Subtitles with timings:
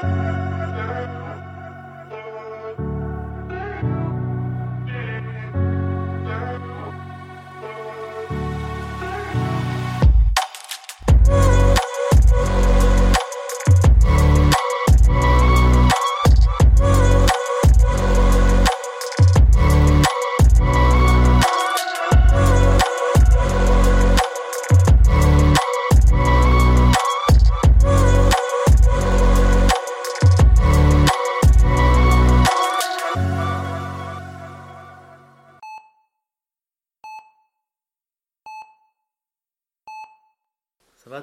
[0.00, 0.29] Ça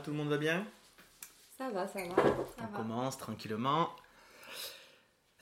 [0.08, 0.66] tout le monde va bien?
[1.58, 2.16] Ça va, ça va.
[2.16, 2.24] Ça
[2.60, 2.78] On va.
[2.78, 3.90] commence tranquillement.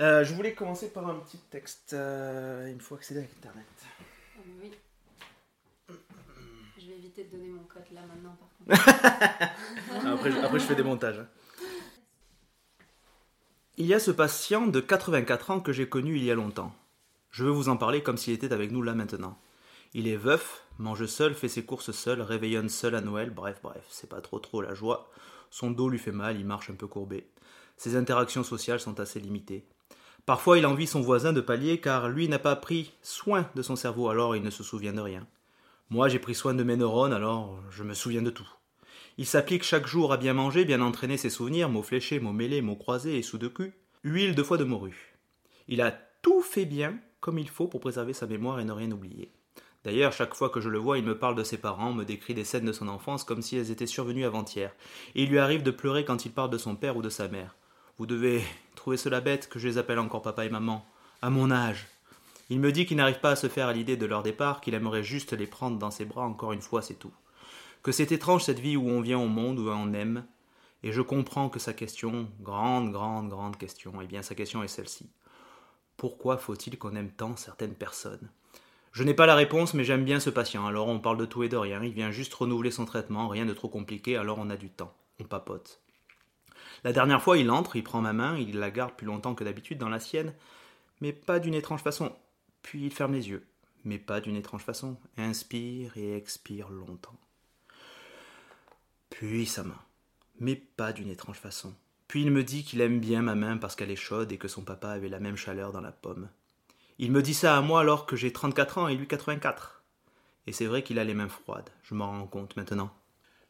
[0.02, 1.94] Euh, je voulais commencer par un petit texte.
[1.94, 3.66] euh, il me faut accéder à Internet.
[3.84, 5.96] Ah, mais oui.
[6.80, 10.08] Je vais éviter de donner mon code là maintenant par contre.
[10.14, 11.20] Après, je, après, je fais des montages.
[11.20, 11.28] hein.
[13.78, 16.74] Il y a ce patient de 84 ans que j'ai connu il y a longtemps.
[17.30, 19.38] Je veux vous en parler comme s'il était avec nous là maintenant.
[19.98, 23.86] Il est veuf, mange seul, fait ses courses seul, réveillonne seul à Noël, bref, bref,
[23.88, 25.10] c'est pas trop trop la joie.
[25.50, 27.30] Son dos lui fait mal, il marche un peu courbé.
[27.78, 29.64] Ses interactions sociales sont assez limitées.
[30.26, 33.78] Parfois il envie son voisin de palier car lui n'a pas pris soin de son
[33.78, 35.26] cerveau alors il ne se souvient de rien.
[35.90, 38.50] Moi j'ai pris soin de mes neurones alors je me souviens de tout.
[39.18, 42.62] Il s'applique chaque jour à bien manger, bien entraîner ses souvenirs, mots fléchés, mots mêlés,
[42.62, 43.74] mots croisés et sous de cul,
[44.04, 45.16] huile deux fois de morue.
[45.70, 48.92] Il a tout fait bien comme il faut pour préserver sa mémoire et ne rien
[48.92, 49.32] oublier.
[49.86, 52.34] D'ailleurs, chaque fois que je le vois, il me parle de ses parents, me décrit
[52.34, 54.74] des scènes de son enfance comme si elles étaient survenues avant-hier.
[55.14, 57.28] Et il lui arrive de pleurer quand il parle de son père ou de sa
[57.28, 57.56] mère.
[58.00, 60.84] Vous devez trouver cela bête que je les appelle encore papa et maman.
[61.22, 61.86] À mon âge.
[62.50, 64.74] Il me dit qu'il n'arrive pas à se faire à l'idée de leur départ, qu'il
[64.74, 67.14] aimerait juste les prendre dans ses bras encore une fois, c'est tout.
[67.84, 70.26] Que c'est étrange cette vie où on vient au monde, où on aime.
[70.82, 74.68] Et je comprends que sa question, grande, grande, grande question, eh bien sa question est
[74.68, 75.12] celle-ci.
[75.96, 78.30] Pourquoi faut-il qu'on aime tant certaines personnes?
[78.96, 81.44] Je n'ai pas la réponse, mais j'aime bien ce patient, alors on parle de tout
[81.44, 84.50] et de rien, il vient juste renouveler son traitement, rien de trop compliqué, alors on
[84.50, 85.82] a du temps, on papote.
[86.86, 89.44] La dernière fois, il entre, il prend ma main, il la garde plus longtemps que
[89.44, 90.34] d'habitude dans la sienne,
[91.02, 92.16] mais pas d'une étrange façon.
[92.62, 93.46] Puis il ferme les yeux,
[93.84, 97.20] mais pas d'une étrange façon, inspire et expire longtemps.
[99.10, 99.82] Puis sa main,
[100.40, 101.74] mais pas d'une étrange façon.
[102.08, 104.48] Puis il me dit qu'il aime bien ma main parce qu'elle est chaude et que
[104.48, 106.30] son papa avait la même chaleur dans la paume.
[106.98, 109.84] Il me dit ça à moi alors que j'ai 34 ans et lui 84.
[110.48, 112.90] Et c'est vrai qu'il a les mains froides, je m'en rends compte maintenant.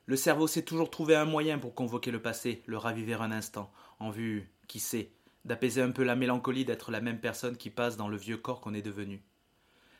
[0.07, 3.71] Le cerveau sait toujours trouver un moyen pour convoquer le passé, le raviver un instant,
[3.99, 5.11] en vue, qui sait,
[5.45, 8.61] d'apaiser un peu la mélancolie d'être la même personne qui passe dans le vieux corps
[8.61, 9.23] qu'on est devenu.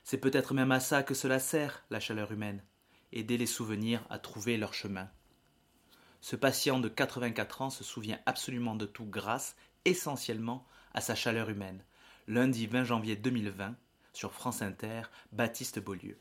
[0.04, 2.64] C'est peut-être même à ça que cela sert, la chaleur humaine,
[3.12, 5.08] aider les souvenirs à trouver leur chemin.
[6.20, 11.50] Ce patient de 84 ans se souvient absolument de tout grâce, essentiellement, à sa chaleur
[11.50, 11.84] humaine.
[12.28, 13.76] Lundi 20 janvier 2020,
[14.12, 16.18] sur France Inter, Baptiste Beaulieu.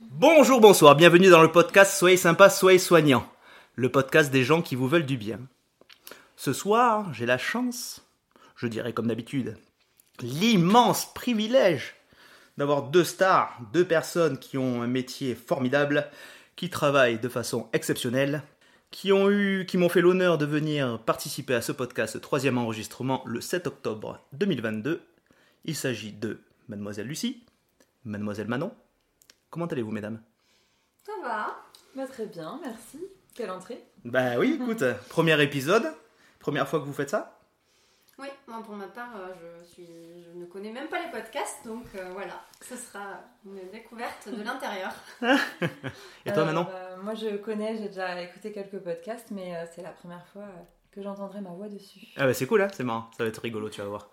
[0.00, 3.26] Bonjour, bonsoir, bienvenue dans le podcast Soyez sympa, soyez soignant,
[3.74, 5.40] le podcast des gens qui vous veulent du bien.
[6.36, 8.06] Ce soir, j'ai la chance,
[8.54, 9.56] je dirais comme d'habitude,
[10.20, 11.94] l'immense privilège
[12.58, 16.06] d'avoir deux stars, deux personnes qui ont un métier formidable,
[16.54, 18.42] qui travaillent de façon exceptionnelle,
[18.90, 23.22] qui ont eu, qui m'ont fait l'honneur de venir participer à ce podcast, troisième enregistrement,
[23.26, 25.02] le 7 octobre 2022.
[25.64, 27.44] Il s'agit de Mademoiselle Lucie,
[28.04, 28.72] Mademoiselle Manon.
[29.50, 30.20] Comment allez-vous, mesdames?
[31.04, 31.56] Ça va.
[31.96, 33.04] Bah, très bien, merci.
[33.34, 35.86] Quelle entrée Bah oui, écoute, premier épisode,
[36.38, 37.37] première fois que vous faites ça?
[38.20, 41.64] Oui, moi pour ma part, euh, je, suis, je ne connais même pas les podcasts,
[41.64, 44.92] donc euh, voilà, ce sera une découverte de l'intérieur.
[46.26, 49.64] Et toi, Euh, Manon bah, Moi, je connais, j'ai déjà écouté quelques podcasts, mais euh,
[49.72, 52.00] c'est la première fois euh, que j'entendrai ma voix dessus.
[52.16, 54.10] Ah bah c'est cool, hein, c'est marrant, ça va être rigolo, tu vas voir.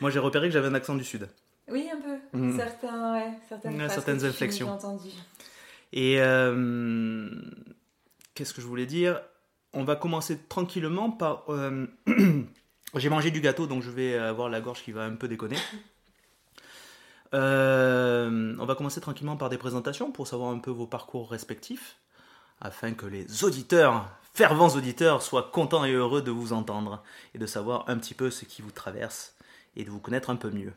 [0.00, 1.28] Moi j'ai repéré que j'avais un accent du sud.
[1.68, 2.38] Oui, un peu.
[2.38, 2.56] Mhm.
[2.56, 4.78] Certains, ouais, certaines, Ouais, certaines inflexions.
[5.92, 7.28] Et euh,
[8.34, 9.20] qu'est-ce que je voulais dire?
[9.74, 11.44] On va commencer tranquillement par.
[12.94, 15.28] euh, J'ai mangé du gâteau, donc je vais avoir la gorge qui va un peu
[15.28, 15.56] déconner.
[17.34, 21.96] Euh, on va commencer tranquillement par des présentations pour savoir un peu vos parcours respectifs,
[22.60, 27.02] afin que les auditeurs, fervents auditeurs, soient contents et heureux de vous entendre
[27.34, 29.36] et de savoir un petit peu ce qui vous traverse
[29.76, 30.72] et de vous connaître un peu mieux.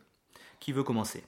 [0.59, 1.23] Qui veut commencer?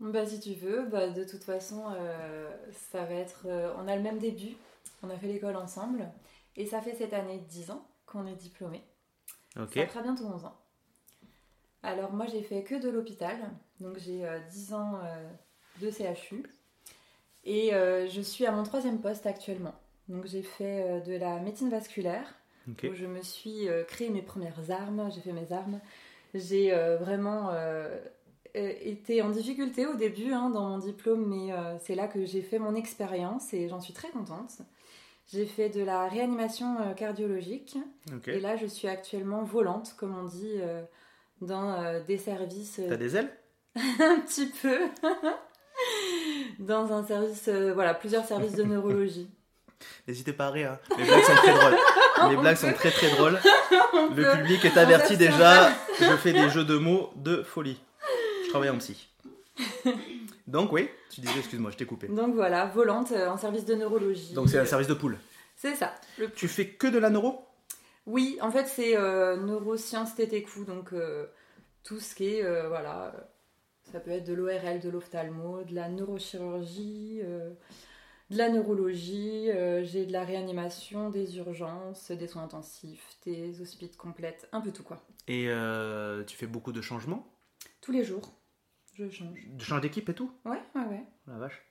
[0.00, 2.50] Bah, si tu veux, bah, de toute façon, euh,
[2.90, 3.46] ça va être.
[3.46, 4.56] euh, on a le même début,
[5.02, 6.10] on a fait l'école ensemble,
[6.56, 8.84] et ça fait cette année 10 ans qu'on est diplômés.
[9.60, 9.74] Ok.
[9.74, 10.56] Ça fera bientôt 11 ans.
[11.82, 13.36] Alors moi j'ai fait que de l'hôpital,
[13.80, 15.30] donc j'ai euh, 10 ans euh,
[15.80, 16.44] de CHU
[17.44, 19.74] et euh, je suis à mon troisième poste actuellement.
[20.08, 22.34] Donc j'ai fait euh, de la médecine vasculaire,
[22.68, 25.80] où je me suis créé mes premières armes, j'ai fait mes armes.
[26.34, 26.70] J'ai
[27.00, 27.50] vraiment
[28.54, 32.60] été en difficulté au début hein, dans mon diplôme, mais c'est là que j'ai fait
[32.60, 34.62] mon expérience et j'en suis très contente.
[35.30, 37.76] J'ai fait de la réanimation euh, cardiologique
[38.26, 40.82] et là je suis actuellement volante, comme on dit, euh,
[41.40, 43.30] dans euh, des services T'as des ailes?
[43.76, 44.78] Un petit peu.
[46.58, 49.30] dans un service, euh, voilà, plusieurs services de neurologie.
[50.06, 50.78] N'hésitez pas à rire.
[50.90, 50.96] hein.
[50.98, 51.76] Les blagues sont très drôles.
[52.30, 53.38] Les blagues sont très très drôles.
[54.14, 55.70] Le peut- public est averti déjà.
[55.98, 57.80] Je fais des jeux de mots de folie.
[58.44, 59.08] Je travaille en psy.
[60.46, 62.08] Donc oui, tu disais, excuse-moi, je t'ai coupé.
[62.08, 64.34] Donc voilà, volante euh, en service de neurologie.
[64.34, 65.18] Donc c'est un service de poule.
[65.56, 65.94] C'est ça.
[66.18, 67.46] Le- Tu fais que de la neuro?
[68.06, 71.26] Oui, en fait, c'est euh, neurosciences TTQ, donc euh,
[71.84, 73.12] tout ce qui est, euh, voilà,
[73.92, 77.20] ça peut être de l'ORL, de l'ophtalmo, de la neurochirurgie,
[78.30, 79.48] de la neurologie,
[79.82, 84.82] j'ai de la réanimation, des urgences, des soins intensifs, des hospices complètes, un peu tout
[84.82, 85.00] quoi.
[85.28, 85.48] et
[86.26, 87.26] tu fais beaucoup de changements,
[87.80, 88.32] Tous les jours,
[88.94, 89.38] je change.
[89.46, 90.30] de change d'équipe et tout.
[90.44, 91.04] Ouais, ouais, ouais.
[91.26, 91.62] La vache.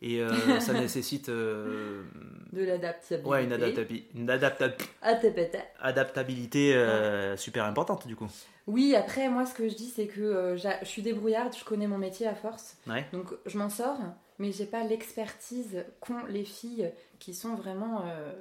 [0.00, 0.30] Et euh,
[0.60, 2.04] ça nécessite euh,
[2.52, 3.28] De l'adaptabilité.
[3.28, 5.58] ouais, une, adaptabi- une adapta- ATPT.
[5.80, 8.28] adaptabilité euh, super importante du coup.
[8.68, 11.86] Oui, après, moi, ce que je dis, c'est que euh, je suis débrouillarde, je connais
[11.86, 12.76] mon métier à force.
[12.86, 13.06] Ouais.
[13.12, 13.98] Donc, je m'en sors,
[14.38, 18.32] mais j'ai pas l'expertise qu'ont les filles qui sont vraiment euh,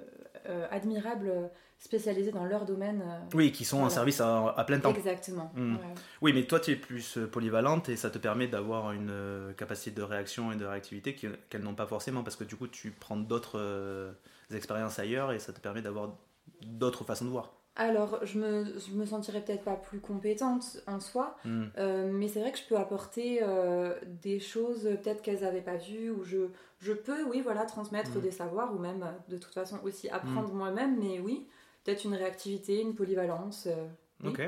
[0.48, 1.32] euh, admirables,
[1.80, 3.02] spécialisées dans leur domaine.
[3.06, 3.20] euh.
[3.36, 3.94] Oui, qui sont en Voilà.
[3.96, 4.94] service à, à plein temps.
[4.94, 5.52] Exactement.
[5.56, 5.76] Mm.
[5.76, 5.82] Ouais.
[6.22, 10.02] Oui, mais toi, tu es plus polyvalente et ça te permet d'avoir une capacité de
[10.04, 14.16] réaction et de réactivité qu'elles n'ont pas forcément parce que du coup, tu prends d'autres
[14.52, 16.16] expériences ailleurs et ça te permet d'avoir
[16.64, 17.54] d'autres façons de voir.
[17.80, 21.66] Alors, je me, je me sentirais peut-être pas plus compétente en soi, Hmm.
[21.78, 23.94] euh, mais c'est vrai que je peux apporter euh,
[24.24, 26.48] des choses euh, peut-être qu'elles n'avaient pas vues, ou je,
[26.80, 28.22] je peux, oui, voilà, transmettre Mm.
[28.22, 31.46] des savoirs, ou même de toute façon aussi apprendre moi-même, mais oui,
[31.84, 33.68] peut-être une réactivité, une polyvalence.
[33.68, 33.86] euh,
[34.24, 34.42] oui, Ok.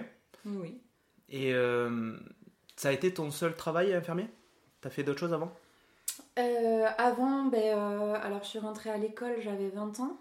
[0.46, 0.82] oui.
[1.30, 1.54] Et
[2.76, 4.28] ça a été ton seul travail infirmier?
[4.82, 5.52] T'as fait d'autres choses avant?
[6.98, 7.78] Avant, ben,
[8.16, 10.18] alors je suis rentrée à l'école, j'avais 20 ans,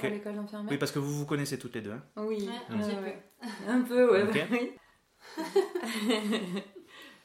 [0.00, 0.70] À l'école d'infirmière.
[0.70, 1.92] Oui, parce que vous vous connaissez toutes les deux.
[1.92, 2.02] hein.
[2.16, 3.22] Oui, Ouais, un ouais, petit ouais.
[3.68, 4.72] Un peu, ouais, bah oui.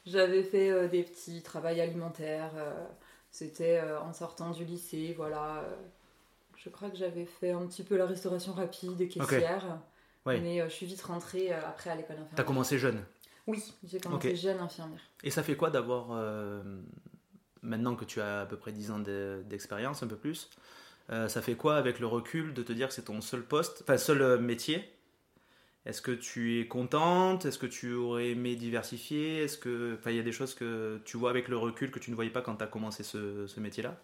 [0.06, 2.52] J'avais fait euh, des petits travails alimentaires.
[2.56, 2.86] euh,
[3.32, 5.58] C'était euh, en sortant du lycée, voilà.
[5.64, 5.76] euh,
[6.58, 9.80] je crois que j'avais fait un petit peu la restauration rapide et caissière.
[10.26, 10.40] Ouais.
[10.40, 12.46] Mais euh, je suis vite rentrée euh, après à l'école T'as infirmière.
[12.46, 13.04] commencé jeune.
[13.48, 15.02] Oui, j'ai commencé jeune infirmière.
[15.24, 16.62] Et ça fait quoi d'avoir, euh,
[17.62, 20.50] maintenant que tu as à peu près 10 ans de- d'expérience, un peu plus,
[21.12, 23.82] euh, ça fait quoi avec le recul de te dire que c'est ton seul poste,
[23.84, 24.84] enfin seul euh, métier?
[25.86, 27.46] Est-ce que tu es contente?
[27.46, 29.44] Est-ce que tu aurais aimé diversifier?
[29.44, 32.00] Est-ce que, enfin, il y a des choses que tu vois avec le recul que
[32.00, 33.96] tu ne voyais pas quand tu as commencé ce, ce métier-là?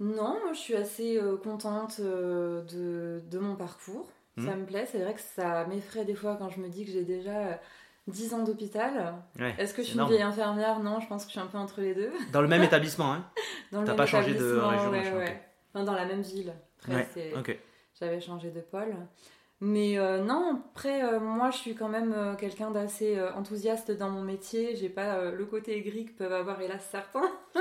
[0.00, 4.08] Non, moi je suis assez euh, contente euh, de, de mon parcours.
[4.38, 4.88] Ça me plaît.
[4.90, 7.54] C'est vrai que ça m'effraie des fois quand je me dis que j'ai déjà euh,
[8.06, 9.14] 10 ans d'hôpital.
[9.38, 10.80] Ouais, Est-ce que je suis une vieille infirmière?
[10.80, 12.10] Non, je pense que je suis un peu entre les deux.
[12.32, 13.24] Dans le même établissement, hein
[13.70, 15.42] T'as pas changé de région, ouais.
[15.74, 16.52] Enfin, dans la même ville.
[16.80, 17.60] Après, Ouais,
[17.98, 18.94] j'avais changé de pôle.
[19.64, 24.10] Mais euh, non, après, euh, moi, je suis quand même euh, quelqu'un d'assez enthousiaste dans
[24.10, 24.74] mon métier.
[24.74, 27.30] J'ai pas le côté aigri que peuvent avoir, hélas, certains.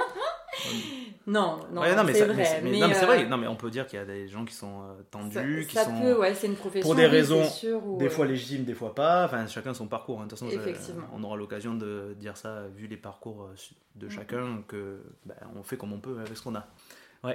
[1.28, 2.62] non, non, Ouais, non, c'est vrai.
[2.64, 3.26] mais non, mais c'est vrai.
[3.28, 5.66] Non, mais on peut dire qu'il y a des gens qui sont euh, Ça, tendus,
[5.70, 6.88] qui ça sont peut, ouais, c'est une profession.
[6.88, 9.26] pour des raisons, c'est sûr, ou, des fois légitimes, des fois pas.
[9.26, 10.20] Enfin, chacun son parcours.
[10.22, 10.26] hein.
[10.26, 10.52] De toute façon,
[11.14, 13.50] on aura l'occasion de dire ça vu les parcours
[13.96, 14.12] de Mhm.
[14.12, 16.66] chacun que ben, on fait comme on peut avec ce qu'on a.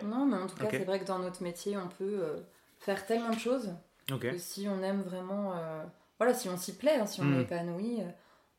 [0.02, 2.36] Non, mais en tout cas, c'est vrai que dans notre métier, on peut euh,
[2.80, 3.72] faire tellement de choses
[4.12, 4.22] Ok.
[4.30, 5.84] que si on aime vraiment, euh,
[6.18, 7.34] voilà, si on s'y plaît, hein, si on Mm.
[7.34, 8.08] est épanoui, euh,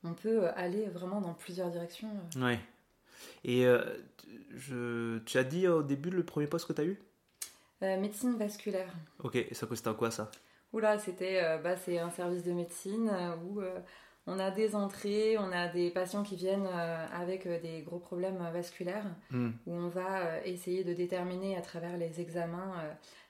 [0.03, 2.10] on peut aller vraiment dans plusieurs directions.
[2.38, 2.60] Ouais.
[3.43, 3.65] Et
[4.55, 7.00] je, tu as dit au début le premier poste que tu as eu
[7.81, 8.91] médecine vasculaire.
[9.24, 10.31] Ok, et ça consistait en quoi ça?
[10.74, 13.12] Oula, c'était, bah, c'est un service de médecine
[13.46, 13.62] où
[14.27, 18.00] on a des entrées, on a des patients qui viennent euh, avec euh, des gros
[18.00, 19.51] problèmes euh, vasculaires, Hmm.
[19.65, 22.74] où on va essayer de déterminer à travers les examens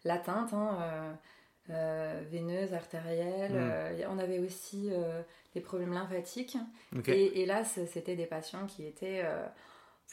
[0.03, 1.17] l'atteinte hein,
[1.69, 3.51] euh, veineuse, artérielle.
[3.51, 3.57] Mm.
[3.57, 5.21] euh, on avait aussi euh,
[5.53, 6.57] des problèmes lymphatiques.
[7.07, 9.25] Et hélas, c'était des patients qui étaient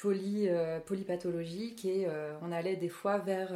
[0.00, 0.48] poly,
[0.86, 2.08] polypathologiques et
[2.42, 3.52] on allait des fois vers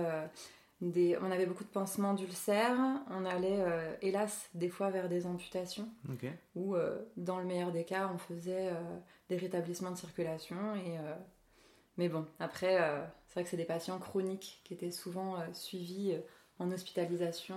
[0.81, 1.17] des.
[1.21, 2.79] On avait beaucoup de pansements d'ulcères,
[3.11, 6.27] on allait euh, hélas des fois vers des amputations Ok.
[6.55, 10.75] ou euh, dans le meilleur des cas, on faisait euh, des rétablissements de circulation.
[10.75, 11.15] Et, euh,
[11.97, 12.77] mais bon, après,
[13.27, 16.17] c'est vrai que c'est des patients chroniques qui étaient souvent suivis
[16.61, 17.57] en hospitalisation.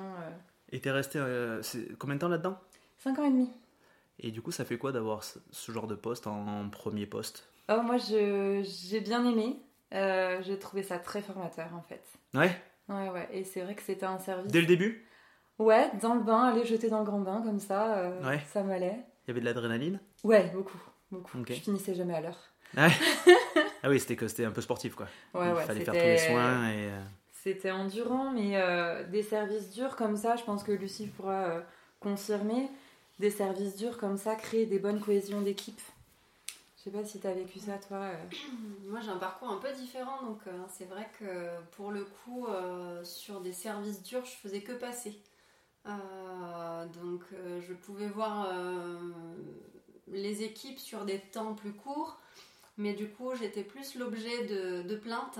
[0.72, 1.20] Et t'es resté
[2.00, 2.58] combien de temps là-dedans?
[2.98, 3.52] Cinq ans et demi.
[4.18, 7.48] Et du coup, ça fait quoi d'avoir ce, genre de poste en, premier poste?
[7.70, 9.60] Oh, moi, j'ai bien aimé.
[9.92, 12.04] J'ai trouvé ça très formateur, en fait.
[12.34, 12.60] Ouais?
[12.92, 13.30] Ouais, ouais.
[13.32, 14.52] Et c'est vrai que c'était un service.
[14.52, 15.06] Dès le début?
[15.60, 18.42] Ouais, dans le bain, aller jeter dans le grand bain comme ça, euh, Ouais.
[18.48, 19.00] ça m'allait.
[19.26, 20.00] Il y avait de l'adrénaline?
[20.24, 20.80] Ouais, beaucoup,
[21.12, 21.38] beaucoup.
[21.40, 21.50] Ok.
[21.50, 22.40] Je finissais jamais à l'heure.
[23.84, 25.08] Ah oui, c'était que c'était un peu sportif quoi.
[25.34, 26.86] Ouais, Il ouais, fallait faire tous les soins et.
[26.92, 31.46] euh, C'était endurant, mais euh, des services durs comme ça, je pense que Lucie pourra
[31.46, 31.62] euh,
[32.00, 32.70] confirmer.
[33.18, 35.82] Des services durs comme ça créent des bonnes cohésions d'équipe.
[36.84, 37.98] Je sais pas si t'as vécu ça toi.
[37.98, 38.16] euh.
[38.90, 42.48] Moi j'ai un parcours un peu différent, donc euh, c'est vrai que pour le coup,
[42.48, 45.22] euh, sur des services durs, je faisais que passer.
[45.86, 48.98] Euh, donc euh, je pouvais voir euh,
[50.08, 52.18] les équipes sur des temps plus courts,
[52.78, 55.40] mais du coup j'étais plus l'objet de, de plaintes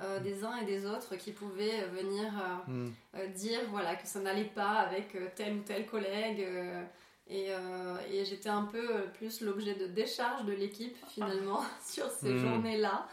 [0.00, 2.32] euh, des uns et des autres qui pouvaient venir
[2.68, 6.82] euh, euh, dire voilà que ça n'allait pas avec euh, tel ou tel collègue euh,
[7.28, 12.10] et, euh, et j'étais un peu euh, plus l'objet de décharge de l'équipe finalement sur
[12.10, 12.38] ces Mhm.
[12.38, 13.06] journées-là.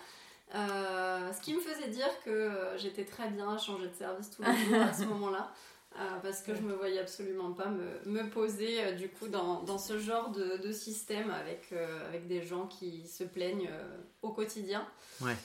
[0.53, 4.43] Euh, ce qui me faisait dire que j'étais très bien à changer de service tous
[4.43, 5.51] les jours à ce moment-là.
[5.97, 9.63] Euh, parce que je me voyais absolument pas me, me poser euh, du coup dans,
[9.63, 13.69] dans ce genre de, de système avec, euh, avec des gens qui se plaignent
[14.21, 14.85] au quotidien.
[15.21, 15.35] Ouais.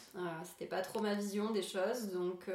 [0.45, 2.50] C'était pas trop ma vision des choses, donc,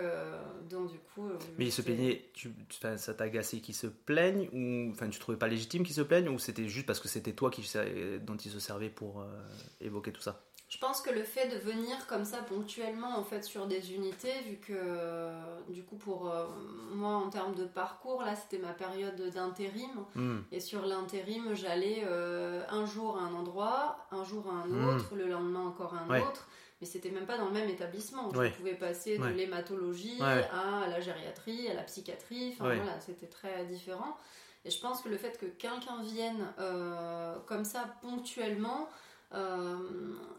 [0.70, 1.30] donc du coup.
[1.58, 2.54] Mais ils se plaignaient, tu,
[2.98, 6.40] ça t'agaçait qu'ils se plaignent ou enfin tu trouvais pas légitime qu'ils se plaignent ou
[6.40, 7.62] c'était juste parce que c'était toi qui,
[8.22, 9.26] dont ils se servaient pour
[9.80, 10.44] évoquer tout ça?
[10.76, 14.34] Je pense que le fait de venir comme ça ponctuellement en fait sur des unités,
[14.46, 15.32] vu que euh,
[15.70, 16.48] du coup pour euh,
[16.92, 20.40] moi en termes de parcours, là c'était ma période d'intérim, Hmm.
[20.52, 24.88] et sur l'intérim j'allais euh, un jour à un endroit, un jour à un Mm.
[24.90, 26.22] autre, le lendemain encore à un Ouais.
[26.22, 26.46] autre,
[26.82, 28.28] mais c'était même pas dans le même établissement.
[28.34, 28.50] Ouais.
[28.50, 29.32] Je pouvais passer de Ouais.
[29.32, 30.46] l'hématologie Ouais.
[30.52, 32.76] à la gériatrie, à la psychiatrie, enfin Ouais.
[32.76, 34.18] voilà, c'était très différent.
[34.66, 36.46] Et je pense que le fait que quelqu'un vienne
[37.46, 38.90] comme ça ponctuellement,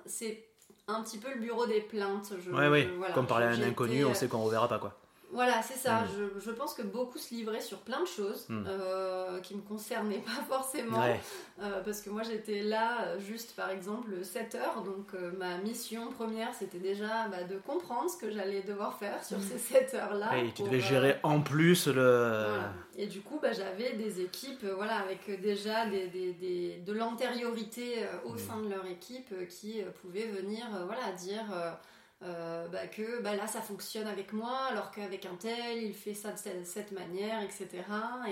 [0.07, 0.45] c'est
[0.89, 2.33] un petit peu le bureau des plaintes.
[2.39, 4.79] Je, Ouais, je- voilà, Comme parler à un inconnu, on euh, sait qu'on reverra pas
[4.79, 4.95] quoi.
[5.33, 6.03] Voilà, c'est ça.
[6.03, 6.09] Mm.
[6.37, 8.65] Je, je pense que beaucoup se livraient sur plein de choses Mm.
[8.69, 11.01] euh, qui me concernaient pas forcément.
[11.01, 11.21] Ouais.
[11.63, 15.57] Euh, parce que moi j'étais là euh, juste par exemple 7 heures, donc euh, ma
[15.59, 19.95] mission première c'était déjà bah, de comprendre ce que j'allais devoir faire sur ces 7
[19.95, 20.37] heures-là.
[20.39, 22.45] Et tu devais gérer en plus le.
[22.49, 22.73] voilà.
[22.99, 28.07] Et du coup, bah, j'avais des équipes voilà, avec déjà des, des- des- de l'antériorité
[28.25, 31.45] au sein de leur équipe qui pouvaient venir voilà, dire
[32.23, 36.15] euh, bah, que bah, là ça fonctionne avec moi, alors qu'avec un tel il fait
[36.15, 37.69] ça de cette, manière, etc.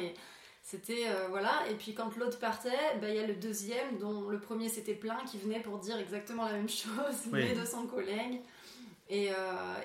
[0.00, 0.14] Et
[0.62, 1.64] c'était euh, voilà.
[1.70, 4.94] Et puis quand l'autre partait, bah, il y a le deuxième dont le premier s'était
[4.94, 6.88] plaint qui venait pour dire exactement la même chose,
[7.32, 7.44] Oui.
[7.44, 8.40] mais de son collègue.
[9.10, 9.34] Et, euh,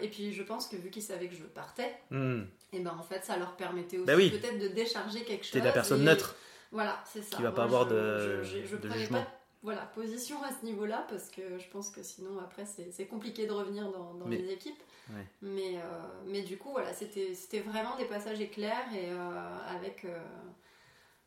[0.01, 2.43] et puis je pense que vu qu'ils savaient que je partais, Hmm.
[2.71, 4.29] et ben en fait ça leur permettait aussi oui.
[4.31, 5.51] peut-être de décharger quelque chose.
[5.51, 6.35] T'es la personne et- neutre.
[6.71, 7.35] Voilà, c'est ça.
[7.35, 9.23] Qui va pas avoir je- de- je, je, je de prenais jugement.
[9.23, 13.07] pas voilà, position à ce niveau-là parce que je pense que sinon après c'est c'est
[13.07, 14.81] compliqué de revenir dans, dans Mais- les équipes.
[15.09, 15.25] Ouais.
[15.41, 15.81] Mais, euh,
[16.27, 20.19] mais du coup voilà, c'était vraiment des passages éclairs et euh, avec, euh,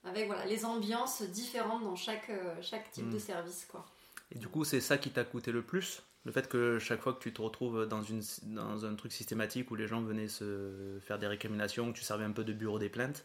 [0.04, 3.66] avec voilà, les ambiances différentes dans chaque, chaque type de service.
[3.68, 3.84] Quoi.
[4.30, 6.02] Et du coup, c'est ça qui t'a coûté le plus?
[6.24, 9.68] Le fait que chaque fois que tu te retrouves dans, une, dans un truc systématique
[9.72, 12.78] où les gens venaient se faire des récriminations, que tu servais un peu de bureau
[12.78, 13.24] des plaintes?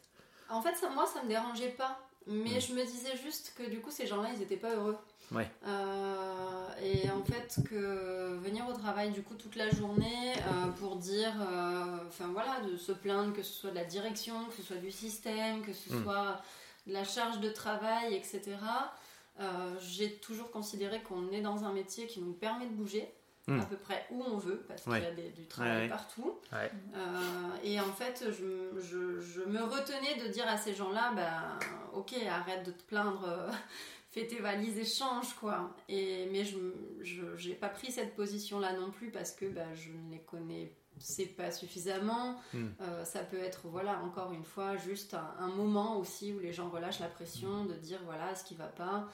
[0.49, 1.99] En fait, ça, moi, ça me dérangeait pas.
[2.27, 4.97] Mais je me disais juste que du coup, ces gens-là, ils étaient pas heureux.
[5.31, 5.49] Ouais.
[5.65, 10.95] Euh, et en fait, que venir au travail du coup toute la journée euh, pour
[10.95, 14.63] dire, euh, enfin voilà, de se plaindre que ce soit de la direction, que ce
[14.63, 16.03] soit du système, que ce Mm.
[16.03, 16.41] soit
[16.87, 18.41] de la charge de travail, etc.
[19.81, 23.07] J'ai toujours considéré qu'on est dans un métier qui nous permet de bouger.
[23.47, 23.59] Mm.
[23.61, 24.99] à peu près où on veut parce Ouais.
[24.99, 25.87] qu'il y a des- du travail Ouais, ouais.
[25.89, 26.69] partout Ouais.
[26.95, 31.57] euh, et en fait, je, je- je me retenais de dire à ces gens-là, ben,
[31.93, 33.49] ok, arrête de te plaindre, euh,
[34.11, 35.73] fais tes valises et change, quoi.
[35.87, 40.11] Et, mais je n'ai pas pris cette position-là non plus parce que ben, je ne
[40.11, 42.35] les connaissais pas suffisamment.
[42.53, 42.65] Mm.
[42.81, 46.51] Euh, ça peut être, voilà, encore une fois, juste un, un moment aussi où les
[46.51, 49.07] gens relâchent la pression de dire, voilà, ce qui va pas.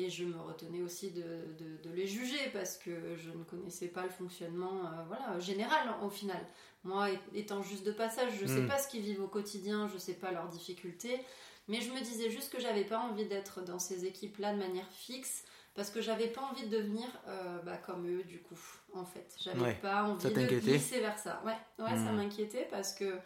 [0.00, 1.22] Et je me retenais aussi de,
[1.58, 5.92] de- de les juger parce que je ne connaissais pas le fonctionnement euh, voilà, général
[6.04, 6.40] au final.
[6.84, 8.68] Moi, étant juste de passage, je ne sais Mm.
[8.68, 11.18] pas ce qu'ils vivent au quotidien, je ne sais pas leurs difficultés,
[11.66, 14.88] mais je me disais juste que j'avais pas envie d'être dans ces équipes-là de manière
[14.92, 15.42] fixe
[15.74, 18.58] parce que j'avais pas envie de devenir euh, bah, comme eux du coup,
[18.94, 19.34] en fait.
[19.40, 19.78] J'avais Ouais.
[19.82, 21.42] pas envie Ça de glisser vers ça.
[21.44, 22.16] Ouais, ouais ça Mm.
[22.18, 23.18] m'inquiétait parce que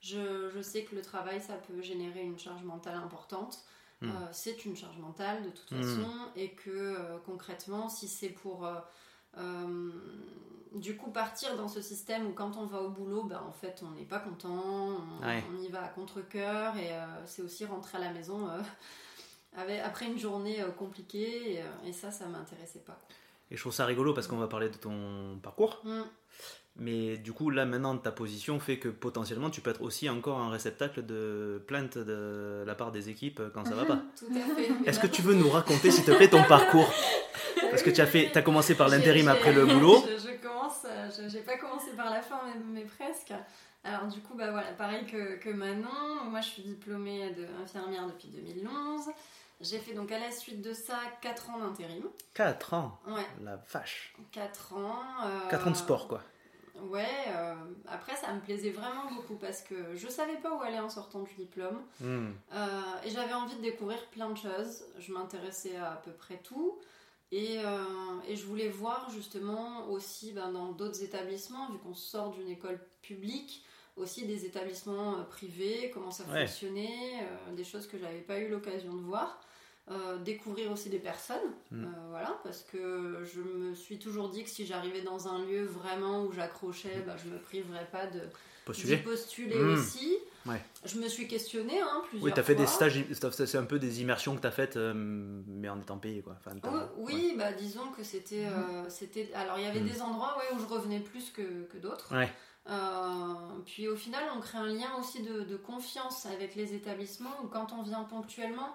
[0.00, 3.64] je, je sais que le travail, ça peut générer une charge mentale importante.
[4.02, 4.10] Mm.
[4.10, 5.82] Euh, c'est une charge mentale de toute Mm.
[5.82, 9.90] façon et que euh, concrètement si c'est pour euh,
[10.74, 13.82] du coup partir dans ce système où quand on va au boulot ben, en fait
[13.86, 14.50] on n'est pas content
[15.20, 15.42] on, Ouais.
[15.52, 16.90] on y va à contre-coeur et
[17.26, 18.48] c'est aussi rentrer à la maison
[19.56, 23.16] avec- après une journée compliquée et, et ça ça m'intéressait pas quoi.
[23.50, 25.80] Et je trouve ça rigolo parce qu'on va parler de ton parcours.
[25.84, 26.02] Mm.
[26.76, 30.38] Mais du coup, là maintenant, ta position fait que potentiellement tu peux être aussi encore
[30.38, 34.00] un réceptacle de plaintes de la part des équipes quand ça va pas.
[34.18, 34.70] Tout à fait.
[34.88, 36.90] Est-ce que tu veux nous raconter, s'il te plaît, ton parcours
[37.70, 40.02] Parce que tu as, fait, as commencé par l'intérim après le boulot.
[40.06, 43.32] Je, je commence, euh, je- j'ai pas commencé par la fin, mais, mais presque.
[43.84, 45.88] Alors du coup, bah voilà, pareil que, que Manon,
[46.30, 49.06] moi je suis diplômée de infirmière depuis 2011.
[49.62, 52.04] J'ai fait donc à la suite de ça 4 ans d'intérim.
[52.34, 52.98] 4 ans.
[53.06, 54.14] Ouais, La vache.
[54.32, 55.02] 4 ans.
[55.24, 56.20] euh, 4 ans de sport, quoi.
[56.90, 57.54] Ouais, euh,
[57.86, 61.20] après ça me plaisait vraiment beaucoup parce que je savais pas où aller en sortant
[61.20, 61.80] du diplôme.
[62.00, 62.30] Hmm.
[62.52, 64.84] Euh, et j'avais envie de découvrir plein de choses.
[64.98, 66.78] Je m'intéressais à à peu près tout.
[67.30, 67.84] Et, euh,
[68.26, 72.78] et je voulais voir justement aussi ben, dans d'autres établissements, vu qu'on sort d'une école
[73.00, 73.64] publique,
[73.96, 76.46] aussi des établissements euh, privés, comment ça Ouais.
[76.46, 79.40] fonctionnait, euh, des choses que j'avais pas eu l'occasion de voir.
[79.90, 81.84] Euh, découvrir aussi des personnes, Mm.
[81.84, 85.64] euh, voilà, parce que je me suis toujours dit que si j'arrivais dans un lieu
[85.64, 88.20] vraiment où j'accrochais, ben, je me priverais pas de
[88.64, 89.72] Postuler postuler Mm.
[89.72, 90.16] aussi.
[90.46, 90.62] Ouais.
[90.84, 94.00] Je me suis questionnée hein, plusieurs Oui, t'as fait des stages, c'est un peu des
[94.02, 96.36] immersions que t'as faites, euh, mais en étant payé, quoi.
[96.38, 96.56] Enfin,
[96.98, 97.34] Oui, ouais.
[97.36, 99.30] bah disons que c'était, euh, c'était.
[99.34, 102.14] Alors il y avait des endroits ouais, où je revenais plus que, que d'autres.
[102.16, 102.30] Ouais.
[102.70, 103.34] Euh,
[103.66, 107.48] puis au final, on crée un lien aussi de, de confiance avec les établissements où
[107.48, 108.74] quand on vient ponctuellement,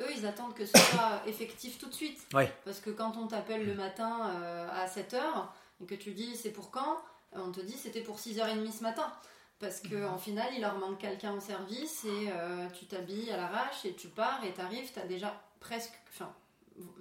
[0.00, 2.20] eux ils attendent que ce soit effectif tout de suite.
[2.34, 2.52] Ouais.
[2.64, 5.20] Parce que quand on t'appelle le matin euh, à 7h
[5.82, 6.98] et que tu dis c'est pour quand,
[7.36, 9.12] euh, on te dit c'était pour 6h30 ce matin.
[9.60, 9.90] Parce Mhm.
[10.06, 13.92] qu'en final, il leur manque quelqu'un au service et euh, tu t'habilles à l'arrache et
[13.94, 16.32] tu pars et t'arrives, t'as déjà presque, enfin,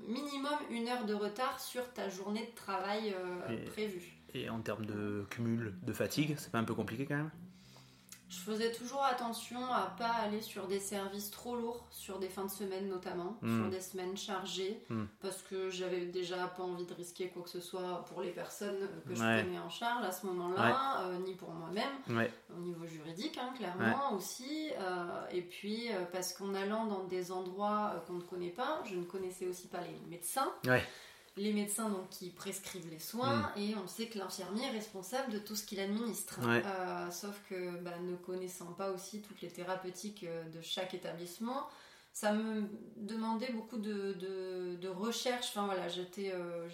[0.08, 4.14] minimum une heure de retard sur ta journée de travail euh, Et- prévue.
[4.34, 7.32] Et en termes de cumul de fatigue, c'est pas un peu compliqué quand même?
[8.30, 12.44] Je faisais toujours attention à pas aller sur des services trop lourds, sur des fins
[12.44, 13.62] de semaine notamment, Mm.
[13.62, 15.06] sur des semaines chargées, Mm.
[15.22, 18.90] parce que j'avais déjà pas envie de risquer quoi que ce soit pour les personnes
[19.08, 19.44] que je Ouais.
[19.44, 21.86] prenais en charge à ce moment-là, euh, ni pour moi-même.
[22.10, 22.30] Ouais.
[22.56, 24.72] au niveau juridique, hein, clairement aussi.
[24.78, 28.96] euh, et puis, euh, parce qu'en allant dans des endroits qu'on ne connaît pas, je
[28.96, 30.52] ne connaissais aussi pas les médecins.
[31.40, 35.38] Les médecins donc, qui prescrivent les soins, et on sait que l'infirmier est responsable de
[35.38, 36.40] tout ce qu'il administre.
[36.42, 36.64] Ouais.
[36.66, 41.68] Euh, sauf que bah, ne connaissant pas aussi toutes les thérapeutiques euh, de chaque établissement,
[42.12, 42.64] ça me
[42.96, 45.50] demandait beaucoup de, de, de recherche.
[45.50, 46.68] Enfin voilà, j'étais, euh,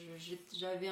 [0.53, 0.91] j'avais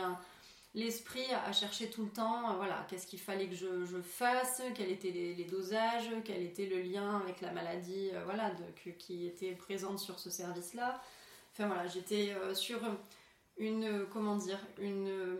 [0.75, 4.01] l'esprit à, à chercher tout le temps, euh, voilà, qu'est-ce qu'il fallait que je, je
[4.01, 8.65] fasse, quels étaient les, les dosages, quel était le lien avec la maladie, voilà, de,
[8.83, 11.01] que- qui était présente sur ce service-là.
[11.53, 12.79] Enfin voilà, j'étais sur
[13.57, 15.35] une, euh, comment dire, une, euh,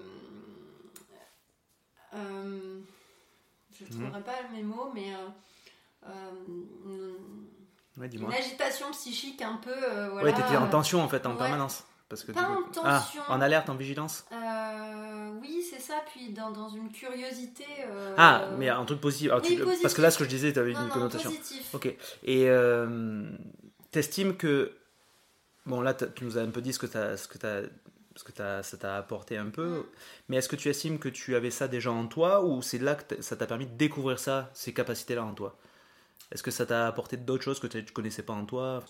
[2.13, 2.79] euh,
[3.73, 4.01] je ne Mhm.
[4.11, 5.11] trouverai pas mes mots, mais
[6.47, 7.05] une,
[7.97, 10.23] Ouais, une agitation psychique un peu, voilà.
[10.23, 11.37] Ouais, t'étais en tension en fait, en Ouais.
[11.37, 11.83] permanence.
[12.09, 13.21] Parce que Pas en coup- Ah, tension.
[13.29, 14.25] en alerte, en vigilance
[15.41, 17.65] oui, c'est ça, puis dans, dans une curiosité.
[17.87, 19.31] euh, Ah, mais un truc positif.
[19.31, 19.81] Alors, oui, tu- positif.
[19.81, 21.29] Parce que là, ce que je disais, t'avais non, une non, connotation.
[21.31, 21.73] positif.
[21.73, 21.85] Ok.
[22.23, 23.27] Et euh,
[23.91, 24.71] t'estimes que.
[25.65, 27.27] Bon, là, tu nous as un peu dit ce que, t'as- ce
[28.23, 29.79] que, t'as- ce que ça t'a apporté un peu.
[29.79, 29.85] Mm.
[30.29, 32.95] Mais est-ce que tu estimes que tu avais ça déjà en toi ou c'est là
[32.95, 35.57] que ça t'a permis de découvrir ça, ces capacités-là en toi?
[36.31, 38.83] Est-ce que ça t'a apporté d'autres choses que tu connaissais pas en toi?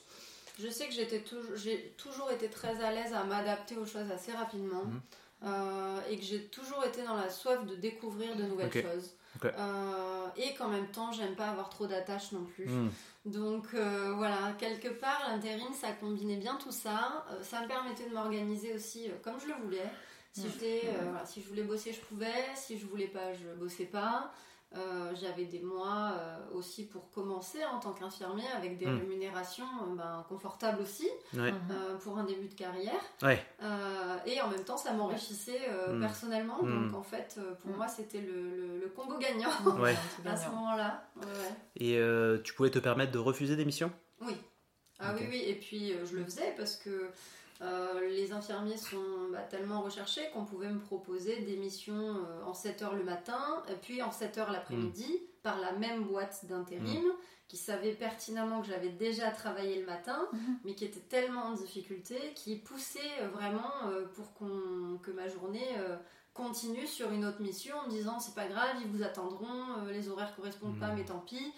[0.59, 1.23] Je sais que j'étais
[1.55, 4.85] j'ai toujours été très à l'aise à m'adapter aux choses assez rapidement.
[4.85, 5.01] Mhm.
[5.43, 9.15] euh, et que j'ai toujours été dans la soif de découvrir de nouvelles choses.
[9.43, 12.67] Euh, et qu'en même temps, j'aime pas avoir trop d'attaches non plus.
[12.67, 12.89] Hmm.
[13.25, 17.25] Donc euh, voilà, quelque part, l'intérim, ça combinait bien tout ça.
[17.29, 19.89] Euh, ça me permettait de m'organiser aussi euh, comme je le voulais.
[20.33, 20.47] Si,
[21.03, 22.55] voilà, si je voulais bosser, je pouvais.
[22.55, 24.31] Si je voulais pas, je bossais pas.
[24.77, 28.99] Euh, J'avais des mois euh, aussi pour commencer en tant qu'infirmier avec des Mm.
[28.99, 31.51] rémunérations euh, ben, confortables aussi Ouais.
[31.51, 31.59] Mhm.
[31.71, 33.01] euh, pour un début de carrière.
[33.21, 33.43] Ouais.
[33.61, 35.99] Euh, et en même temps, ça m'enrichissait euh, Mm.
[35.99, 36.63] personnellement.
[36.63, 36.87] Mm.
[36.91, 39.95] Donc en fait, euh, pour moi, c'était le, le- le combo gagnant Ouais.
[40.25, 41.03] À ce moment-là.
[41.17, 41.55] Ouais, ouais.
[41.75, 43.91] Et euh, tu pouvais te permettre de refuser des missions?
[44.21, 44.35] Oui.
[45.01, 45.43] Ah oui, oui.
[45.47, 47.09] Et puis euh, je le faisais parce que
[47.61, 52.53] euh, les infirmiers sont bah, tellement recherchés qu'on pouvait me proposer des missions euh, en
[52.53, 55.41] 7 heures le matin, et puis en 7 heures l'après-midi, Mm.
[55.43, 57.03] par la même boîte d'intérim,
[57.47, 60.59] qui savait pertinemment que j'avais déjà travaillé le matin, Mhm.
[60.63, 65.27] mais qui était tellement en difficulté, qui poussait euh, vraiment euh, pour qu'on, que ma
[65.27, 65.97] journée euh,
[66.33, 69.91] continue sur une autre mission en me disant c'est pas grave, ils vous attendront, euh,
[69.91, 70.95] les horaires correspondent pas, Mm.
[70.97, 71.51] mais tant pis.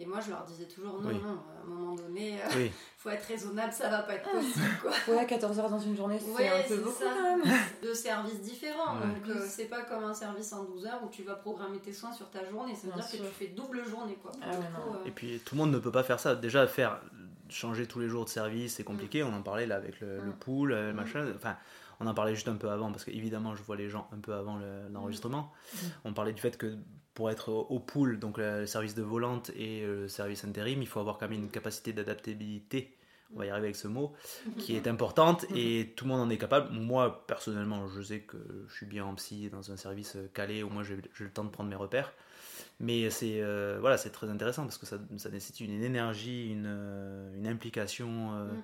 [0.00, 1.14] Et moi, je leur disais toujours non, Oui.
[1.20, 2.70] non, à un moment donné, euh, Oui.
[2.98, 4.92] faut être raisonnable, ça va pas être possible, quoi.
[5.16, 7.06] Ouais, 14 heures dans une journée, c'est Ouais, un peu beaucoup ça.
[7.16, 7.56] quand même.
[7.82, 9.06] Deux services différents, Ouais.
[9.08, 11.92] donc euh, c'est pas comme un service en 12 heures où tu vas programmer tes
[11.92, 14.30] soins sur ta journée, ça veut Bien dire que tu fais double journée, quoi.
[14.40, 16.36] Ah ouais, coup, euh, Et puis tout le monde ne peut pas faire ça.
[16.36, 17.00] Déjà, faire
[17.48, 19.24] changer tous les jours de service, c'est compliqué.
[19.24, 20.38] On en parlait là avec le, le Mm.
[20.38, 21.26] pool, euh, machin.
[21.34, 21.56] Enfin,
[21.98, 24.32] on en parlait juste un peu avant parce qu'évidemment, je vois les gens un peu
[24.34, 25.50] avant le- l'enregistrement.
[25.72, 25.76] Mm.
[26.04, 26.76] On parlait du fait que
[27.18, 30.86] pour être au, pool, donc le service de volante et euh, le service intérim, il
[30.86, 32.94] faut avoir quand même une capacité d'adaptabilité.
[33.34, 34.12] On va y arriver avec ce mot,
[34.56, 36.72] qui est importante et tout le monde en est capable.
[36.72, 38.36] Moi, personnellement, je sais que
[38.68, 41.42] je suis bien en psy dans un service euh, calé, au moins j'ai le temps
[41.42, 42.12] de prendre mes repères.
[42.78, 47.32] Mais c'est euh, voilà, c'est très intéressant parce que ça, ça nécessite une énergie, une,
[47.36, 48.62] une implication euh, Mm.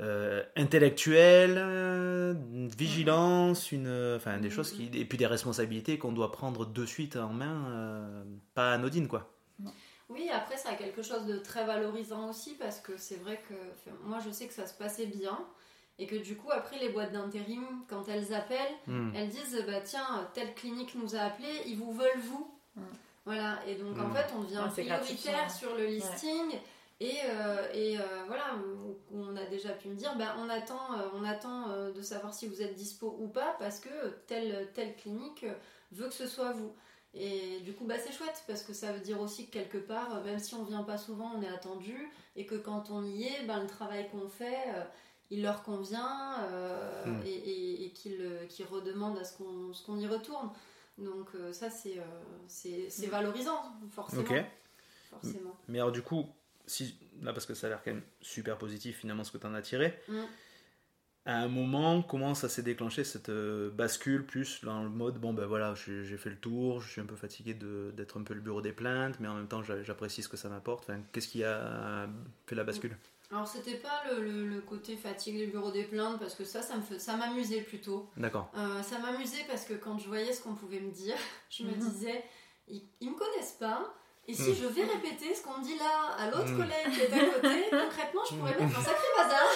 [0.00, 5.98] Euh, intellectuelle, euh, une vigilance, une, euh, enfin des choses qui, et puis des responsabilités
[5.98, 9.32] qu'on doit prendre de suite en main, euh, pas anodines quoi.
[10.08, 13.54] Oui, après, ça a quelque chose de très valorisant aussi parce que c'est vrai que
[14.06, 15.38] moi, je sais que ça se passait bien
[15.98, 19.10] et que du coup, après, les boîtes d'intérim, quand elles appellent, Mm.
[19.14, 22.50] elles disent bah tiens, telle clinique nous a appelé, ils vous veulent vous.
[22.76, 22.80] Mm.
[23.26, 24.14] Voilà, et donc en Mm.
[24.14, 25.32] fait, on devient Ouais, c'est gratifiant.
[25.32, 26.58] prioritaire sur le listing.
[27.00, 28.56] Et, euh, et euh, voilà,
[29.14, 29.27] on
[29.58, 32.62] déjà pu me dire, bah, on attend, euh, on attend euh, de savoir si vous
[32.62, 33.88] êtes dispo ou pas, parce que
[34.26, 35.44] telle, telle clinique
[35.92, 36.72] veut que ce soit vous.
[37.14, 40.16] Et du coup, bah, c'est chouette, parce que ça veut dire aussi que quelque part,
[40.16, 41.96] euh, même si on vient pas souvent, on est attendu,
[42.36, 44.84] et que quand on y est, ben, le travail qu'on fait, euh,
[45.30, 47.22] il leur convient, euh, Mm.
[47.26, 50.50] et, et, et qu'ils redemandent à ce qu'on qu'on y retourne.
[50.98, 51.98] Donc euh, ça, c'est
[52.48, 54.22] c'est valorisant, forcément.
[54.22, 54.44] Ok.
[55.10, 55.56] forcément.
[55.68, 56.26] Mais alors du coup,
[56.66, 59.46] si là parce que ça a l'air quand même super positif finalement ce que tu
[59.46, 59.98] en as tiré.
[60.08, 60.22] Mm.
[61.26, 65.34] À un moment, comment ça s'est déclenché cette euh, bascule plus dans le mode bon
[65.34, 68.32] ben voilà, j'ai fait le tour, je suis un peu fatigué de- d'être un peu
[68.32, 70.84] le bureau des plaintes, mais en même temps j'a- j'apprécie ce que ça m'apporte.
[70.88, 72.08] Enfin, Qu'est-ce qui a
[72.46, 72.96] fait la bascule?
[73.30, 76.62] Alors c'était pas le, le- le côté fatigue du bureau des plaintes, parce que ça,
[76.62, 78.08] ça me fait- ça m'amusait plutôt.
[78.16, 78.50] D'accord.
[78.56, 81.16] Euh, ça m'amusait parce que quand je voyais ce qu'on pouvait me dire,
[81.50, 81.78] je me Mhm.
[81.90, 82.24] disais,
[82.68, 83.94] ils, ils me connaissent pas.
[84.30, 86.58] Et si je vais répéter ce qu'on me dit là à l'autre Mhm.
[86.58, 89.48] collègue qui est à côté, concrètement, je pourrais mettre un sacré bazar.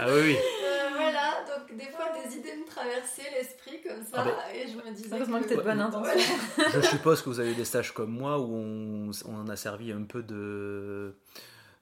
[0.00, 0.36] Ah oui, oui.
[0.36, 4.34] Euh, voilà, donc des fois des idées me traversaient l'esprit comme ça, Ah ben.
[4.54, 5.48] et je me disais Heureusement que que...
[5.48, 6.34] t'es de bonne intention.
[6.72, 10.02] Je suppose que vous avez des stages comme moi où on, on a servi un
[10.04, 11.16] peu de,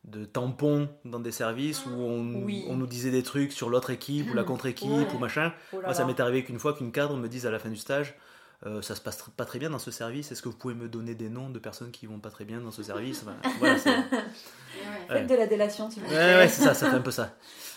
[0.04, 2.64] de tampon dans des services où on, Oui.
[2.68, 5.14] on nous disait des trucs sur l'autre équipe ou la contre-équipe Ouais.
[5.14, 5.52] ou machin.
[5.74, 7.68] Oh là Moi, ça m'est arrivé qu'une fois qu'une cadre me dise à la fin
[7.68, 8.14] du stage
[8.64, 10.74] euh, ça se passe tr- pas très bien dans ce service, est-ce que vous pouvez
[10.74, 13.22] me donner des noms de personnes qui vont pas très bien dans ce service?
[13.22, 15.06] Enfin, voilà, c'est- ouais.
[15.08, 16.14] Faites de la délation, tu ouais, veux.
[16.16, 17.34] ouais, c'est ça, ça fait un peu ça.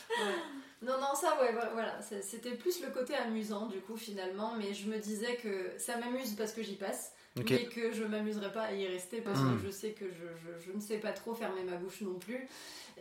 [0.10, 0.34] Ouais.
[0.82, 4.88] Non, non, ça, ouais, voilà, c'était plus le côté amusant, du coup, finalement, mais je
[4.88, 7.50] me disais que ça m'amuse parce que j'y passe, Ok.
[7.52, 10.12] mais que je m'amuserais pas à y rester parce que je sais que je,
[10.44, 12.48] je- je ne sais pas trop fermer ma bouche non plus,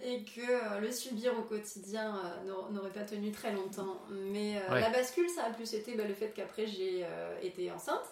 [0.05, 4.01] et que euh, le subir au quotidien euh, n'aur- n'aurait pas tenu très longtemps.
[4.11, 4.81] Mais euh, Ouais.
[4.81, 8.05] la bascule, ça a plus été bah, le fait qu'après j'ai euh, été enceinte.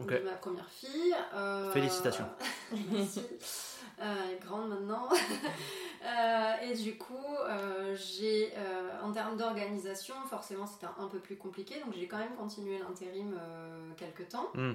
[0.00, 0.08] Ok.
[0.10, 1.14] de ma première fille.
[1.74, 2.24] Félicitations.
[2.90, 3.20] Merci.
[3.98, 5.06] Elle est grande maintenant.
[6.62, 7.14] Et du coup,
[7.94, 8.52] j'ai,
[9.02, 12.78] en termes d'organisation, forcément c'était un, un peu plus compliqué, donc j'ai quand même continué
[12.78, 13.38] l'intérim
[13.96, 14.48] quelques temps.
[14.54, 14.72] Hmm.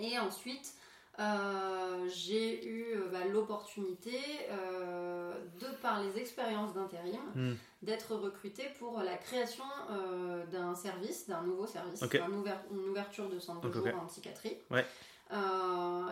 [0.00, 0.72] Et ensuite,
[1.18, 4.18] euh, j'ai eu euh, bah, l'opportunité,
[4.50, 7.54] euh, de par les expériences d'intérim, Hmm.
[7.82, 12.14] d'être recrutée pour la création euh, d'un service, d'un nouveau service, Ok.
[12.16, 14.56] un ouver- une ouverture de centre de jour en psychiatrie.
[14.70, 14.86] Ouais.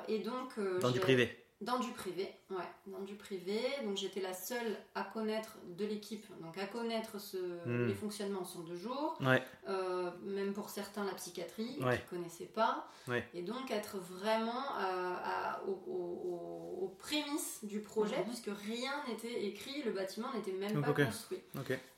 [0.09, 1.45] Et donc, Dans du privé.
[1.61, 2.57] dans du privé, ouais,
[2.87, 3.61] dans du privé.
[3.85, 7.87] Donc j'étais la seule à connaître de l'équipe, donc à connaître ce, Hmm.
[7.87, 9.43] les fonctionnements en centre de jour, Ouais.
[9.69, 11.97] euh, même pour certains la psychiatrie, Ouais.
[11.99, 12.87] qui ne connaissaient pas.
[13.09, 13.27] Ouais.
[13.35, 18.25] Et donc être vraiment à- à- aux, aux- aux prémices du projet, Mhm.
[18.25, 21.41] puisque rien n'était écrit, le bâtiment n'était même Donc, pas construit.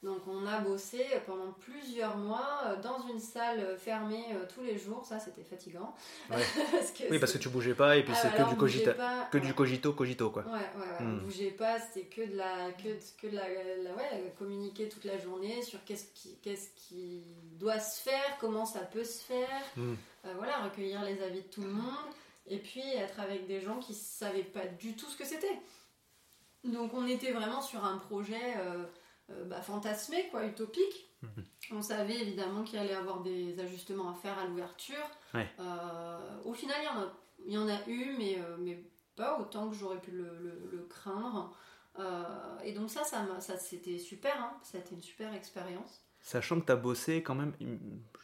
[0.02, 4.78] Donc on a bossé pendant plusieurs mois euh, dans une salle fermée euh, tous les
[4.78, 5.94] jours, ça c'était fatigant.
[6.30, 6.36] Ouais.
[6.72, 9.28] parce que Oui, parce que tu bougeais pas et puis Ah, c'est que du pas,
[9.30, 10.39] que du cogito, cogito quoi.
[10.46, 11.04] Ouais, ouais, ouais.
[11.04, 11.18] Hmm.
[11.20, 13.48] on bougeait pas, c'était que de la, que, de- que de la,
[13.82, 17.22] la- ouais, communiquer toute la journée sur qu'est-ce qui, qu'est-ce qui
[17.58, 19.94] doit se faire, comment ça peut se faire, Hmm.
[20.26, 21.94] Euh, voilà, recueillir les avis de tout le monde,
[22.46, 25.58] et puis être avec des gens qui savaient pas du tout ce que c'était.
[26.64, 28.84] Donc on était vraiment sur un projet euh,
[29.30, 31.08] euh, bah, fantasmé, quoi, utopique.
[31.22, 31.44] Mhm.
[31.72, 35.08] On savait évidemment qu'il allait y avoir des ajustements à faire à l'ouverture.
[35.34, 35.46] Ouais.
[35.58, 37.12] Euh, au final, il y en a,
[37.46, 38.78] il y en a eu, mais, mais
[39.20, 41.54] pas autant que j'aurais pu le, le- le craindre.
[41.98, 44.52] Euh, et donc ça, ça, ça c'était super, hein.
[44.62, 46.02] ça a été une super expérience.
[46.20, 47.52] Sachant que tu as bossé quand même,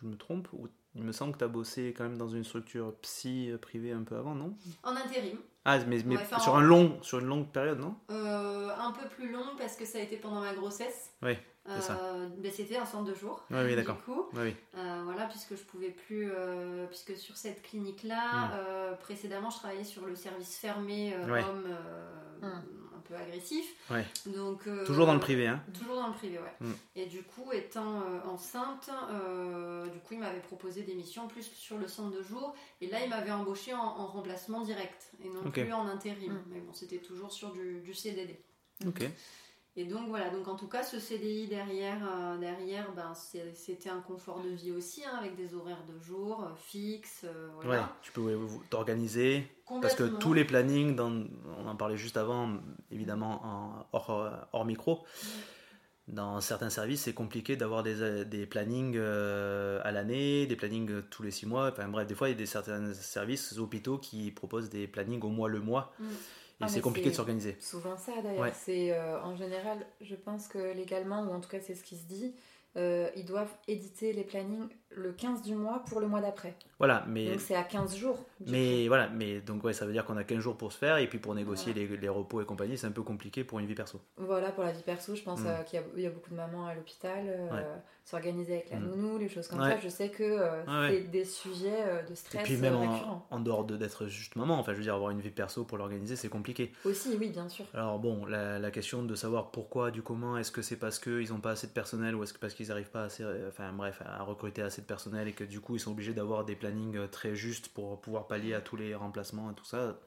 [0.00, 2.44] je me trompe, ou il me semble que tu as bossé quand même dans une
[2.44, 4.56] structure psy euh, privée un peu avant, non?
[4.82, 7.96] En intérim, Ah, mais, mais Ouais, enfin, sur, un long, sur une longue période, non?
[8.10, 11.12] Euh, un peu plus long parce que ça a été pendant ma grossesse.
[11.22, 11.36] Oui.
[11.68, 13.42] Euh, mais c'était un centre de jour.
[13.50, 14.02] Oui, oui, du d'accord.
[14.04, 14.26] coup.
[14.34, 14.56] Oui, oui.
[14.76, 18.50] Euh, voilà, puisque je pouvais plus, euh, puisque sur cette clinique-là, Mm.
[18.54, 21.42] euh, précédemment, je travaillais sur le service fermé euh, Ouais.
[21.44, 22.62] homme, euh, Mm.
[22.96, 23.74] un peu agressif.
[23.90, 24.04] Ouais.
[24.26, 26.54] Donc, euh, Toujours dans le privé, hein Toujours dans le privé, ouais.
[26.66, 26.72] Mm.
[26.96, 31.44] Et du coup, étant euh, enceinte, euh, du coup, il m'avait proposé des missions plus
[31.54, 32.54] sur le centre de jour.
[32.80, 36.40] Et là, il m'avait embauché en, en remplacement direct et non plus en intérim.
[36.48, 38.38] Mais bon, c'était toujours sur du, du CDD.
[38.86, 39.02] Ok.
[39.78, 44.00] Et donc voilà, donc en tout cas ce CDI derrière, euh, derrière ben, c'était un
[44.00, 47.94] confort de vie aussi, hein, avec des horaires de jour euh, fixes, euh, Ouais, voilà.
[48.00, 48.36] tu peux ouais,
[48.70, 49.46] t'organiser.
[49.82, 51.12] Parce que tous les plannings, dans,
[51.58, 52.56] on en parlait juste avant,
[52.90, 55.04] évidemment en, hors, hors micro,
[56.08, 61.32] dans certains services, c'est compliqué d'avoir des, des plannings à l'année, des plannings tous les
[61.32, 61.70] six mois.
[61.72, 65.22] Enfin bref, des fois, il y a des certains services, hôpitaux qui proposent des plannings
[65.22, 65.92] au mois le mois.
[65.98, 66.04] Mm.
[66.60, 67.56] Ah, c'est compliqué de s'organiser.
[67.60, 68.40] Souvent ça d'ailleurs.
[68.40, 68.52] Ouais.
[68.54, 71.96] C'est euh, en général, je pense que légalement, ou en tout cas c'est ce qui
[71.96, 72.34] se dit,
[72.76, 76.54] euh, ils doivent éditer les plannings le 15 du mois pour le mois d'après.
[76.78, 78.24] Voilà, mais, Donc c'est à 15 jours.
[78.46, 80.98] mais voilà, mais donc ouais, ça veut dire qu'on a 15 jours pour se faire,
[80.98, 83.66] et puis pour négocier les, les repos et compagnie, c'est un peu compliqué pour une
[83.66, 84.00] vie perso.
[84.18, 85.46] Voilà pour la vie perso, je pense Mm.
[85.46, 87.64] euh, qu'il y, a- il y a beaucoup de mamans à l'hôpital, euh, Ouais.
[88.04, 88.86] s'organiser avec la Mm.
[88.90, 89.70] nounou, les choses comme Ouais.
[89.72, 89.78] ça.
[89.82, 92.74] Je sais que euh, c'est des sujets de Et stress puis même
[93.30, 95.78] en, dehors de- d'être juste maman, enfin je veux dire, avoir une vie perso pour
[95.78, 96.72] l'organiser, c'est compliqué.
[96.84, 97.64] Aussi, oui, bien sûr.
[97.74, 101.30] Alors bon, la, la question de savoir pourquoi, du comment, est-ce que c'est parce qu'ils
[101.30, 104.02] n'ont pas assez de personnel ou est-ce que parce qu'ils n'arrivent pas assez, enfin bref,
[104.04, 106.96] à recruter assez de personnel et que du coup ils sont obligés d'avoir des plannings
[106.96, 109.98] euh, très justes pour pouvoir pallier à tous les remplacements et tout ça.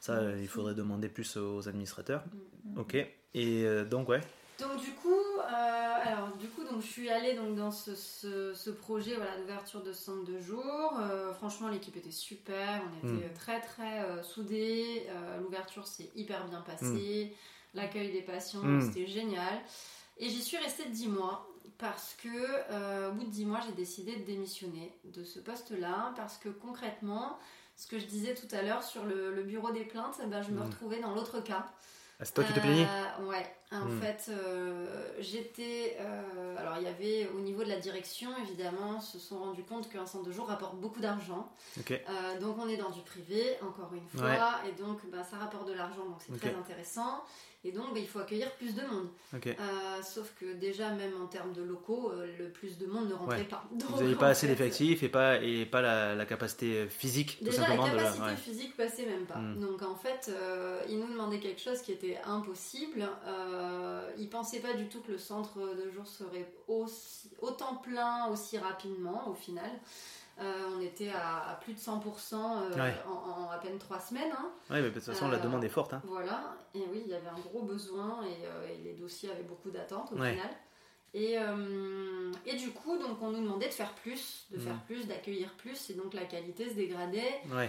[0.00, 2.24] Ça, euh, il faudrait demander plus aux administrateurs.
[2.64, 2.78] Mm.
[2.80, 2.94] Ok.
[2.94, 4.20] Et euh, donc ouais.
[4.58, 5.46] Donc du coup, euh,
[6.02, 9.82] alors du coup, donc je suis allée donc dans ce, ce, ce projet voilà d'ouverture
[9.82, 10.98] de centre de jour.
[11.00, 13.34] Euh, franchement, l'équipe était super, on était Mm.
[13.34, 15.06] très très soudés.
[15.42, 17.34] L'ouverture s'est hyper bien passée,
[17.74, 18.80] l'accueil des patients Mm.
[18.92, 19.58] c'était génial.
[20.18, 21.46] Et j'y suis restée 10 mois
[21.78, 22.28] parce que
[22.70, 26.48] euh, au bout de 10 mois, j'ai décidé de démissionner de ce poste-là parce que
[26.48, 27.38] concrètement,
[27.76, 30.42] ce que je disais tout à l'heure sur le, le bureau des plaintes, eh ben,
[30.42, 30.64] je me Mm.
[30.64, 31.66] retrouvais dans l'autre cas.
[32.22, 33.98] Ah, c'est toi qui te plaignais Euh, Ouais, en Hmm.
[34.00, 35.96] fait, euh, j'étais.
[36.58, 40.04] alors, il y avait au niveau de la direction, évidemment, se sont rendus compte qu'un
[40.04, 41.50] centre de jour rapporte beaucoup d'argent.
[41.78, 41.92] Ok.
[41.92, 45.66] Euh, donc, on est dans du privé, encore une fois, et donc bah, ça rapporte
[45.68, 47.24] de l'argent, donc c'est très intéressant.
[47.62, 49.08] Et donc, bah, il faut accueillir plus de monde.
[49.34, 53.14] Euh, sauf que déjà, même en termes de locaux, euh, le plus de monde ne
[53.14, 53.44] rentrait Ouais.
[53.44, 53.64] pas.
[53.90, 57.60] Vous n'avez pas assez d'effectifs et pas, et pas la, la capacité physique, tout Déjà,
[57.60, 57.88] la simplement.
[57.88, 58.36] de la- capacité ouais.
[58.36, 59.36] physique passait même pas.
[59.36, 59.60] Mm.
[59.60, 63.06] Donc en fait, euh, ils nous demandaient quelque chose qui était impossible.
[63.26, 68.26] Euh, ils pensaient pas du tout que le centre de jour serait aussi, autant plein
[68.28, 69.70] aussi rapidement au final.
[70.40, 72.94] Euh, on était à, à plus de 100% euh, Ouais.
[73.06, 73.10] en,
[73.46, 74.32] en à peine trois semaines.
[74.32, 74.50] hein.
[74.70, 75.92] Ouais, mais de toute façon, la Euh, demande est forte.
[75.92, 76.00] hein.
[76.04, 79.70] Voilà, et oui, il y avait un gros besoin et, et les dossiers avaient beaucoup
[79.70, 80.32] d'attentes au Ouais.
[80.32, 80.50] final.
[81.12, 81.34] Et,
[82.46, 84.60] et du coup, donc on nous demandait de faire plus, de Mm.
[84.60, 87.40] faire plus, d'accueillir plus, et donc la qualité se dégradait.
[87.50, 87.68] Ouais.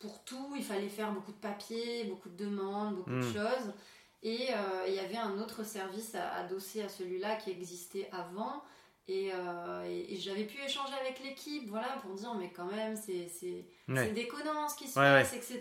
[0.00, 3.32] Pour tout, il fallait faire beaucoup de papiers, beaucoup de demandes, beaucoup de Mm.
[3.32, 3.72] choses.
[4.24, 4.48] Et
[4.88, 8.62] il y avait un autre service adossé à celui-là qui existait avant.
[9.08, 12.96] Et, euh, et- et j'avais pu échanger avec l'équipe, voilà, pour dire, mais quand même,
[12.96, 14.10] c'est Ouais.
[14.12, 15.60] déconnant ce qui se Ouais, passe, etc.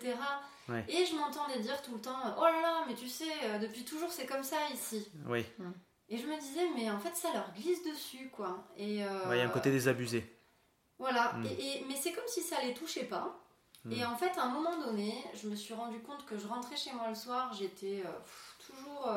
[0.87, 3.83] Et je m'entendais dire tout le temps, oh là là, mais tu sais, euh, depuis
[3.83, 5.09] toujours c'est comme ça ici.
[5.27, 5.43] Oui.
[6.07, 8.63] Et je me disais, mais en fait, ça leur glisse dessus, quoi.
[8.77, 10.23] Et, euh, il y a un côté désabusé.
[10.99, 11.45] voilà, Mm.
[11.47, 13.35] et, mais c'est comme si ça les touchait pas.
[13.85, 13.91] Mm.
[13.93, 16.75] Et en fait, à un moment donné, je me suis rendu compte que je rentrais
[16.77, 18.03] chez moi le soir, j'étais
[18.67, 19.11] toujours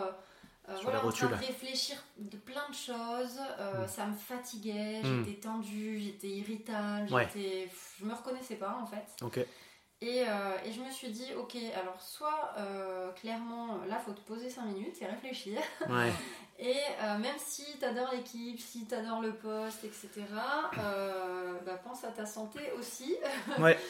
[0.69, 3.39] euh, voilà, en train de réfléchir de plein de choses.
[3.59, 3.89] euh, Mm.
[3.89, 5.25] Ça me fatiguait, Mm.
[5.25, 7.29] j'étais tendue, j'étais irritable, Ouais.
[7.35, 9.05] j'étais, je me reconnaissais pas en fait.
[9.23, 9.39] Ok.
[10.01, 14.21] Et, euh, et je me suis dit, ok, alors soit euh, clairement, là, faut te
[14.21, 15.59] poser 5 minutes et réfléchir.
[15.89, 16.13] Ouais.
[16.61, 16.77] Et
[17.19, 20.11] même si t'adores l'équipe, si t'adores le poste, etc.,
[21.67, 23.17] bah, pense à ta santé aussi.
[23.59, 23.77] Ouais.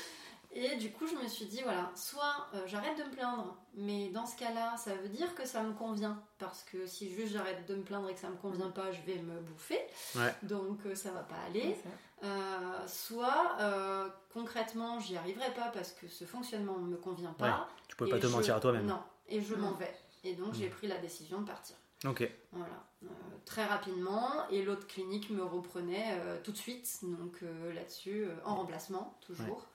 [0.56, 4.08] Et du coup, je me suis dit, voilà, soit euh, j'arrête de me plaindre, mais
[4.10, 6.22] dans ce cas-là, ça veut dire que ça me convient.
[6.38, 9.00] Parce que si juste j'arrête de me plaindre et que ça me convient pas, je
[9.02, 9.80] vais me bouffer.
[10.14, 10.32] Ouais.
[10.44, 11.66] Donc euh, ça va pas aller.
[11.70, 11.78] Ouais.
[12.22, 17.68] Euh, soit euh, concrètement, j'y arriverai pas parce que ce fonctionnement ne me convient pas.
[17.88, 18.86] Tu peux pas te je- mentir à toi-même.
[18.86, 19.94] Non, et je m'en vais.
[20.22, 20.54] Et donc Mm.
[20.54, 21.74] j'ai pris la décision de partir.
[22.06, 22.30] Ok.
[22.52, 23.08] Voilà, Euh,
[23.44, 24.48] très rapidement.
[24.50, 26.88] Et l'autre clinique me reprenait euh, tout de suite.
[27.02, 29.66] Donc euh, là-dessus, euh, en remplacement, toujours.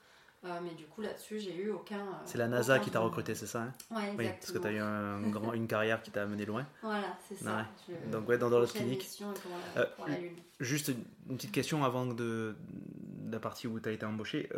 [0.44, 1.98] Euh, mais du coup, là-dessus, j'ai eu aucun.
[2.00, 3.72] euh, C'est la NASA aucun qui t'a recruté, c'est ça hein?
[3.90, 6.66] Ouais, Oui, parce que tu as eu un grand, une carrière qui t'a amené loin.
[6.82, 7.56] Voilà, c'est ça.
[7.58, 7.62] Ouais.
[8.06, 8.56] Je- Donc, ouais, dans- la,
[9.76, 10.16] Euh, la.
[10.60, 10.92] Juste
[11.28, 14.48] une petite question avant de, de la partie où tu as été embauché.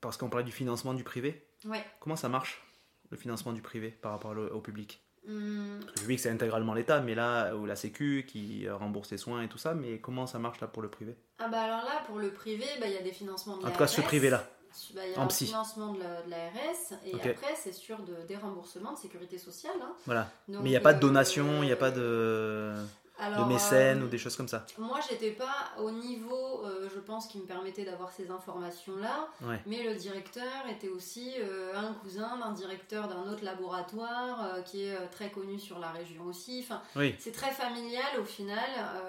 [0.00, 1.44] Parce qu'on parlait du financement du privé.
[1.64, 1.84] Ouais.
[1.98, 2.62] Comment ça marche,
[3.10, 5.02] le financement du privé par rapport au, public?
[5.26, 9.42] Hum, Le public, c'est intégralement l'État, mais là, ou la Sécu qui rembourse les soins
[9.42, 9.74] et tout ça.
[9.74, 11.16] Mais comment ça marche là pour le privé?
[11.40, 13.70] Ah bah alors là, pour le privé, bah, il y a des financements de En
[13.72, 14.48] tout cas, ce privé-là.
[14.94, 15.46] Bah, il y a En un psy.
[15.46, 19.72] financement de la- de l'ARS et après c'est sur de, des remboursements de sécurité sociale.
[19.82, 19.92] hein.
[20.06, 20.30] Voilà.
[20.48, 22.74] Donc, Mais il n'y a pas de euh, donation, il n'y a pas de,
[23.18, 24.64] de alors, mécène euh, ou des choses comme ça.
[24.78, 29.28] Moi, j'étais pas au niveau, euh, je pense, qui me permettait d'avoir ces informations-là.
[29.42, 29.60] Ouais.
[29.66, 34.96] Mais le directeur était aussi euh, un cousin d'un directeur d'un autre laboratoire qui est
[35.10, 36.64] très connu sur la région aussi.
[36.64, 37.14] Enfin, Oui.
[37.18, 38.58] c'est très familial au final.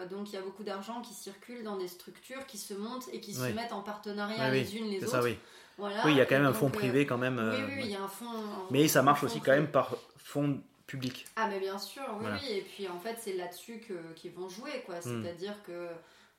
[0.10, 3.20] donc, il y a beaucoup d'argent qui circule dans des structures qui se montent et
[3.20, 3.50] qui Oui.
[3.50, 5.12] se mettent en partenariat Oui, les unes les autres.
[5.12, 5.38] ça, oui.
[5.78, 6.02] Voilà.
[6.06, 7.38] Oui, il y a quand même un fonds privé quand même.
[7.38, 8.26] Oui, oui, il y a un fonds.
[8.72, 11.26] Mais ça marche aussi quand même par fonds public.
[11.36, 12.36] Ah mais bien sûr, oui, Voilà.
[12.42, 12.58] oui.
[12.58, 13.82] Et puis en fait c'est là-dessus
[14.16, 14.96] qu'ils vont jouer, quoi.
[15.00, 15.02] Mm.
[15.24, 15.88] C'est-à-dire que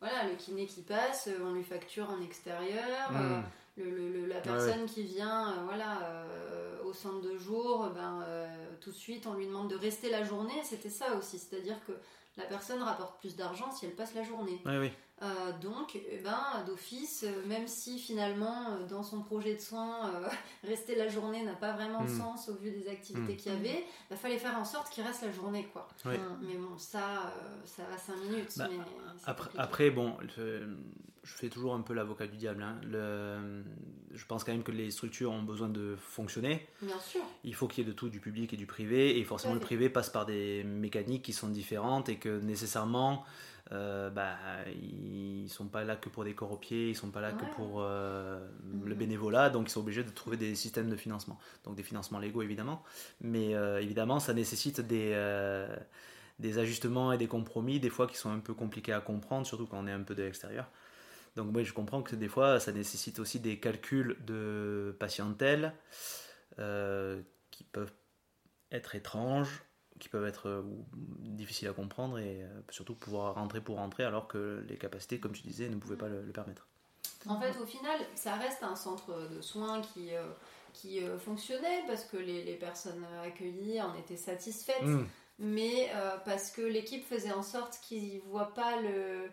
[0.00, 3.10] voilà, le kiné qui passe, euh, on lui facture en extérieur.
[3.12, 3.44] euh, Mm.
[3.78, 8.22] le, le- le- la personne qui vient, euh, voilà, euh, au centre de jour, ben
[8.26, 8.46] euh,
[8.80, 10.60] tout de suite on lui demande de rester la journée.
[10.64, 11.92] C'était ça aussi, c'est-à-dire que
[12.36, 14.60] la personne rapporte plus d'argent si elle passe la journée.
[14.66, 14.90] Oui.
[15.22, 20.08] Euh, donc, eh ben, d'office, euh, même si finalement, euh, dans son projet de soins,
[20.14, 20.26] euh,
[20.64, 22.18] rester la journée n'a pas vraiment de Mm.
[22.18, 23.36] sens au vu des activités Mm.
[23.36, 25.88] qu'il y avait, il fallait faire en sorte qu'il reste la journée, quoi.
[26.06, 26.16] Oui.
[26.16, 26.38] Mm.
[26.46, 28.52] Mais bon, ça, euh, ça va 5 minutes.
[28.56, 28.78] Bah, mais
[29.58, 30.76] Après, bon, le-
[31.22, 32.62] je fais toujours un peu l'avocat du diable.
[32.62, 32.80] hein.
[32.82, 33.62] Le-
[34.14, 36.66] je pense quand même que les structures ont besoin de fonctionner.
[36.80, 37.20] Bien sûr.
[37.44, 39.18] Il faut qu'il y ait de tout, du public et du privé.
[39.18, 43.22] Et forcément, le privé passe par des mécaniques qui sont différentes et que nécessairement,
[43.72, 44.36] euh, bah,
[44.74, 47.44] ils sont pas là que pour des corps aux pieds, ils sont pas là que
[47.44, 48.40] pour euh,
[48.84, 48.98] le Mhm.
[48.98, 49.50] bénévolat.
[49.50, 51.38] Donc, ils sont obligés de trouver des systèmes de financement.
[51.64, 52.82] Donc, des financements légaux, évidemment.
[53.20, 55.12] Mais euh, évidemment, ça nécessite des.
[55.14, 55.74] euh,
[56.38, 59.66] des ajustements et des compromis, des fois qui sont un peu compliqués à comprendre, surtout
[59.66, 60.70] quand on est un peu de l'extérieur.
[61.36, 65.74] Donc oui, je comprends que des fois, ça nécessite aussi des calculs de patientèle
[67.50, 67.92] qui peuvent
[68.72, 69.62] être étranges,
[70.00, 70.62] qui peuvent être euh,
[71.20, 75.32] difficiles à comprendre et euh, surtout pouvoir rentrer pour rentrer alors que les capacités, comme
[75.32, 76.66] tu disais, ne pouvaient pas le, le permettre.
[77.28, 80.24] En fait, au final, ça reste un centre de soins qui, euh,
[80.72, 84.82] qui euh, fonctionnait parce que les, les personnes accueillies en étaient satisfaites.
[84.82, 85.04] Mm.
[85.38, 89.30] mais euh, parce que l'équipe faisait en sorte qu'ils ne voient pas le,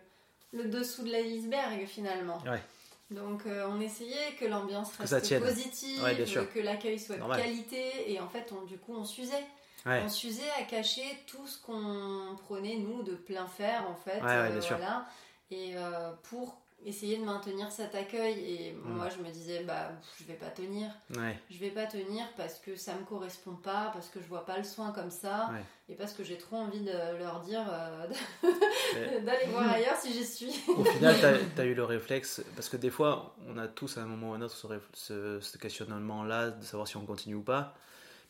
[0.51, 2.39] le dessous de l'iceberg finalement.
[2.45, 2.61] Ouais.
[3.09, 7.37] Donc on essayait que l'ambiance reste positive, Ouais, que l'accueil soit Normal.
[7.39, 9.45] de qualité, et en fait on, du coup on s'usait.
[9.85, 10.01] Ouais.
[10.05, 14.21] On s'usait à cacher tout ce qu'on prenait nous de plein fer en fait.
[14.21, 14.77] Ouais, sûr.
[14.77, 15.05] voilà.
[15.51, 18.89] Et euh, pour essayer de maintenir cet accueil, et Mm.
[18.95, 21.39] moi je me disais bah je vais pas tenir Ouais.
[21.49, 24.57] je vais pas tenir parce que ça me correspond pas, parce que je vois pas
[24.57, 25.63] le soin comme ça, Ouais.
[25.89, 28.07] et parce que j'ai trop envie de leur dire euh,
[29.25, 30.53] d'aller voir ailleurs si j'y suis.
[30.67, 31.15] Au final,
[31.55, 34.31] tu as, eu le réflexe, parce que des fois, on a tous à un moment
[34.31, 37.43] ou à un autre ce, réf- ce- ce questionnement-là de savoir si on continue ou
[37.43, 37.73] pas.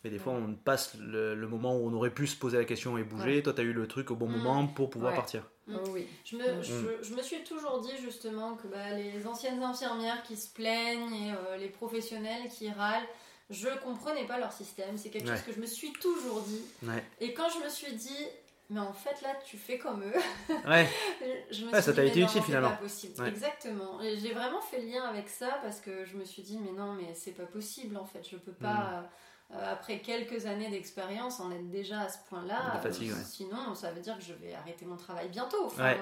[0.04, 2.64] Mais des fois, on passe le, le moment où on aurait pu se poser la
[2.64, 3.42] question et bouger.
[3.42, 4.32] Toi, tu as eu le truc au bon Mm.
[4.38, 5.16] moment pour pouvoir Ouais.
[5.16, 5.42] partir.
[5.66, 5.76] Mm.
[5.76, 6.06] Oh oui.
[6.24, 6.62] Je me, Mm.
[6.62, 11.12] je, je me suis toujours dit justement que bah, les anciennes infirmières qui se plaignent
[11.12, 13.06] et euh, les professionnels qui râlent,
[13.50, 14.96] je comprenais pas leur système.
[14.98, 15.36] C'est quelque Ouais.
[15.36, 16.62] chose que je me suis toujours dit.
[16.84, 17.02] Ouais.
[17.20, 18.26] Et quand je me suis dit,
[18.70, 20.54] mais en fait là, tu fais comme eux.
[20.68, 20.86] Ouais.
[21.50, 22.70] Je me Ouais, suis ça t'a été utile, c'est finalement.
[22.70, 23.20] pas possible.
[23.20, 23.28] Ouais.
[23.30, 24.00] Exactement.
[24.02, 26.72] Et j'ai vraiment fait le lien avec ça parce que je me suis dit, mais
[26.72, 28.22] non, mais c'est pas possible en fait.
[28.30, 28.54] Je peux Mm.
[28.62, 29.08] pas,
[29.52, 32.80] euh, après quelques années d'expérience, en être déjà à ce point-là.
[32.84, 33.24] Euh, ouais.
[33.24, 35.64] Sinon, ça veut dire que je vais arrêter mon travail bientôt.
[35.66, 35.98] Enfin, Ouais.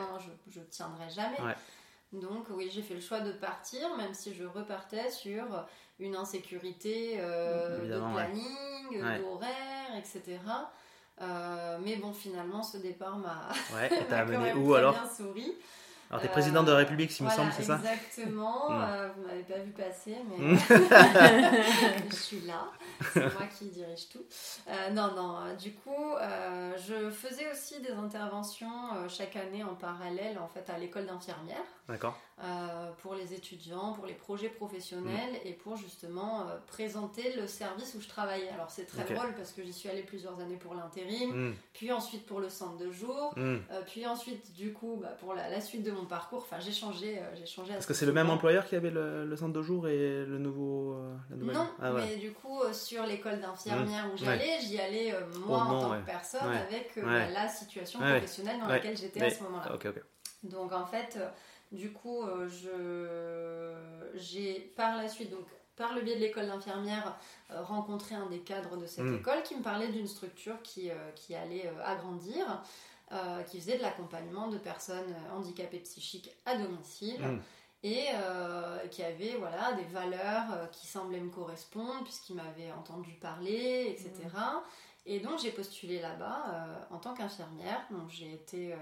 [0.47, 1.41] je, je tiendrai jamais.
[1.41, 1.55] Ouais.
[2.13, 5.45] Donc oui, j'ai fait le choix de partir, même si je repartais sur
[5.99, 9.19] une insécurité euh, de planning, Ouais.
[9.19, 10.39] d'horaire, etc.
[11.23, 13.89] Euh, mais bon, finalement, ce départ m'a Ouais.
[14.11, 15.55] M'a quand même où très alors bien souri.
[16.11, 18.71] Alors, t'es président de la République, s'il me Voilà, semble, c'est ça Exactement.
[18.71, 18.83] Mm.
[18.89, 20.59] Euh, vous m'avez pas vu passer, mais Mm.
[22.11, 22.65] je suis là.
[23.13, 24.25] C'est moi qui dirige tout.
[24.69, 25.37] Euh, non, non.
[25.39, 26.15] euh, Du coup,
[26.87, 28.69] je faisais aussi des interventions
[29.09, 31.65] chaque année en parallèle, en fait, à l'école d'infirmière.
[31.89, 32.17] D'accord.
[32.45, 37.95] Euh, pour les étudiants, pour les projets professionnels et pour justement euh, présenter le service
[37.95, 38.51] où je travaillais.
[38.51, 41.55] Alors c'est très drôle parce que j'y suis allée plusieurs années pour l'intérim, Mm.
[41.73, 43.41] puis ensuite pour le centre de jour, Mm.
[43.71, 46.41] euh, puis ensuite du coup bah, pour la, la suite de mon parcours.
[46.43, 47.69] Enfin j'ai changé, j'ai changé.
[47.73, 49.97] Parce assez que c'est le même employeur qui avait le, le centre de jour et
[50.27, 50.95] le nouveau.
[51.31, 51.57] la nouvelle...
[51.57, 54.17] Non, Ah, mais du coup, sur l'école d'infirmière où Ouais.
[54.19, 55.15] j'allais, j'y allais
[55.47, 56.01] moi en tant ouais.
[56.01, 56.59] que personne Ouais.
[56.59, 57.03] avec Ouais.
[57.03, 58.13] bah, la situation Ouais, ouais.
[58.19, 58.73] professionnelle dans Ouais.
[58.73, 59.73] laquelle j'étais à ce moment-là.
[60.43, 61.19] Donc en fait,
[61.77, 62.49] du coup, euh,
[64.15, 65.47] j'ai par la suite, donc
[65.77, 67.17] par le biais de l'école d'infirmière,
[67.51, 69.17] euh, rencontré un des cadres de cette Mm.
[69.17, 72.63] école qui me parlait d'une structure qui, euh, qui allait euh, agrandir,
[73.47, 77.21] qui faisait de l'accompagnement de personnes handicapées psychiques à domicile.
[77.23, 77.41] Mm.
[77.85, 83.13] Et euh, qui avait voilà, des valeurs euh, qui semblaient me correspondre, puisqu'il m'avait entendu
[83.13, 84.11] parler, etc.
[85.09, 87.81] Et donc j'ai postulé là-bas euh, en tant qu'infirmière.
[87.91, 88.77] Donc j'ai été euh,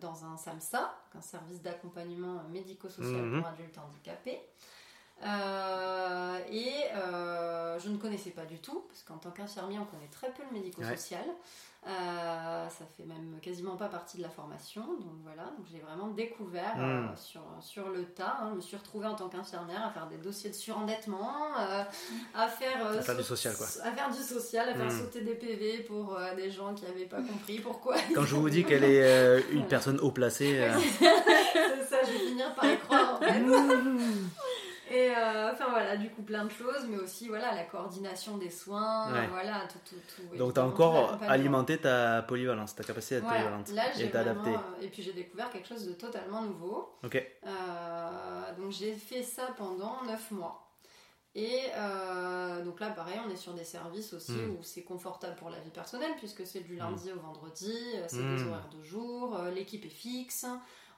[0.00, 3.40] dans un SAMSA, un service d'accompagnement médico-social Mhm.
[3.40, 4.40] pour adultes handicapés.
[5.22, 10.08] Euh, et euh, je ne connaissais pas du tout, parce qu'en tant qu'infirmier, on connaît
[10.10, 11.24] très peu le médico-social.
[11.86, 15.44] Euh, ça fait même quasiment pas partie de la formation, donc voilà.
[15.56, 17.16] Donc j'ai vraiment découvert Mm.
[17.16, 18.36] sur, sur le tas.
[18.42, 18.48] hein.
[18.50, 21.82] je me suis retrouvée en tant qu'infirmière à faire des dossiers de surendettement, euh,
[22.34, 23.66] à faire À faire du social, quoi.
[23.82, 27.06] à faire du social, à faire sauter des PV pour euh, des gens qui n'avaient
[27.06, 27.96] pas compris pourquoi.
[28.14, 32.12] Quand je vous dis qu'elle est euh, une personne haut placée, euh, C'est ça, je
[32.12, 33.40] vais finir par y croire en fait.
[34.90, 38.50] Et euh, enfin voilà, du coup plein de choses, mais aussi voilà la coordination des
[38.50, 39.28] soins, Ouais.
[39.28, 40.36] voilà tout tout tout.
[40.36, 44.88] donc t'as encore alimenté ta polyvalence, ta capacité d'être Voilà, polyvalente là et euh, et
[44.88, 46.92] puis j'ai découvert quelque chose de totalement nouveau.
[47.04, 47.24] Ok.
[47.46, 50.66] Euh, donc j'ai fait ça pendant 9 mois.
[51.36, 54.56] Et euh, donc là, pareil, on est sur des services aussi Mm.
[54.58, 57.72] où c'est confortable pour la vie personnelle, puisque c'est du lundi au vendredi,
[58.08, 58.36] c'est Mm.
[58.36, 60.44] des horaires de jour, l'équipe est fixe,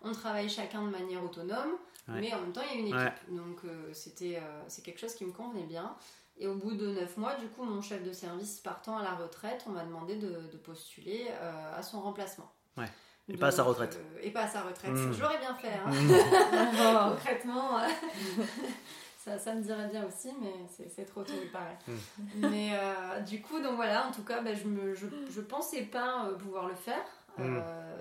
[0.00, 1.72] on travaille chacun de manière autonome,
[2.08, 2.20] Ouais.
[2.20, 2.98] mais en même temps, il y a une équipe.
[3.30, 3.36] Ouais.
[3.36, 5.94] Donc euh, c'était, euh, c'est quelque chose qui me convenait bien.
[6.38, 9.12] Et au bout de 9 mois, du coup, mon chef de service partant à la
[9.14, 12.50] retraite, on m'a demandé de, de postuler euh, à son remplacement.
[12.76, 12.86] Ouais.
[13.28, 14.00] Et pas à sa retraite.
[14.00, 14.90] euh, et pas à sa retraite.
[14.92, 15.12] Mm.
[15.12, 15.72] Je l'aurais bien fait.
[15.74, 15.90] hein.
[15.92, 17.10] Mmh.
[17.10, 17.78] Concrètement,
[19.18, 20.52] ça, ça me dirait bien aussi, mais
[20.88, 21.78] c'est trop tôt, il paraît.
[21.86, 22.48] Mm.
[22.50, 25.82] Mais euh, du coup, donc voilà, en tout cas, ben, je, me, je, je pensais
[25.82, 27.04] pas euh, pouvoir le faire
[27.38, 27.42] Mm.
[27.64, 27.96] euh,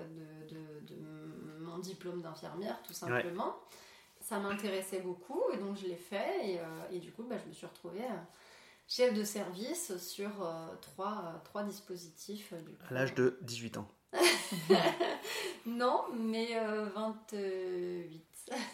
[0.50, 3.56] de, de- de mon diplôme d'infirmière, tout simplement.
[4.22, 7.48] Ça m'intéressait beaucoup, et donc je l'ai fait, et, euh, et du coup, ben, je
[7.48, 8.22] me suis retrouvée euh,
[8.88, 12.54] chef de service sur euh, trois, trois dispositifs.
[12.54, 12.84] du coup.
[12.88, 13.88] À l'âge de 18 ans.
[15.64, 18.20] Non, mais euh, 28.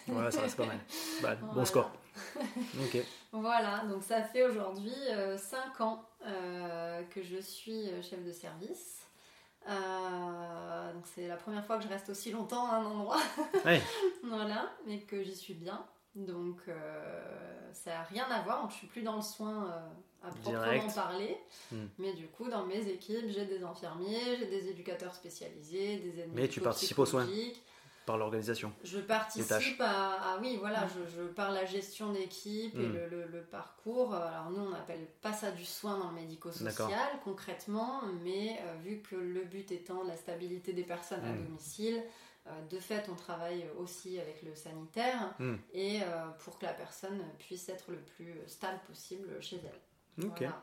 [0.07, 0.79] Voilà, ça reste pas mal.
[1.23, 1.91] Bah, Bon score.
[2.83, 3.03] Ok.
[3.33, 4.95] Voilà, donc ça fait aujourd'hui
[5.37, 8.97] 5 ans que je suis chef de service.
[9.69, 13.21] Euh, donc c'est la première fois que je reste aussi longtemps à un endroit.
[13.65, 13.83] Ouais.
[14.25, 15.85] voilà, mais que j'y suis bien.
[16.15, 20.27] Donc euh, ça n'a rien à voir, donc je suis plus dans le soin euh,
[20.29, 21.39] à proprement parler.
[21.71, 21.87] Hmm.
[21.99, 26.31] Mais du coup, dans mes équipes, j'ai des infirmiers, j'ai des éducateurs spécialisés, des aides
[26.35, 27.27] Mais tu participes aux soins.
[28.09, 28.73] Par l'organisation.
[28.85, 32.93] Je participe à, à- oui voilà je, je par la gestion d'équipe et Mm.
[32.95, 36.99] le, le- le parcours alors nous on n'appelle pas ça du soin dans le médico-social
[37.23, 41.45] concrètement mais euh, vu que le but étant la stabilité des personnes à Mm.
[41.45, 42.03] domicile
[42.47, 45.57] euh, de fait on travaille aussi avec le sanitaire Mm.
[45.75, 50.39] et euh, pour que la personne puisse être le plus stable possible chez elle Ok.
[50.39, 50.63] voilà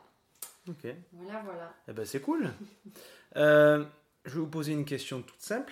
[0.68, 0.88] Ok.
[1.14, 1.74] voilà, voilà.
[1.88, 2.50] Eh ben c'est cool.
[3.36, 5.72] Je vais vous poser une question toute simple.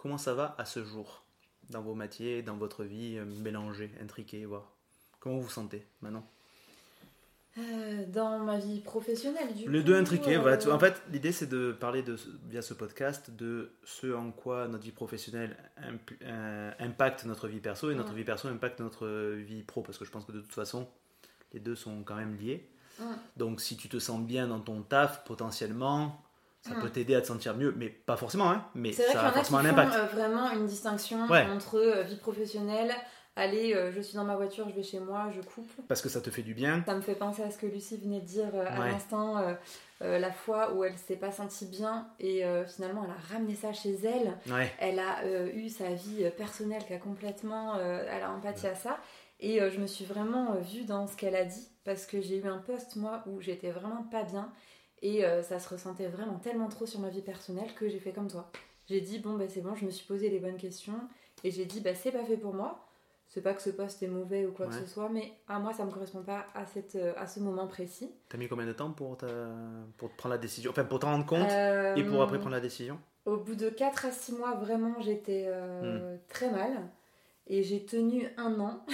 [0.00, 1.24] Comment ça va à ce jour
[1.70, 4.70] dans vos métiers, dans votre vie euh, mélangée, intriquée, voir
[5.18, 6.24] Comment vous vous sentez maintenant?
[7.58, 10.36] Euh, dans ma vie professionnelle, du Les coup, deux intriqués.
[10.36, 10.72] euh, voilà.
[10.72, 12.16] En fait, l'idée c'est de parler de,
[12.48, 17.58] via ce podcast de ce en quoi notre vie professionnelle imp- euh, impacte notre vie
[17.58, 18.18] perso et notre Ouais.
[18.18, 20.86] vie perso impacte notre vie pro parce que je pense que de toute façon
[21.52, 22.68] les deux sont quand même liés.
[23.00, 23.06] Ouais.
[23.36, 26.22] Donc si tu te sens bien dans ton taf, potentiellement,
[26.60, 26.80] ça Mm.
[26.80, 29.30] peut t'aider à te sentir mieux, mais pas forcément, hein, mais C'est vrai ça a
[29.30, 29.94] qui forcément un impact.
[29.94, 31.46] euh, vraiment une distinction Ouais.
[31.50, 32.92] entre euh, vie professionnelle,
[33.36, 35.70] allez, euh, je suis dans ma voiture, je vais chez moi, je coupe.
[35.86, 36.82] Parce que ça te fait du bien.
[36.86, 39.36] Ça me fait penser à ce que Lucie venait de dire euh, à l'instant,
[40.00, 43.94] la fois où elle s'est pas sentie bien et finalement elle a ramené ça chez
[44.04, 44.38] elle.
[44.52, 44.72] Ouais.
[44.78, 48.98] Elle a eu sa vie personnelle qui a complètement, elle a empathie à ça.
[49.40, 52.46] Et je me suis vraiment vue dans ce qu'elle a dit parce que j'ai eu
[52.46, 54.52] un poste moi où j'étais vraiment pas bien
[55.02, 58.12] et euh, ça se ressentait vraiment tellement trop sur ma vie personnelle que j'ai fait
[58.12, 58.50] comme toi.
[58.88, 60.98] J'ai dit bon bah c'est bon, je me suis posé les bonnes questions
[61.44, 62.84] et j'ai dit bah c'est pas fait pour moi.
[63.30, 64.72] C'est pas que ce poste est mauvais ou quoi Ouais.
[64.72, 67.40] que ce soit, mais à moi ça me correspond pas à, cette, euh, à ce
[67.40, 68.10] moment précis.
[68.30, 69.26] T'as mis combien de temps pour, ta-
[69.98, 70.70] pour te prendre la décision?
[70.70, 72.98] Enfin, pour t'en rendre compte Euh, et pour après prendre la décision?
[73.26, 76.18] Au bout de 4 à 6 mois, vraiment j'étais euh, Hmm.
[76.30, 76.88] très mal
[77.48, 78.86] et j'ai tenu un an.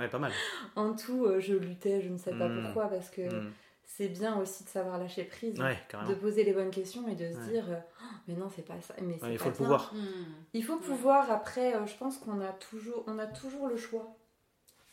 [0.00, 0.32] Ouais, pas mal.
[0.76, 2.60] En tout, euh, je luttais, je ne sais pas Hmm.
[2.64, 3.52] pourquoi, parce que Mm.
[3.86, 5.78] C'est bien aussi de savoir lâcher prise, Ouais,
[6.08, 7.52] de poser les bonnes questions et de se Ouais.
[7.52, 8.94] dire euh, Oh, mais non, c'est pas ça.
[9.02, 9.92] Mais Ouais, il faut le pouvoir.
[9.94, 10.04] Hmm.
[10.52, 11.30] Il faut pouvoir.
[11.30, 14.16] Après, euh, je pense qu'on a toujours, on a toujours le choix,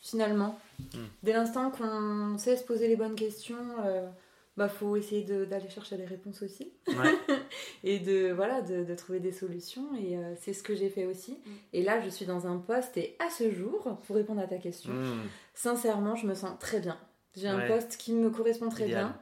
[0.00, 0.58] finalement.
[0.94, 0.98] Hmm.
[1.22, 4.08] Dès l'instant qu'on sait se poser les bonnes questions, euh,
[4.56, 7.14] bah faut essayer de- d'aller chercher des réponses aussi Ouais.
[7.84, 9.94] et de voilà de, de trouver des solutions.
[9.98, 11.32] Et euh, c'est ce que j'ai fait aussi.
[11.32, 11.50] Hmm.
[11.72, 14.58] Et là, je suis dans un poste et à ce jour, pour répondre à ta
[14.58, 15.20] question, Mm.
[15.54, 16.98] sincèrement, je me sens très bien.
[17.36, 19.06] J'ai un poste qui me correspond très Idéal.
[19.06, 19.20] bien.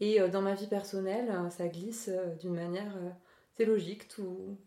[0.00, 2.92] Et euh, dans ma vie personnelle, euh, ça glisse euh, d'une manière.
[3.56, 4.58] c'est logique, tout,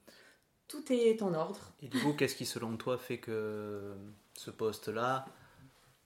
[0.68, 1.74] tout est en ordre.
[1.82, 3.96] Et du coup, qu'est-ce qui, selon toi, fait que
[4.34, 5.26] ce poste-là,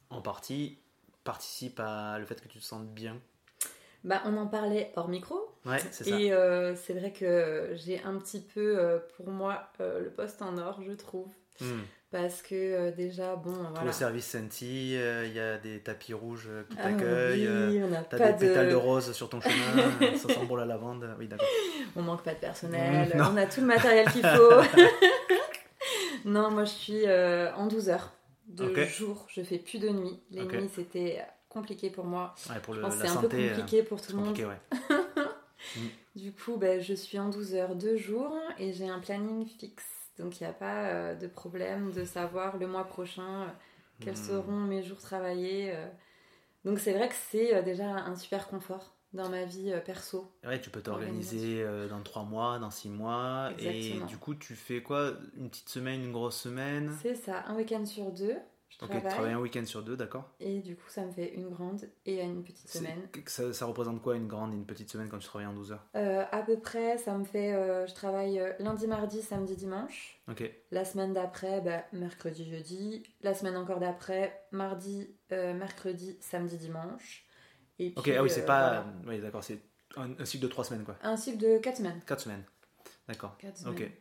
[0.09, 0.77] en partie,
[1.23, 3.17] participe à le fait que tu te sentes bien?
[4.03, 5.55] Bah, on en parlait hors micro.
[5.65, 6.19] Ouais, c'est ça.
[6.19, 10.41] Et euh, c'est vrai que j'ai un petit peu, euh, pour moi, euh, le poste
[10.41, 11.31] en or, je trouve.
[11.61, 11.81] Mm.
[12.13, 13.83] Parce que euh, déjà, bon, voilà.
[13.85, 17.47] le service Senti, euh, il y a des tapis rouges euh, qui Ah t'accueillent.
[17.47, 18.75] euh, oui, on n'a T'as pas des pétales de de...
[18.75, 21.09] rose sur ton chemin, ça sent bon la lavande.
[21.17, 21.47] Oui, d'accord.
[21.95, 23.25] On manque pas de personnel, Mmh, non.
[23.33, 24.51] on a tout le matériel qu'il faut.
[26.25, 28.11] non, moi je suis euh, en 12 heures
[28.47, 28.79] de Ok.
[28.87, 30.19] jour, je fais plus de nuit.
[30.31, 32.35] Les nuits c'était compliqué pour moi.
[32.49, 34.19] Ouais, pour Je le, pense que la c'est un peu euh, compliqué pour tout le
[34.23, 34.37] monde.
[34.37, 34.87] ouais.
[36.15, 39.83] Du coup, ben, je suis en 12 heures deux jours et j'ai un planning fixe.
[40.19, 43.47] Donc il n'y a pas euh, de problème de savoir le mois prochain euh,
[43.99, 44.25] quels Hmm.
[44.25, 45.71] seront mes jours travaillés.
[45.73, 45.87] euh.
[46.65, 50.31] Donc c'est vrai que c'est euh, déjà un super confort dans ma vie euh, perso.
[50.45, 53.51] Ouais, tu peux t'organiser euh, dans 3 mois, dans 6 mois.
[53.57, 54.05] Exactement.
[54.05, 55.13] Et du coup, tu fais quoi?
[55.37, 56.91] Une petite semaine, une grosse semaine?
[57.01, 58.37] C'est ça, un week-end sur deux,
[58.81, 59.09] je tu travaille.
[59.11, 62.21] travailles un week-end sur deux, d'accord Et du coup, ça me fait une grande et
[62.21, 63.07] une petite semaine.
[63.27, 65.71] ça, ça représente quoi une grande et une petite semaine quand tu travailles en 12
[65.71, 65.85] heures?
[65.95, 67.53] Euh, à peu près, ça me fait.
[67.53, 70.19] euh, je travaille euh, lundi, mardi, samedi, dimanche.
[70.29, 73.03] Ok, La semaine d'après, bah, mercredi, jeudi.
[73.21, 77.25] La semaine encore d'après, mardi, euh, mercredi, samedi, dimanche.
[77.79, 78.81] Et puis, ok, ah oui, c'est pas.
[78.81, 78.85] voilà.
[79.07, 79.59] Oui, d'accord, c'est
[79.95, 80.95] un, un cycle de 3 semaines, quoi.
[81.01, 82.01] Un cycle de 4 semaines.
[82.05, 82.43] 4 semaines.
[83.07, 83.35] D'accord.
[83.37, 83.73] Quatre semaines.
[83.73, 83.91] Ok.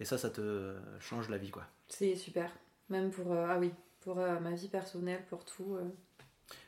[0.00, 1.64] Et ça, ça te change la vie, quoi.
[1.88, 2.50] C'est super.
[2.90, 3.32] Même pour.
[3.32, 3.72] ah oui,
[4.04, 5.76] pour euh, ma vie personnelle, pour tout.
[5.76, 5.84] euh.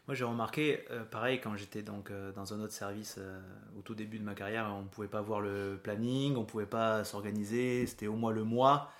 [0.09, 3.41] Moi, j'ai remarqué, euh, pareil, quand j'étais donc euh, dans un autre service euh,
[3.79, 6.47] au tout début de ma carrière, on ne pouvait pas voir le planning, on ne
[6.47, 8.91] pouvait pas s'organiser, c'était au mois le mois.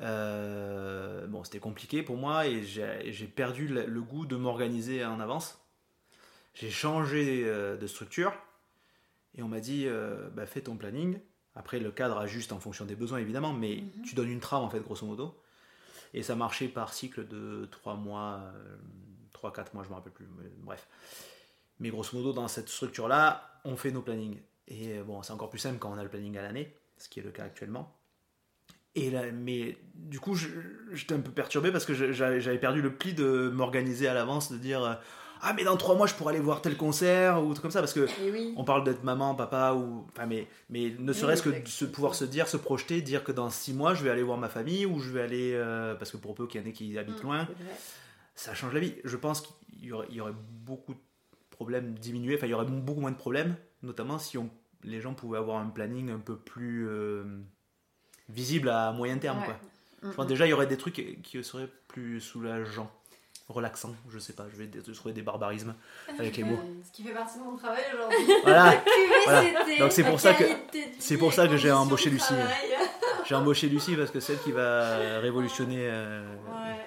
[0.00, 5.18] Euh, bon, c'était compliqué pour moi et j'ai perdu le, le goût de m'organiser en
[5.20, 5.58] avance.
[6.54, 8.32] J'ai changé de structure
[9.34, 9.86] et on m'a dit
[10.34, 11.18] bah, fais ton planning.
[11.56, 14.02] Après, le cadre ajuste en fonction des besoins évidemment, mais Mhm.
[14.04, 15.34] tu donnes une trame en fait, grosso modo.
[16.16, 18.42] Et ça marchait par cycle de 3 mois,
[19.34, 20.26] 3-4 mois, je me rappelle plus.
[20.58, 20.88] bref.
[21.78, 24.40] Mais grosso modo, dans cette structure-là, on fait nos plannings.
[24.68, 27.08] Et euh, bon, c'est encore plus simple quand on a le planning à l'année, ce
[27.08, 27.94] qui est le cas actuellement.
[28.94, 30.34] Et là, mais du coup,
[30.92, 34.56] j'étais un peu perturbé parce que j'avais perdu le pli de m'organiser à l'avance, de
[34.56, 34.94] dire euh,
[35.42, 37.80] Ah, mais dans 3 mois, je pourrais aller voir tel concert ou tout comme ça.
[37.80, 38.54] Parce que Et oui.
[38.56, 40.06] on parle d'être maman, papa, ou.
[40.08, 43.50] Enfin, mais, mais ne serait-ce que se, pouvoir se dire, se projeter, dire que dans
[43.50, 45.52] 6 mois, je vais aller voir ma famille ou je vais aller.
[45.54, 47.26] euh, parce que pour peu qu'il y en ait qui habitent Mm.
[47.26, 47.48] loin,
[48.34, 48.94] ça change la vie.
[49.04, 50.34] Je pense qu'il y aurait, il y aurait
[50.64, 51.00] beaucoup de
[51.50, 54.50] problèmes diminués, enfin il y aurait beaucoup moins de problèmes, notamment si on,
[54.84, 57.24] les gens pouvaient avoir un planning un peu plus euh,
[58.28, 59.38] visible à moyen terme.
[59.38, 59.44] Ouais.
[59.46, 59.56] Quoi.
[60.02, 60.28] Je pense mm.
[60.28, 62.90] déjà il y aurait des trucs qui seraient plus soulageants,
[63.48, 65.74] relaxants, je sais pas, je vais trouver des barbarismes
[66.18, 66.58] avec les mots.
[66.84, 68.34] Ce qui fait partie de mon travail aujourd'hui.
[68.42, 68.74] Voilà,
[69.78, 70.44] Donc c'est pour ça que-
[70.98, 72.34] c'est pour ça que j'ai embauché Lucie.
[73.24, 75.88] j'ai embauché Lucie parce que c'est elle qui va révolutionner.
[75.88, 76.86] euh, Ouais,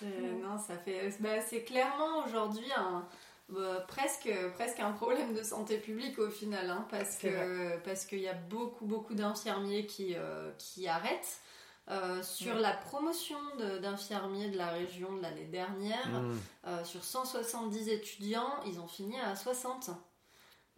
[0.00, 0.06] c'est-
[0.42, 1.14] non, ça fait.
[1.20, 3.04] bah, c'est clairement aujourd'hui un.
[3.48, 8.06] bah, presque, presque un problème de santé publique au final, hein, parce C'est que parce
[8.06, 11.38] qu'il y a beaucoup beaucoup d'infirmiers qui, euh, qui arrêtent.
[11.90, 12.60] Euh, sur Ouais.
[12.60, 13.38] la promotion
[13.80, 16.38] d'infirmiers de la région de l'année dernière, hmm.
[16.68, 19.90] euh, sur 170 étudiants, ils ont fini à 60.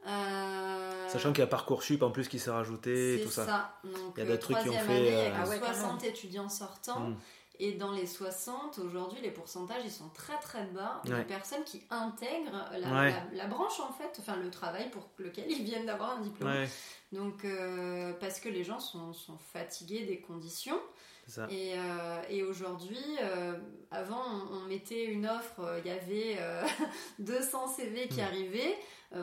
[0.06, 3.46] Euh, Sachant qu'il y a Parcoursup en plus qui s'est rajouté tout ça.
[3.46, 3.74] ça.
[3.84, 5.30] Donc, Il y a d'autres trucs qui ont troisième fait, année, il y a euh,
[5.30, 7.00] que Ah ouais, quand 60 étudiants sortants.
[7.00, 7.16] Hmm.
[7.60, 11.00] Et dans les 60, aujourd'hui, les pourcentages, ils sont très très bas.
[11.06, 11.18] Ouais.
[11.18, 13.10] De personnes qui intègrent la, Ouais.
[13.10, 16.50] la- la branche, en fait, enfin le travail pour lequel ils viennent d'avoir un diplôme.
[16.50, 16.68] Ouais,
[17.12, 20.80] Donc, euh, parce que les gens sont, sont fatigués des conditions.
[21.26, 21.46] c'est ça.
[21.48, 23.56] Et, euh, et aujourd'hui, euh,
[23.92, 26.62] avant, on, on mettait une offre, il y avait euh,
[27.20, 28.76] 200 CV qui arrivaient.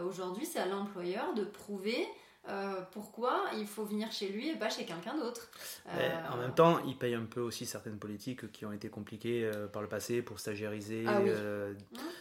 [0.08, 2.08] Aujourd'hui, c'est à l'employeur de prouver
[2.50, 5.50] euh, pourquoi il faut venir chez lui et pas chez quelqu'un d'autre.
[5.90, 9.46] Euh, en même temps, ils payent un peu aussi certaines politiques qui ont été compliquées
[9.46, 11.30] euh, par le passé pour stagiariser Ah oui.
[11.30, 11.74] euh,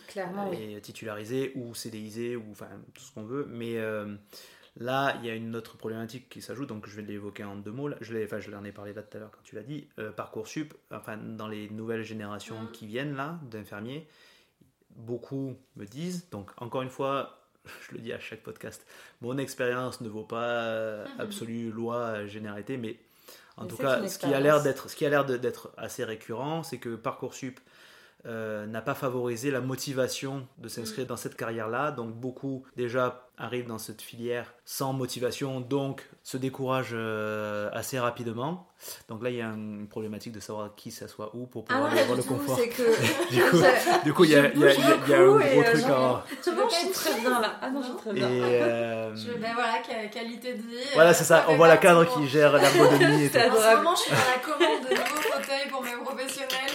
[0.09, 0.75] Clairement, oui.
[0.75, 3.47] et titulariser ou CDiser ou enfin tout ce qu'on veut.
[3.49, 4.15] Mais euh,
[4.77, 7.73] là, il y a une autre problématique qui s'ajoute, donc je vais l'évoquer en deux
[7.73, 7.89] mots.
[7.89, 7.97] Là.
[8.03, 9.89] Je l'ai, enfin, je l'en ai parlé là tout à l'heure quand tu l'as dit.
[9.99, 12.71] Euh, Parcoursup, enfin dans les nouvelles générations Mhm.
[12.73, 14.07] qui viennent là d'infirmiers,
[14.91, 16.29] beaucoup me disent.
[16.31, 17.37] Donc encore une fois.
[17.89, 18.87] Je le dis à chaque podcast,
[19.21, 21.21] mon expérience ne vaut pas euh, Mhm.
[21.21, 22.99] absolue loi généralité, mais
[23.57, 25.71] en Mais tout cas, ce qui a l'air d'être, ce qui a l'air de- d'être
[25.77, 27.61] assez récurrent, c'est que parcoursup
[28.27, 31.91] euh, n'a pas favorisé la motivation de s'inscrire dans cette carrière-là.
[31.91, 38.67] Donc beaucoup déjà arrivent dans cette filière sans motivation, donc se découragent euh, assez rapidement.
[39.09, 41.93] Donc là, il y a une problématique de savoir qui s'assoit où pour Ah pouvoir
[41.93, 42.57] avoir le du tout, confort.
[42.57, 43.31] que.
[43.35, 44.97] Du coup, Je- du coup, il y a, il y a- bouge il y a-
[45.07, 46.25] il y a un gros et, euh, truc à...
[46.43, 47.53] Tu pas je suis très bien là.
[47.61, 48.29] Ah non, je suis très Et, bien.
[48.31, 50.77] euh, Je- ben voilà, qua- qualité de vie.
[50.95, 51.43] voilà, euh, c'est ça.
[51.43, 54.17] fait On voit la cadre qui gère l'ergonomie et En ce moment, je suis dans
[54.17, 56.70] la commande de nouveaux fauteuils pour mes professionnels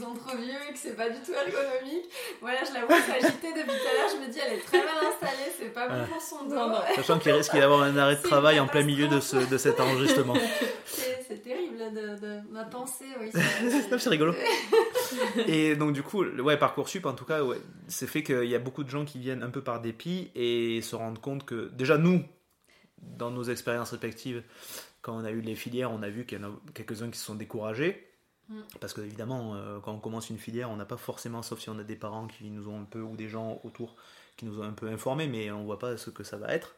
[0.00, 2.10] sont trop vieux et que c'est pas du tout ergonomique.
[2.40, 4.10] Voilà, je la vois s'agiter depuis tout à l'heure.
[4.14, 6.54] Je me dis, elle est très mal installée, c'est pas bon pour son dos.
[6.54, 6.80] Non, non.
[6.96, 9.58] Sachant qu'il risque d'y avoir un arrêt de travail en plein milieu de, ce, de
[9.58, 10.34] cet enregistrement.
[10.84, 11.76] C'est c'est terrible.
[11.78, 13.30] de, ma pensée, oui.
[13.98, 14.34] c'est rigolo.
[15.46, 18.58] et donc du coup, ouais, Parcoursup, en tout cas, ouais, c'est fait qu'il y a
[18.58, 21.98] beaucoup de gens qui viennent un peu par dépit et se rendent compte que déjà
[21.98, 22.24] nous,
[22.98, 24.42] dans nos expériences respectives,
[25.02, 27.18] quand on a eu les filières, on a vu qu'il y en a quelques-uns qui
[27.18, 28.09] se sont découragés.
[28.50, 28.60] Mm.
[28.80, 31.70] Parce que évidemment, euh, quand on commence une filière, on n'a pas forcément, sauf si
[31.70, 33.96] on a des parents qui nous ont un peu, ou des gens autour
[34.36, 36.74] qui nous ont un peu informés, mais on voit pas ce que ça va être.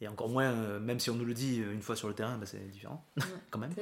[0.00, 2.38] Et encore moins, euh, même si on nous le dit une fois sur le terrain,
[2.38, 3.04] bah, c'est différent,
[3.50, 3.72] quand même.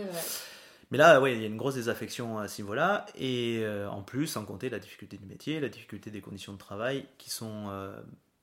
[0.91, 4.03] Mais là, ouais, il y a une grosse désaffection à ce niveau-là, et euh, en
[4.03, 7.69] plus, sans compter la difficulté du métier, la difficulté des conditions de travail, qui sont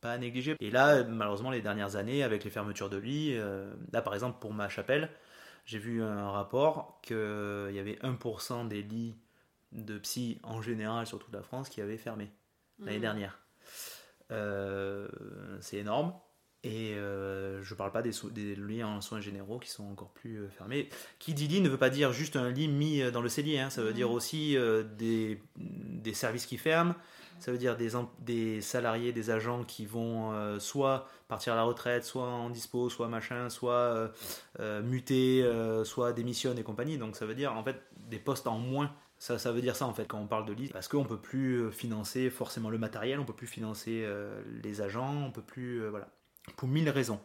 [0.01, 0.57] pas à négliger.
[0.59, 3.37] Et là, malheureusement, les dernières années, avec les fermetures de lits,
[3.93, 5.09] là, par exemple, pour ma chapelle,
[5.65, 7.15] j'ai vu un rapport qu'il
[7.71, 9.15] y avait 1% des lits
[9.71, 12.31] de psy en général sur toute la France qui avaient fermé
[12.79, 13.01] l'année mmh.
[13.01, 13.39] dernière.
[14.31, 15.07] Euh,
[15.61, 16.13] c'est énorme.
[16.65, 20.11] Et euh, je ne parle pas des, des, lits en soins généraux qui sont encore
[20.11, 20.87] plus euh, fermés.
[21.19, 23.69] Qui dit lit ne veut pas dire juste un lit mis dans le cellier, hein.
[23.69, 24.13] ça veut dire mmh.
[24.13, 24.57] aussi
[24.97, 26.95] des, des, services qui ferment,
[27.39, 27.75] ça veut dire
[28.19, 32.89] des, salariés, des agents qui vont euh, soit partir à la retraite, soit en dispo,
[32.89, 34.07] soit machin, soit euh,
[34.59, 35.45] euh, muter,
[35.83, 36.97] soit démissionnent et compagnie.
[36.97, 38.93] Donc ça veut dire en fait des postes en moins.
[39.17, 40.73] Ça, ça veut dire ça en fait quand on parle de liste.
[40.73, 44.07] Parce qu'on peut plus financer forcément le matériel, on peut plus financer
[44.63, 45.87] les agents, on peut plus.
[45.87, 46.07] voilà.
[46.57, 47.19] Pour mille raisons.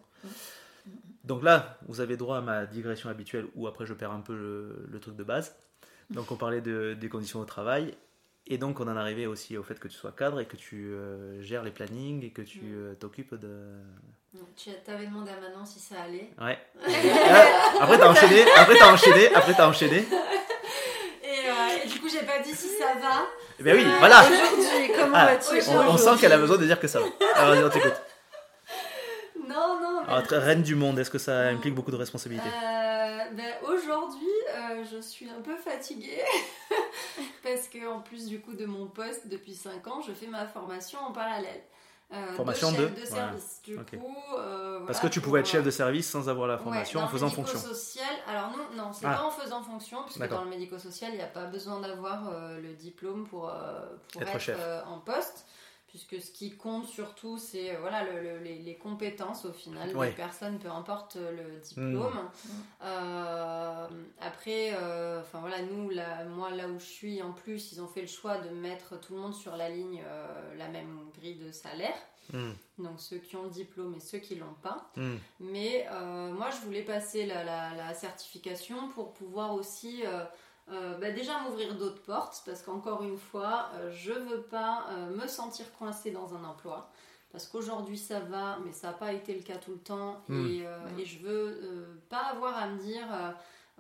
[1.24, 4.34] Donc là, vous avez droit à ma digression habituelle où après je perds un peu
[4.88, 5.54] le, truc de base.
[6.10, 7.94] Donc on parlait de, des conditions au travail
[8.50, 10.90] et donc, on en arrivait aussi au fait que tu sois cadre et que tu
[10.90, 12.74] euh, gères les plannings et que tu mm.
[12.74, 13.58] euh, t'occupes de.
[14.56, 16.30] Tu avais demandé à Manon si ça allait.
[16.40, 16.58] Ouais.
[17.80, 18.44] après, t'as enchaîné.
[18.56, 19.34] Après, t'as enchaîné.
[19.34, 20.06] Après, t'as enchaîné.
[21.24, 23.26] Euh, et, du coup, j'ai pas dit si ça va.
[23.58, 24.22] Eh ben oui, voilà.
[24.22, 27.06] Aujourd'hui, comment ah, vas-tu on, sent qu'elle a besoin de dire que ça va.
[27.34, 28.00] Alors, on t'écoute.
[29.46, 30.02] Non, non.
[30.06, 30.12] Mais...
[30.12, 32.48] Alors, reine du monde, est-ce que ça implique beaucoup de responsabilités
[33.34, 34.26] ben, Aujourd'hui,
[34.90, 36.22] je suis un peu fatiguée
[37.42, 40.46] parce que en plus du coup de mon poste depuis 5 ans, je fais ma
[40.46, 41.62] formation en parallèle.
[42.10, 43.60] Euh, formation de, de service.
[43.62, 47.00] Du coup, euh, Parce que tu pouvais être chef de service sans avoir la formation
[47.00, 47.58] en faisant fonction.
[47.58, 49.14] social, alors non, non c'est ah.
[49.14, 52.58] pas en faisant fonction, puisque dans le médico-social, il n'y a pas besoin d'avoir euh,
[52.62, 53.52] le diplôme pour,
[54.12, 55.46] pour être, en poste
[55.88, 58.04] puisque ce qui compte surtout, c'est euh, voilà,
[58.42, 62.12] les, compétences au final des personnes, peu importe euh, le diplôme.
[62.14, 62.48] Mm.
[62.82, 63.88] Euh,
[64.20, 64.72] après,
[65.20, 65.90] enfin voilà, nous,
[66.28, 69.14] moi là où je suis, en plus, ils ont fait le choix de mettre tout
[69.14, 70.02] le monde sur la ligne,
[70.56, 71.96] la même grille de salaire.
[72.32, 72.50] Mm.
[72.78, 74.90] Donc ceux qui ont le diplôme et ceux qui l'ont pas.
[74.96, 75.16] Mm.
[75.40, 75.86] Mais
[76.32, 80.02] moi, je voulais passer la, la certification pour pouvoir aussi
[80.70, 85.10] euh, bah, déjà m'ouvrir d'autres portes parce qu'encore une fois, euh, je veux pas euh,
[85.10, 86.90] me sentir coincée dans un emploi
[87.32, 90.32] parce qu'aujourd'hui ça va, mais ça n'a pas été le cas tout le temps et,
[90.32, 90.98] hmm.
[90.98, 93.06] et, je veux pas avoir à me dire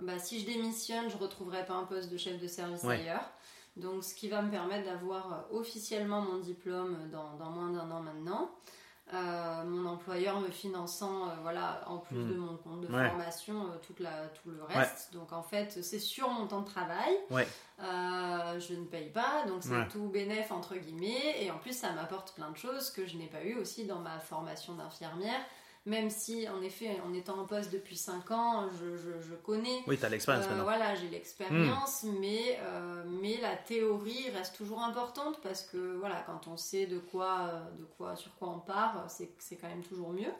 [0.02, 3.30] bah, si je démissionne, je retrouverai pas un poste de chef de service ailleurs.
[3.76, 8.02] Donc ce qui va me permettre d'avoir officiellement mon diplôme dans, dans moins d'un an
[8.02, 8.50] maintenant.
[9.14, 12.28] Euh, mon employeur me finançant, euh, voilà, en plus hmm.
[12.28, 15.14] de mon compte de formation, euh, toute la, tout le reste.
[15.14, 17.16] Donc en fait, c'est sur mon temps de travail.
[17.80, 21.42] je ne paye pas, donc c'est tout bénéf entre guillemets.
[21.42, 24.00] Et en plus, ça m'apporte plein de choses que je n'ai pas eu aussi dans
[24.00, 25.40] ma formation d'infirmière
[25.88, 29.98] même si en effet en étant en poste depuis 5 ans je, je, connais oui
[29.98, 32.18] tu as l'expérience euh, voilà j'ai l'expérience hmm.
[32.20, 36.98] mais euh, mais la théorie reste toujours importante parce que voilà quand on sait de
[36.98, 40.32] quoi de quoi sur quoi on part c'est c'est quand même toujours mieux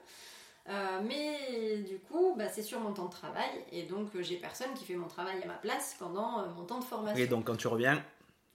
[0.70, 4.74] euh, mais du coup, bah, c'est sur mon temps de travail et donc j'ai personne
[4.74, 7.18] qui fait mon travail à ma place pendant mon temps de formation.
[7.18, 8.05] Et donc quand tu reviens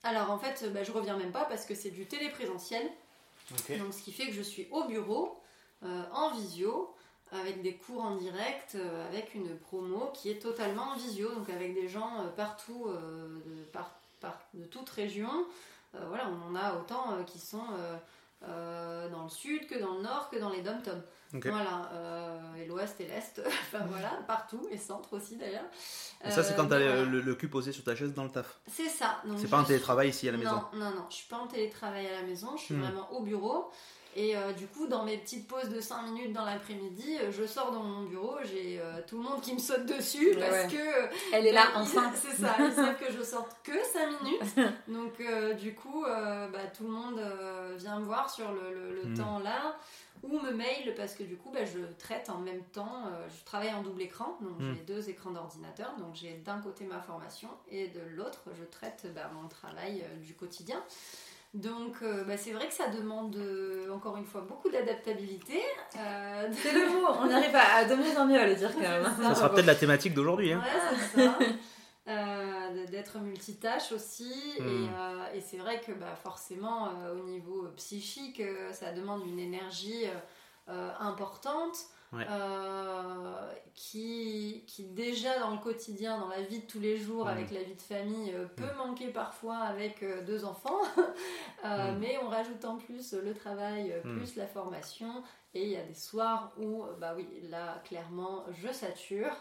[0.04, 2.88] Alors en fait, bah, je reviens même pas parce que c'est du téléprésentiel.
[3.50, 5.43] Donc ce qui fait que je suis au bureau euh,
[6.12, 6.94] en visio
[7.40, 11.48] avec des cours en direct, euh, avec une promo qui est totalement en visio, donc
[11.50, 13.90] avec des gens euh, partout, de, par,
[14.54, 15.30] de toute région.
[16.08, 17.66] voilà, on en a autant qui sont
[18.40, 20.80] dans le sud que dans le nord que dans les dom
[21.32, 21.90] Voilà,
[22.58, 25.66] et l'ouest et l'est, enfin voilà, partout, et centre aussi d'ailleurs.
[26.24, 28.60] Et ça, c'est quand tu as le, cul posé sur ta chaise dans le taf
[28.66, 29.22] C'est ça.
[29.36, 31.46] C'est pas en télétravail ici à la maison Non, non, non, je suis pas en
[31.46, 32.82] télétravail à la maison, je suis hmm.
[32.82, 33.70] vraiment au bureau.
[34.16, 37.44] Et euh, du coup, dans mes petites pauses de 5 minutes dans l'après-midi, euh, je
[37.44, 41.08] sors dans mon bureau, j'ai euh, tout le monde qui me saute dessus parce que.
[41.32, 42.12] Elle est là, enfin.
[42.14, 44.56] C'est ça, ils savent que je sorte que 5 minutes.
[44.88, 45.20] Donc,
[45.58, 47.20] du coup, bah, tout le monde
[47.76, 49.16] vient me voir sur le, hmm.
[49.16, 49.76] temps là
[50.22, 53.72] ou me mail parce que du coup bah, je traite en même temps, je travaille
[53.74, 54.74] en double écran, donc hmm.
[54.74, 59.06] j'ai deux écrans d'ordinateur, donc j'ai d'un côté ma formation et de l'autre je traite
[59.14, 60.82] bah, mon travail du quotidien.
[61.54, 65.62] Donc euh, bah, c'est vrai que ça demande euh, encore une fois beaucoup d'adaptabilité.
[65.96, 68.80] Euh, c'est le mot, on arrive à, de mieux en mieux à le dire quand
[68.80, 69.06] même.
[69.22, 70.52] Ça sera peut-être la thématique d'aujourd'hui.
[70.52, 70.60] Hein.
[70.60, 71.38] Ouais, c'est ça.
[72.90, 74.32] d'être multitâche aussi.
[74.58, 74.66] Hmm.
[74.66, 79.26] Et, euh, et c'est vrai que bah, forcément, euh, au niveau psychique, euh, ça demande
[79.26, 80.04] une énergie
[80.68, 81.76] euh, importante.
[82.14, 82.26] Ouais.
[82.30, 87.28] euh, qui, qui déjà dans le quotidien, dans la vie de tous les jours, Mm.
[87.28, 90.80] avec la vie de famille, euh, peut manquer parfois avec euh, deux enfants.
[91.64, 91.98] Euh, Mm.
[91.98, 94.18] Mais on rajoute en plus le travail, Mm.
[94.18, 95.22] plus la formation.
[95.54, 99.34] Et il y a des soirs où, bah oui, là, clairement, je sature.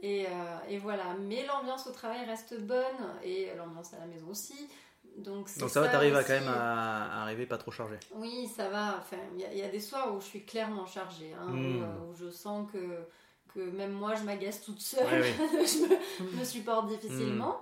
[0.00, 0.30] Et, euh,
[0.68, 1.14] et voilà.
[1.20, 3.00] Mais l'ambiance au travail reste bonne.
[3.24, 4.68] Et l'ambiance à la maison aussi.
[5.16, 7.96] Donc, ça va, t'arrives à quand même à, à arriver pas trop chargé.
[8.14, 8.96] Oui, ça va.
[8.98, 11.46] Enfin, il y, a- il y a des soirs où je suis clairement chargée, hein,
[11.50, 11.76] Mm.
[11.78, 12.78] où, euh, où je sens que,
[13.54, 15.06] que même moi, je m'agace toute seule.
[15.06, 15.22] Ouais,
[16.20, 17.60] je, me, supporte difficilement.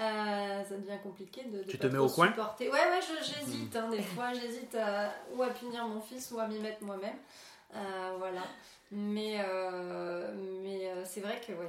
[0.00, 2.68] Euh, ça devient compliqué de, de Tu pas te mets au coin supporter.
[2.68, 3.76] Ouais, ouais, j'hésite.
[3.76, 7.16] hein, des fois, j'hésite à, ou à punir mon fils ou à m'y mettre moi-même.
[7.74, 8.42] Euh, voilà.
[8.90, 10.32] Mais, euh,
[10.62, 11.68] mais c'est vrai que ouais,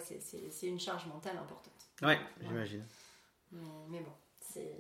[0.49, 1.73] c'est une charge mentale importante.
[2.01, 2.85] Ouais, j'imagine.
[3.51, 4.75] Mais, mais bon, c'est.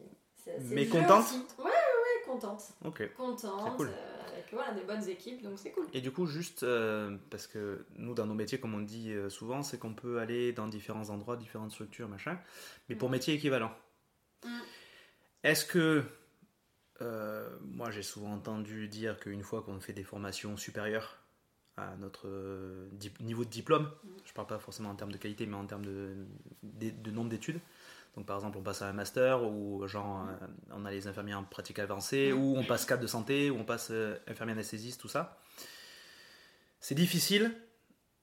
[0.61, 1.25] Mais contente.
[1.57, 3.13] Ouais, ouais, ouais, contente Ok.
[3.15, 3.87] contente, cool.
[3.89, 5.85] euh, avec voilà, des bonnes équipes, donc c'est cool.
[5.93, 9.29] Et du coup, juste euh, parce que nous, dans nos métiers, comme on dit euh,
[9.29, 12.39] souvent, c'est qu'on peut aller dans différents endroits, différentes structures, machin,
[12.89, 13.11] mais pour Mm.
[13.13, 13.73] métiers équivalents.
[14.43, 14.49] Mm.
[15.43, 16.03] Est-ce que.
[17.61, 21.17] moi, j'ai souvent entendu dire qu'une fois qu'on fait des formations supérieures
[21.77, 22.29] à notre
[23.19, 24.07] niveau de diplôme, Mm.
[24.25, 26.15] je parle pas forcément en termes de qualité, mais en termes de,
[26.63, 27.59] de, de nombre d'études.
[28.15, 31.33] Donc, par exemple, on passe à un master, ou genre, euh, on a les infirmiers
[31.33, 32.37] en pratique avancée, Mm.
[32.37, 35.37] ou on passe cadre de santé, ou on passe euh, infirmier anesthésiste, tout ça.
[36.79, 37.51] C'est difficile,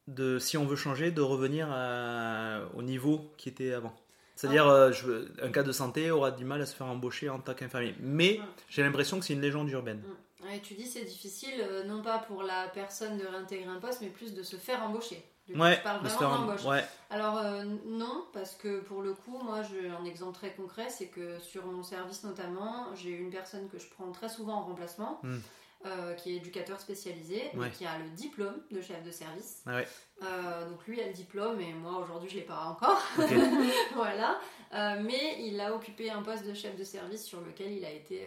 [0.09, 3.95] de, si on veut changer, de revenir à- au niveau qui était avant.
[4.35, 4.91] C'est-à-dire, Ah.
[5.07, 7.95] euh, un cas de santé aura du mal à se faire embaucher en tant qu'infirmier.
[8.01, 8.45] Mais Ouais.
[8.69, 9.99] j'ai l'impression que c'est une légende urbaine.
[10.41, 10.45] Mm.
[10.47, 11.53] Ouais, tu dis c'est difficile,
[11.87, 15.23] non pas pour la personne de réintégrer un poste, mais plus de se faire embaucher.
[15.59, 16.65] Ouais, je parle vraiment d'embauche.
[16.65, 20.89] ouais, Alors euh, non, parce que pour le coup, moi j'ai un exemple très concret,
[20.91, 24.63] c'est que sur mon service notamment, j'ai une personne que je prends très souvent en
[24.65, 25.39] remplacement, Hmm.
[25.87, 29.63] euh, qui est éducateur spécialisé, qui a le diplôme de chef de service.
[29.67, 29.87] ouais.
[30.23, 33.03] Euh, donc lui a le diplôme et moi aujourd'hui je l'ai pas encore.
[33.95, 34.39] Voilà.
[34.75, 37.91] Euh, mais il a occupé un poste de chef de service sur lequel il a
[37.91, 38.27] été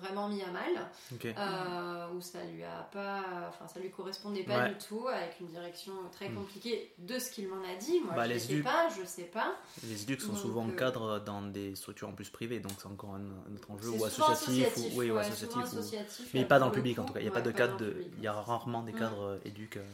[0.00, 1.26] vraiment mis à mal, ok.
[1.26, 4.68] euh, où ça lui a pas, enfin ça lui correspondait pas Ouais.
[4.70, 6.34] du tout, avec une direction très Mm.
[6.36, 8.00] compliquée de ce qu'il m'en a dit.
[8.00, 9.54] Moi Bah, je les ne sais pas, je sais pas.
[9.84, 12.88] Les éducs sont Donc, souvent euh, cadres dans des structures en plus privées, donc c'est
[12.88, 15.78] encore un, un autre enjeu, ou associatif, associatif, ou, oui, ou ouais, associatif, souvent ou-
[15.80, 17.02] associatif, mais euh, pas dans le public coup.
[17.02, 17.20] en tout cas.
[17.20, 18.04] Il n'y a Ouais, pas de cadre, de...
[18.16, 18.98] il y a rarement des Mm.
[18.98, 19.76] cadres euh, éduques.
[19.76, 19.84] euh.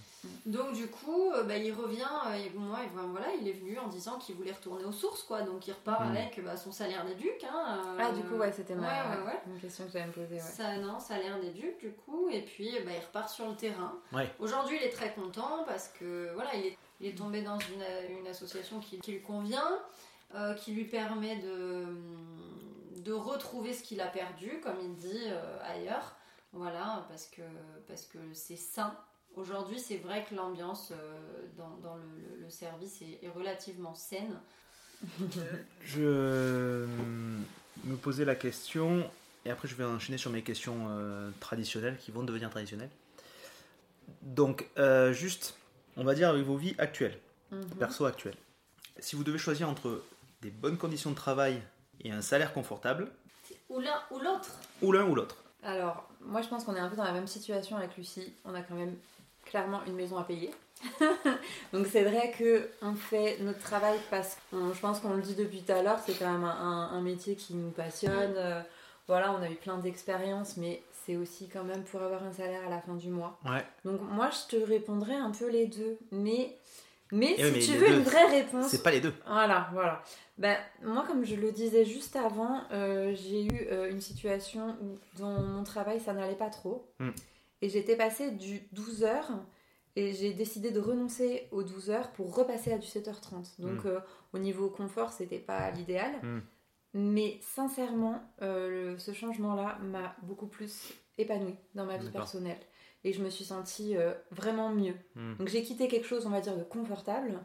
[0.44, 3.78] Donc du coup, euh, bah, il revient, euh, et moi, et voilà, il est venu
[3.78, 5.42] en disant qu'il voulait retourner aux sources, quoi.
[5.42, 7.44] Donc il repart avec bah, son salaire d'éduc.
[7.44, 9.40] Hein, euh, Ah, du coup, ouais, c'était ma Ouais, ouais, ouais.
[9.46, 10.34] une question que poser.
[10.34, 10.40] Ouais.
[10.40, 13.94] Ça, non, salaire d'éduc, du coup, et puis bah, il repart sur le terrain.
[14.12, 14.30] Ouais.
[14.38, 18.18] Aujourd'hui, il est très content parce que voilà, il est, il est tombé dans une,
[18.20, 19.78] une association qui, qui lui convient,
[20.34, 21.86] euh, qui lui permet de,
[23.02, 26.14] de retrouver ce qu'il a perdu, comme il dit euh, ailleurs.
[26.52, 27.42] Voilà, parce que
[27.86, 28.96] parce que c'est sain.
[29.34, 31.18] Aujourd'hui, c'est vrai que l'ambiance euh,
[31.58, 34.34] dans, dans le, le- le service est, est relativement saine.
[35.84, 36.86] Je
[37.84, 39.08] me posais la question,
[39.46, 42.90] et après je vais enchaîner sur mes questions euh, traditionnelles qui vont devenir traditionnelles.
[44.22, 45.54] Donc, euh, juste,
[45.96, 47.18] on va dire avec vos vies actuelles,
[47.52, 47.64] Mhm.
[47.78, 48.36] perso actuelles.
[48.98, 50.02] Si vous devez choisir entre
[50.42, 51.60] des bonnes conditions de travail
[52.02, 53.10] et un salaire confortable,
[53.68, 54.50] Ou l'un ou l'autre.
[54.82, 55.36] ou l'un ou l'autre.
[55.62, 58.32] Alors, moi je pense qu'on est un peu dans la même situation avec Lucie.
[58.44, 58.96] On a quand même
[59.44, 60.50] clairement une maison à payer.
[61.72, 65.34] Donc c'est vrai que on fait notre travail parce que je pense qu'on le dit
[65.34, 68.34] depuis tout à l'heure, c'est quand même un, un- un métier qui nous passionne.
[69.08, 72.66] Voilà, on a eu plein d'expériences, mais c'est aussi quand même pour avoir un salaire
[72.66, 73.38] à la fin du mois.
[73.44, 73.64] Ouais.
[73.84, 76.56] Donc moi je te répondrais un peu les deux, mais
[77.12, 79.14] mais Eh si oui, mais tu veux deux, une vraie réponse, C'est pas les deux.
[79.28, 80.02] voilà, voilà.
[80.38, 84.98] Ben, moi, comme je le disais juste avant, euh, j'ai eu euh, une situation où
[85.18, 86.84] dans mon travail, ça n'allait pas trop.
[86.98, 87.10] Mm.
[87.62, 89.22] Et j'étais passée du 12h
[89.94, 93.60] et j'ai décidé de renoncer aux 12h pour repasser à du 7h30.
[93.60, 93.86] Donc, Mm.
[93.86, 94.00] euh,
[94.34, 96.10] au niveau confort, c'était pas l'idéal.
[96.24, 96.40] Mm.
[96.98, 102.58] Mais sincèrement, euh, le- ce changement-là m'a beaucoup plus épanouie dans ma vie personnelle.
[103.04, 104.94] Et je me suis sentie euh, vraiment mieux.
[105.14, 107.38] Hmm, Donc j'ai quitté quelque chose, on va dire, de confortable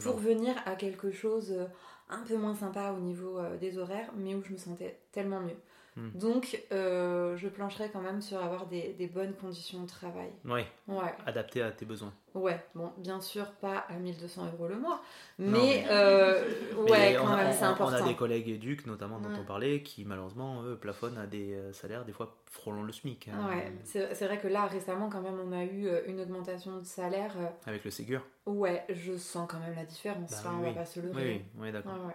[0.00, 1.66] pour venir à quelque chose euh,
[2.10, 5.56] un peu moins sympa au niveau des horaires, mais où je me sentais tellement mieux.
[5.96, 6.10] Hmm.
[6.14, 10.30] Donc, je plancherai quand même sur avoir des, des bonnes conditions de travail.
[10.44, 11.14] Ouais, Ouais.
[11.26, 12.12] adapté à tes besoins.
[12.34, 15.02] Ouais, bon, bien sûr, pas à 1200 euros le mois,
[15.38, 16.44] Non, mais, euh,
[16.76, 17.96] ouais, Mais quand même, c'est important.
[17.98, 19.34] On a des collègues éduques, notamment dont Ouais.
[19.40, 23.28] on parlait, qui malheureusement, eux, plafonnent à des euh, salaires des fois frôlant le SMIC.
[23.28, 26.78] hein, Ouais, c'est vrai que là, récemment, quand même, on a eu euh, une augmentation
[26.78, 27.32] de salaire.
[27.38, 28.22] euh, Avec le Ségur.
[28.46, 30.30] Ouais, je sens quand même la différence.
[30.30, 30.74] Bah oui, on va oui.
[30.74, 31.24] pas se Oui, leurrer.
[31.56, 31.92] oui, oui, d'accord.
[31.94, 32.14] Ouais, ouais.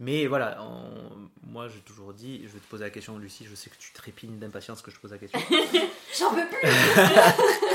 [0.00, 3.54] Mais voilà, on- moi j'ai toujours dit, je vais te poser la question, Lucie, je
[3.54, 5.38] sais que tu trépignes d'impatience que je pose la question.
[6.18, 6.68] J'en peux plus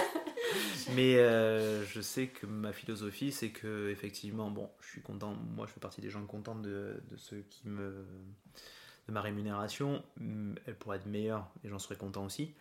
[0.95, 5.33] Mais euh, je sais que ma philosophie, c'est que effectivement, bon, je suis content.
[5.55, 8.05] Moi, je fais partie des gens contents de, de qui me
[9.07, 10.03] de ma rémunération.
[10.19, 12.53] Hum, Elle pourrait être meilleure et j'en serais content aussi.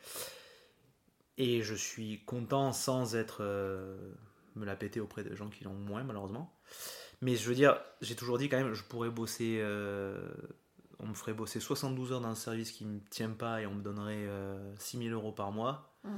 [1.37, 3.97] Et je suis content sans être euh,
[4.57, 6.53] me la péter auprès de gens qui l'ont moins, malheureusement.
[7.21, 9.59] Mais je veux dire, j'ai toujours dit quand même, je pourrais bosser.
[9.61, 10.21] euh,
[11.01, 13.75] on me ferait bosser 72 heures dans un service qui me tient pas et on
[13.75, 15.93] me donnerait euh, 6000 euros par mois.
[16.05, 16.09] Mm.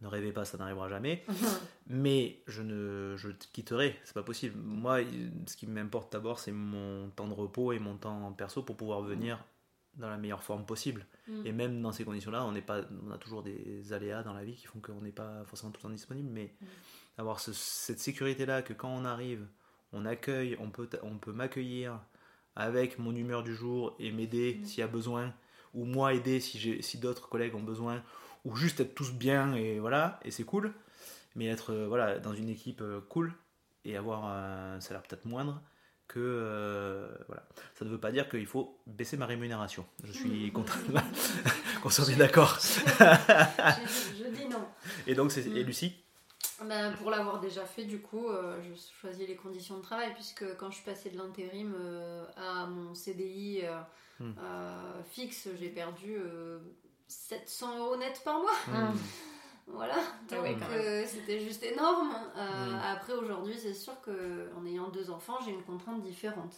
[0.00, 1.24] Ne rêvez pas, ça n'arrivera jamais.
[1.86, 4.56] Mais je ne je te quitterai, c'est pas possible.
[4.58, 5.00] Moi,
[5.46, 9.02] ce qui m'importe d'abord, c'est mon temps de repos et mon temps perso pour pouvoir
[9.02, 9.44] venir
[9.96, 11.04] dans la meilleure forme possible.
[11.28, 11.46] Mm.
[11.46, 14.54] Et même dans ces conditions-là, on pas, on a toujours des aléas dans la vie
[14.54, 16.30] qui font qu'on n'est pas forcément tout le temps disponible.
[16.32, 16.54] Mais
[17.18, 19.44] avoir ce- cette sécurité-là, que quand on arrive,
[19.92, 22.00] on accueille, on peut, on peut m'accueillir
[22.56, 24.64] avec mon humeur du jour et m'aider Mm.
[24.64, 25.34] s'il y a besoin,
[25.74, 28.02] ou moi aider si, si d'autres collègues ont besoin,
[28.44, 30.72] ou juste être tous bien et voilà, et c'est cool.
[31.36, 33.32] Mais être euh, voilà, dans une équipe euh, cool
[33.84, 35.62] et avoir un salaire peut-être moindre
[36.08, 37.46] que euh, voilà.
[37.76, 39.86] Ça ne veut pas dire qu'il faut baisser ma rémunération.
[40.02, 40.74] Je suis content
[41.82, 42.58] qu'on soit d'accord.
[42.60, 44.64] je, dis non.
[45.06, 45.66] Et donc c'est et Mm.
[45.66, 45.94] Lucie?
[46.68, 50.56] Ben, pour l'avoir déjà fait, du coup, euh, je choisis les conditions de travail, puisque
[50.58, 53.62] quand je suis passée de l'intérim euh, à mon CDI
[54.18, 54.32] Hmm.
[54.38, 56.18] euh, fixe, j'ai perdu
[57.10, 58.50] 700 euros net par mois.
[58.68, 58.96] Mm.
[59.66, 62.12] Voilà, Ah donc euh, c'était juste énorme.
[62.36, 62.80] Euh, Hmm.
[62.92, 66.54] Après, aujourd'hui, c'est sûr qu'en ayant deux enfants, j'ai une contrainte différente.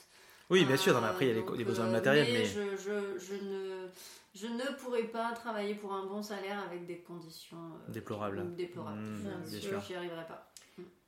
[0.48, 2.26] Oui, bien sûr, non, mais Euh, après il y a les, donc, les besoins matériels,
[2.32, 3.86] mais mais, je, je, je ne,
[4.34, 8.54] je ne pourrais pas travailler pour un bon salaire avec des conditions euh, Déplorables.
[8.56, 8.98] déplorables.
[8.98, 9.80] Mmh, Je- bien sûr.
[9.86, 10.50] J'y arriverai pas.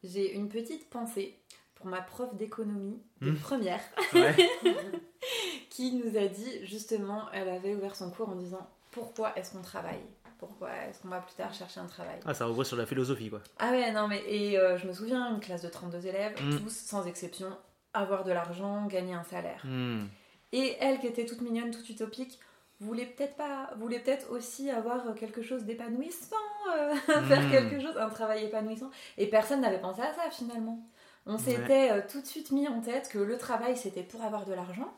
[0.02, 1.38] J'ai une petite pensée
[1.74, 3.36] pour ma prof d'économie de Hmm.
[3.38, 3.80] première
[4.12, 4.34] Ouais.
[5.70, 9.62] qui nous a dit justement, elle avait ouvert son cours en disant pourquoi est-ce qu'on
[9.62, 10.00] travaille?
[10.38, 12.18] Pourquoi est-ce qu'on va plus tard chercher un travail?
[12.26, 13.40] Ah, ça ouvre sur la philosophie, quoi.
[13.58, 16.58] Ah ouais, non mais et euh, je me souviens une classe de 32 élèves, Mm.
[16.60, 17.48] tous sans exception,
[17.92, 19.60] avoir de l'argent, gagner un salaire.
[19.64, 20.04] Hmm.
[20.52, 22.38] Et elle qui était toute mignonne, toute utopique,
[22.80, 26.36] voulait peut-être pas, voulait peut-être aussi avoir quelque chose d'épanouissant,
[26.76, 26.94] euh,
[27.28, 27.50] faire Mm.
[27.50, 28.90] quelque chose, un travail épanouissant.
[29.16, 30.78] Et personne n'avait pensé à ça finalement.
[31.26, 31.38] On Ouais.
[31.38, 34.52] s'était euh, tout de suite mis en tête que le travail c'était pour avoir de
[34.52, 34.92] l'argent.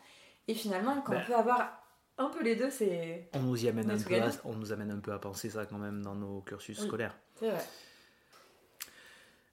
[0.49, 1.21] Et finalement, quand Ben.
[1.23, 1.71] on peut avoir
[2.19, 4.91] un peu les deux, c'est On nous y amène un peu, à, on nous amène
[4.91, 6.87] un peu à penser ça quand même dans nos cursus Oui.
[6.87, 7.17] scolaires.
[7.39, 7.65] c'est vrai.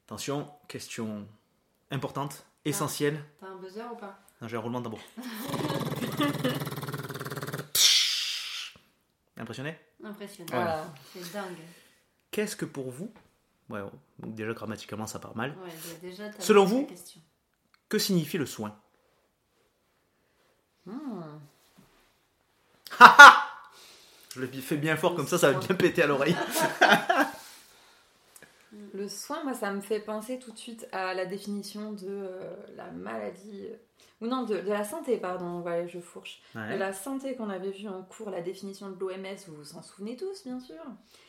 [0.05, 1.27] Attention, question
[1.91, 3.23] importante, essentielle.
[3.39, 4.19] T'as un buzzer ou pas?
[4.41, 4.99] Non, J'ai un roulement de tambour.
[9.37, 9.77] Impressionné?
[10.03, 10.51] Impressionnant.
[10.53, 10.85] Voilà.
[11.13, 11.57] C'est dingue.
[12.31, 13.11] Qu'est-ce que pour vous,
[13.69, 13.79] ouais,
[14.19, 16.87] donc déjà grammaticalement ça part mal, Ouais, déjà, Selon vous
[17.89, 18.77] que signifie le soin?
[20.85, 21.21] Hmm.
[24.35, 26.35] Je le fais bien fort comme ça, ça va bien péter à l'oreille.
[28.95, 32.53] Le soin, moi, ça me fait penser tout de suite à la définition de euh,
[32.75, 33.67] la maladie.
[33.69, 33.75] euh,
[34.21, 36.41] Ou non, de, de la santé, pardon, ouais, je fourche.
[36.55, 39.83] De la santé qu'on avait vu en cours, la définition de l'OMS, vous vous en
[39.83, 40.75] souvenez tous, bien sûr.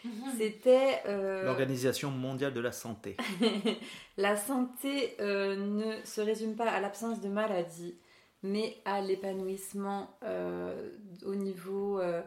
[0.05, 0.13] Mhm.
[0.39, 1.03] C'était.
[1.07, 3.17] euh, L'Organisation mondiale de la santé.
[4.17, 7.95] la santé euh, ne se résume pas à l'absence de maladie,
[8.45, 10.91] mais à l'épanouissement euh,
[11.25, 11.99] au niveau.
[11.99, 12.23] euh,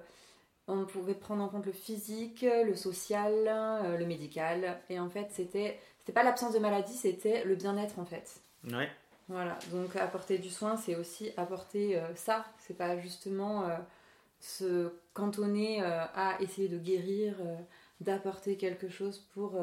[0.68, 4.82] on pouvait prendre en compte le physique, le social, euh, le médical.
[4.90, 5.80] Et en fait, c'était.
[6.00, 8.42] C'était pas l'absence de maladie, c'était le bien-être en fait.
[8.64, 8.90] Ouais.
[9.28, 12.46] Voilà, donc apporter du soin, c'est aussi apporter ça.
[12.60, 13.68] C'est pas justement
[14.40, 17.36] se cantonner à essayer de guérir,
[18.00, 19.60] d'apporter quelque chose pour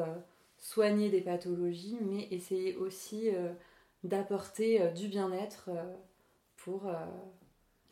[0.59, 3.31] soigner des pathologies, mais essayer aussi
[4.03, 5.71] d'apporter du bien-être
[6.65, 6.93] pour, euh,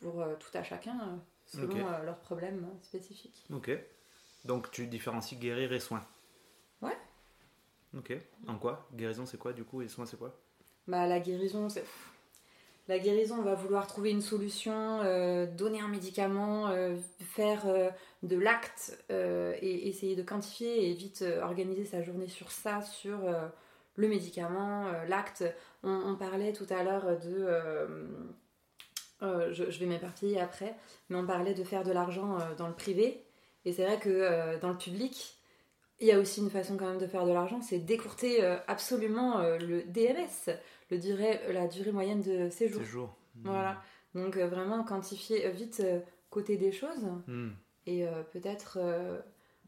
[0.00, 1.16] pour euh, tout à chacun, euh,
[1.46, 3.46] selon leurs problèmes euh, spécifiques.
[3.50, 3.70] Ok.
[4.44, 6.04] Donc tu différencies guérir et soin.
[6.82, 6.98] Ouais.
[7.96, 8.12] Ok.
[8.48, 8.86] En quoi?
[8.92, 9.80] Guérison c'est quoi du coup?
[9.80, 10.36] Et soin c'est quoi?
[10.88, 11.84] Bah, la guérison, c'est.
[12.88, 17.88] La guérison, on va vouloir trouver une solution, euh, donner un médicament, euh, faire euh,
[18.22, 23.18] de l'acte et essayer de quantifier et vite organiser sa journée sur ça, sur
[23.96, 25.44] le médicament, l'acte.
[25.82, 27.48] On, on parlait tout à l'heure de.
[29.24, 30.74] Euh, je, je vais m'éparpiller après,
[31.08, 33.24] mais on parlait de faire de l'argent euh, dans le privé.
[33.64, 35.38] Et c'est vrai que euh, dans le public,
[36.00, 38.56] il y a aussi une façon quand même de faire de l'argent, c'est d'écourter euh,
[38.66, 40.52] absolument euh, le DMS,
[40.90, 42.82] le durée, la durée moyenne de séjour.
[42.82, 43.16] Séjour.
[43.42, 43.80] Voilà.
[44.14, 46.00] Donc euh, vraiment quantifier vite euh,
[46.30, 47.04] côté des choses.
[47.26, 47.50] Hmm.
[47.86, 49.18] Et euh, peut-être euh,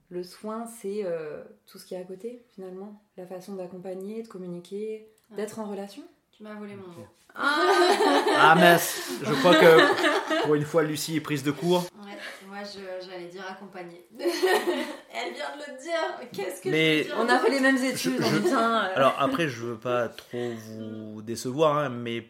[0.09, 3.03] le soin, c'est euh, tout ce qui est à côté finalement.
[3.17, 5.39] La façon d'accompagner, de communiquer, Ouais.
[5.39, 6.05] d'être en relation.
[6.37, 7.07] Tu m'as volé mon mot.
[7.39, 11.83] Ah mince, je crois que pour une fois Lucie est prise de court.
[12.03, 12.13] Ouais,
[12.49, 14.07] moi je- j'allais dire accompagner.
[14.19, 16.31] Elle vient de le dire.
[16.33, 18.55] Qu'est-ce que Mais- je On a fait les mêmes études, Je-
[18.95, 22.27] Alors après, je veux pas trop vous décevoir, hein, mais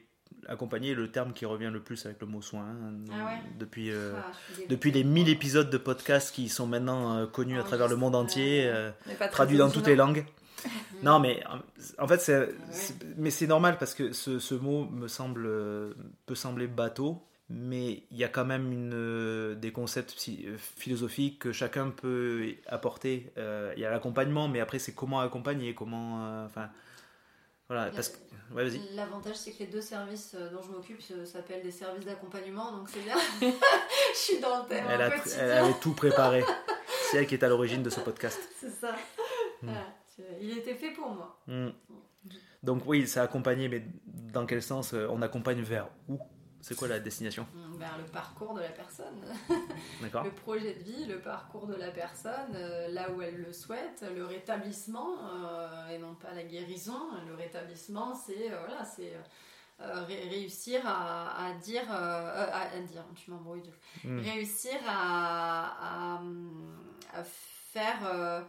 [0.48, 2.62] accompagner est le terme qui revient le plus avec le mot soin.
[2.62, 4.32] hein, Ah ouais depuis, euh, Ah,
[4.68, 8.14] depuis les 1000 épisodes de podcasts qui sont maintenant euh, connus à travers le monde
[8.16, 8.90] entier, euh,
[9.30, 10.24] traduits dans toutes les langues.
[11.02, 12.48] Non, mais en- en fait, c'est,
[13.16, 15.94] mais c'est normal parce que ce, ce mot me semble euh,
[16.26, 20.56] peut sembler bateau, mais il y a quand même une, euh, des concepts psy- euh,
[20.58, 23.32] philosophiques que chacun peut apporter.
[23.38, 26.68] Euh, Il y a l'accompagnement, mais après c'est comment accompagner, comment, euh, enfin,
[27.68, 28.16] voilà, parce que,
[28.54, 28.80] ouais, vas-y.
[28.94, 32.72] L'avantage, c'est que les deux services euh, dont je m'occupe euh, s'appellent des services d'accompagnement,
[32.72, 33.16] donc c'est bien.
[33.50, 35.10] je suis dans le thème Elle, a,
[35.40, 36.44] elle avait tout préparé.
[37.10, 38.40] C'est elle qui est à l'origine de ce podcast.
[38.60, 38.90] C'est ça.
[39.62, 39.66] Hmm.
[39.68, 40.05] Voilà, tu-
[40.40, 41.38] Il était fait pour moi.
[41.46, 41.68] Hmm.
[42.62, 43.84] Donc oui, c'est accompagner, mais
[44.32, 46.18] dans quel sens euh, On accompagne vers où?
[46.60, 47.46] C'est quoi la destination?
[47.54, 49.22] Hmm, Vers le parcours de la personne.
[50.02, 53.52] D'accord le projet de vie, le parcours de la personne, euh, là où elle le
[53.52, 56.98] souhaite, le rétablissement euh, et non pas la guérison.
[57.28, 59.12] Le rétablissement, c'est euh, voilà, c'est
[59.80, 63.62] euh, ré- réussir à, à dire, euh, à, à dire, tu m'embrouilles,
[64.02, 64.18] Hmm.
[64.20, 66.20] réussir à,
[67.72, 68.40] faire euh,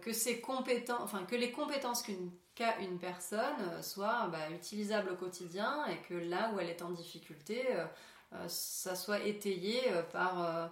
[0.00, 5.10] que ses compétences, enfin que les compétences qu'une qu'a une personne euh, soient bah, utilisables
[5.10, 7.84] au quotidien et que là où elle est en difficulté, euh,
[8.32, 10.66] euh, ça soit étayé euh, par, euh,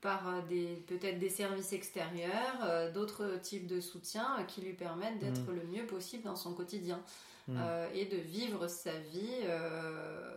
[0.00, 4.72] par euh, des, peut-être des services extérieurs, euh, d'autres types de soutien euh, qui lui
[4.72, 7.00] permettent d'être le mieux possible dans son quotidien
[7.48, 7.58] Mm.
[7.60, 10.32] euh, et de vivre sa vie euh,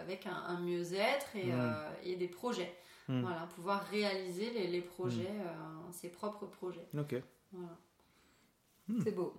[0.00, 1.60] avec un, un mieux-être et, Mm.
[1.60, 2.72] euh, et des projets.
[3.08, 3.20] Mm.
[3.22, 6.86] Voilà, pouvoir réaliser les, les projets, euh, ses propres projets.
[6.98, 7.16] Ok.
[7.56, 9.02] Voilà.
[9.04, 9.34] C'est beau.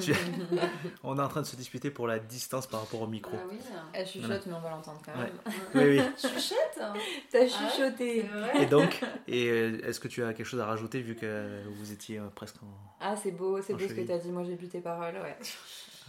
[0.00, 0.12] Tu-
[1.04, 3.36] On est en train de se disputer pour la distance par rapport au micro.
[3.38, 3.58] Ah oui,
[3.92, 5.30] Elle chuchote, mais on va l'entendre quand même.
[5.74, 6.00] Oui, oui.
[6.16, 6.94] chuchote hein.
[7.30, 8.26] T'as c'est chuchoté.
[8.60, 11.92] Et donc, et euh, est-ce que tu as quelque chose à rajouter vu que vous
[11.92, 12.66] étiez euh, presque en...
[13.00, 14.30] Ah, c'est beau, c'est beau ce que t'as dit.
[14.30, 15.36] Moi, j'ai bu tes paroles, ouais.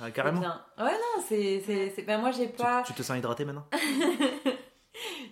[0.01, 0.61] Ah, carrément bien.
[0.77, 2.03] Ouais, non, c'est.
[2.07, 2.83] ben, moi, j'ai tu, pas.
[2.83, 3.65] tu te sens hydraté maintenant?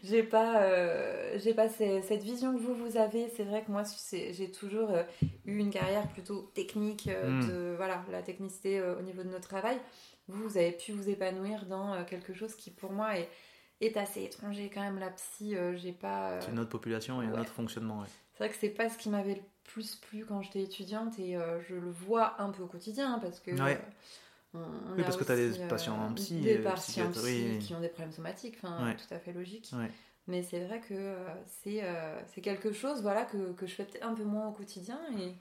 [0.07, 3.29] J'ai pas, euh, j'ai pas ces- cette vision que vous vous avez.
[3.35, 5.03] C'est vrai que moi, j'ai toujours euh,
[5.45, 7.47] eu une carrière plutôt technique, euh, Mm.
[7.47, 9.77] de voilà, la technicité au niveau de notre travail.
[10.27, 13.29] Vous, vous avez pu vous épanouir dans quelque chose qui, pour moi, est,
[13.81, 14.99] est assez étranger quand même.
[14.99, 16.39] La psy, j'ai pas.
[16.41, 17.39] C'est une autre population et un ouais.
[17.39, 17.99] autre fonctionnement.
[18.01, 18.07] ouais.
[18.33, 21.37] C'est vrai que c'est pas ce qui m'avait le plus plu quand j'étais étudiante et
[21.67, 23.51] je le vois un peu au quotidien hein, parce que.
[23.51, 23.79] Ouais.
[24.55, 26.63] Euh, on- on Oui, a parce que t'as des aussi, patients en psy, Des euh,
[26.63, 28.95] patients psy qui ont des problèmes somatiques, enfin, Ouais.
[28.95, 29.69] tout à fait logique.
[29.73, 29.91] Ouais.
[30.27, 33.85] Mais c'est vrai que euh, c'est euh, c'est quelque chose voilà, que, que je fais
[33.85, 35.35] peut-être un peu moins au quotidien et,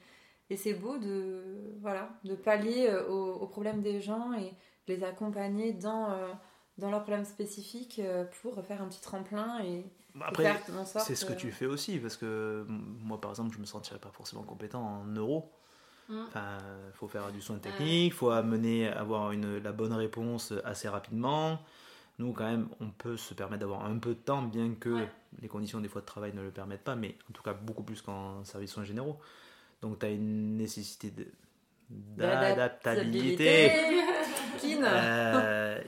[0.49, 4.53] et c'est beau de, voilà, de pallier euh, aux, aux problèmes des gens et
[4.87, 6.31] les accompagner dans, euh,
[6.77, 9.85] dans leurs problèmes spécifiques euh, pour faire un petit tremplin et, et
[10.21, 10.55] Après,
[10.99, 13.99] c'est ce que euh, tu fais aussi, parce que moi, par exemple, je me sentirais
[13.99, 15.51] pas forcément compétent en neuro.
[16.09, 16.23] Mm.
[16.27, 16.57] Enfin,
[16.93, 21.59] faut faire du soin technique, faut amener, avoir une, la bonne réponse assez rapidement.
[22.19, 25.09] Nous, quand même, on peut se permettre d'avoir un peu de temps, bien que Ouais.
[25.41, 27.83] les conditions des fois de travail ne le permettent pas, mais en tout cas beaucoup
[27.83, 29.19] plus qu'en service soins généraux.
[29.81, 31.13] Donc, tu as une nécessité
[31.89, 33.71] d'adaptabilité.
[34.81, 35.79] Euh,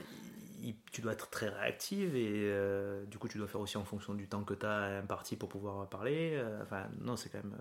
[0.92, 4.14] tu dois être très réactive et euh, du coup tu dois faire aussi en fonction
[4.14, 6.34] du temps que tu as imparti pour pouvoir parler.
[6.34, 7.56] Euh, enfin, non, c'est quand même.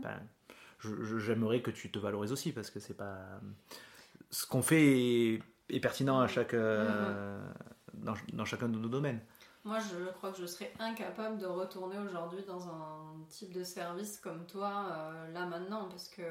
[0.00, 0.20] ben,
[1.18, 3.18] J'aimerais que tu te valorises aussi parce que c'est pas.
[4.30, 4.98] Ce qu'on fait
[5.34, 7.40] est, est pertinent à chaque, euh,
[7.94, 9.20] dans, dans chacun de nos domaines.
[9.64, 14.18] Moi, je crois que je serais incapable de retourner aujourd'hui dans un type de service
[14.18, 16.22] comme toi, euh, là maintenant, parce que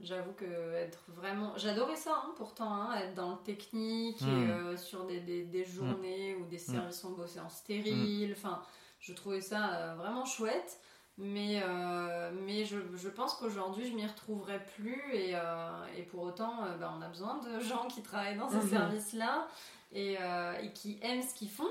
[0.00, 1.56] j'avoue que être vraiment.
[1.56, 4.50] J'adorais ça, hein, pourtant, hein, être dans le technique, et, Mm.
[4.50, 8.34] euh, sur des, des- des journées où des services ont bossé en stérile.
[8.36, 8.60] Enfin,
[9.00, 10.78] je trouvais ça vraiment chouette.
[11.18, 15.00] Mais, euh, mais je, je pense qu'aujourd'hui, je m'y retrouverai plus.
[15.14, 18.48] Et, euh, et pour autant, euh, ben, on a besoin de gens qui travaillent dans
[18.48, 18.68] ces Mhm.
[18.68, 19.46] services-là
[19.92, 21.68] et, euh, et qui aiment ce qu'ils font.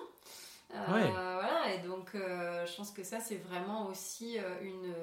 [0.73, 1.09] Ouais.
[1.11, 4.93] Voilà, et donc je pense que ça, c'est vraiment aussi une.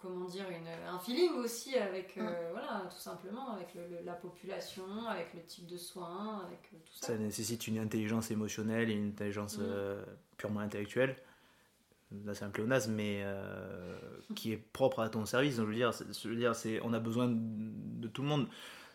[0.00, 2.16] comment dire, une, un feeling aussi avec,
[2.52, 6.92] voilà, tout simplement, avec le- le- la population, avec le type de soins, avec tout
[6.94, 7.08] ça.
[7.08, 10.02] Ça nécessite une intelligence émotionnelle et une intelligence euh,
[10.38, 11.16] purement intellectuelle.
[12.26, 13.96] Là c'est un pléonasme, mais euh,
[14.34, 15.56] qui est propre à ton service.
[15.56, 15.92] Donc, je veux dire,
[16.22, 18.46] je veux dire, c'est, on a besoin de tout le monde.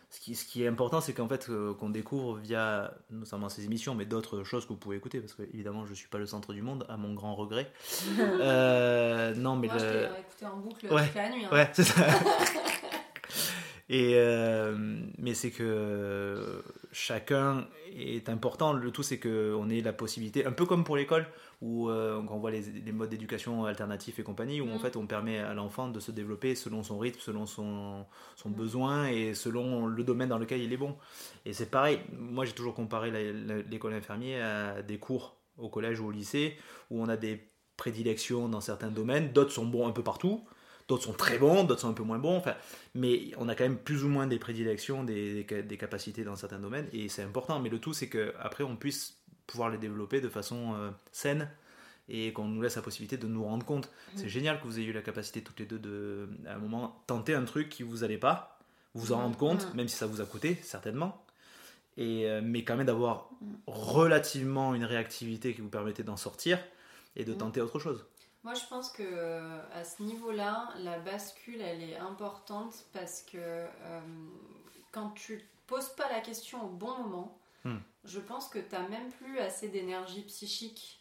[0.08, 3.64] Ce qui, ce qui est important, c'est qu'en fait, euh, qu'on découvre via notamment ces
[3.64, 6.26] émissions, mais d'autres choses que vous pouvez écouter, parce que évidemment, je suis pas le
[6.26, 7.70] centre du monde, à mon grand regret.
[8.20, 11.44] Euh, non, mais Moi, je le- l'ai écouté en boucle Ouais, toute la nuit.
[11.44, 11.48] hein.
[11.52, 12.02] Ouais, c'est ça.
[13.88, 14.76] Et euh,
[15.18, 16.62] mais c'est que
[16.92, 18.72] chacun est important.
[18.72, 21.26] Le tout, c'est qu'on ait la possibilité, un peu comme pour l'école,
[21.62, 24.78] où euh, on voit les, les modes d'éducation alternatifs et compagnie, où en Mhm.
[24.78, 28.04] fait on permet à l'enfant de se développer selon son rythme, selon son,
[28.36, 28.54] son Mhm.
[28.56, 30.96] besoin et selon le domaine dans lequel il est bon.
[31.46, 32.00] Et c'est pareil.
[32.12, 33.10] Moi, j'ai toujours comparé
[33.70, 36.56] l'école infirmier à des cours au collège ou au lycée,
[36.90, 37.48] où on a des
[37.78, 40.44] prédilections dans certains domaines, d'autres sont bons un peu partout.
[40.88, 42.36] D'autres sont très bons, d'autres sont un peu moins bons.
[42.36, 42.54] Enfin,
[42.94, 46.60] mais on a quand même plus ou moins des prédilections, des, des capacités dans certains
[46.60, 47.58] domaines, et c'est important.
[47.58, 49.15] Mais le tout, c'est qu'après, on puisse
[49.46, 51.48] pouvoir les développer de façon euh, saine
[52.08, 53.90] et qu'on nous laisse la possibilité de nous rendre compte.
[54.14, 57.02] C'est génial que vous ayez eu la capacité toutes les deux de, à un moment,
[57.08, 58.58] tenter un truc qui vous allait pas,
[58.94, 59.76] vous en rendre compte, Mhm.
[59.76, 61.20] même si ça vous a coûté, certainement.
[61.96, 63.30] Et, euh, mais quand même d'avoir
[63.66, 66.58] relativement une réactivité qui vous permettait d'en sortir
[67.16, 68.04] et de tenter autre chose.
[68.44, 73.38] Moi, je pense que euh, à ce niveau-là, la bascule, elle est importante parce que
[73.38, 74.00] euh,
[74.92, 77.38] quand tu poses pas la question au bon moment.
[78.06, 81.00] Je pense que tu n'as même plus assez d'énergie psychique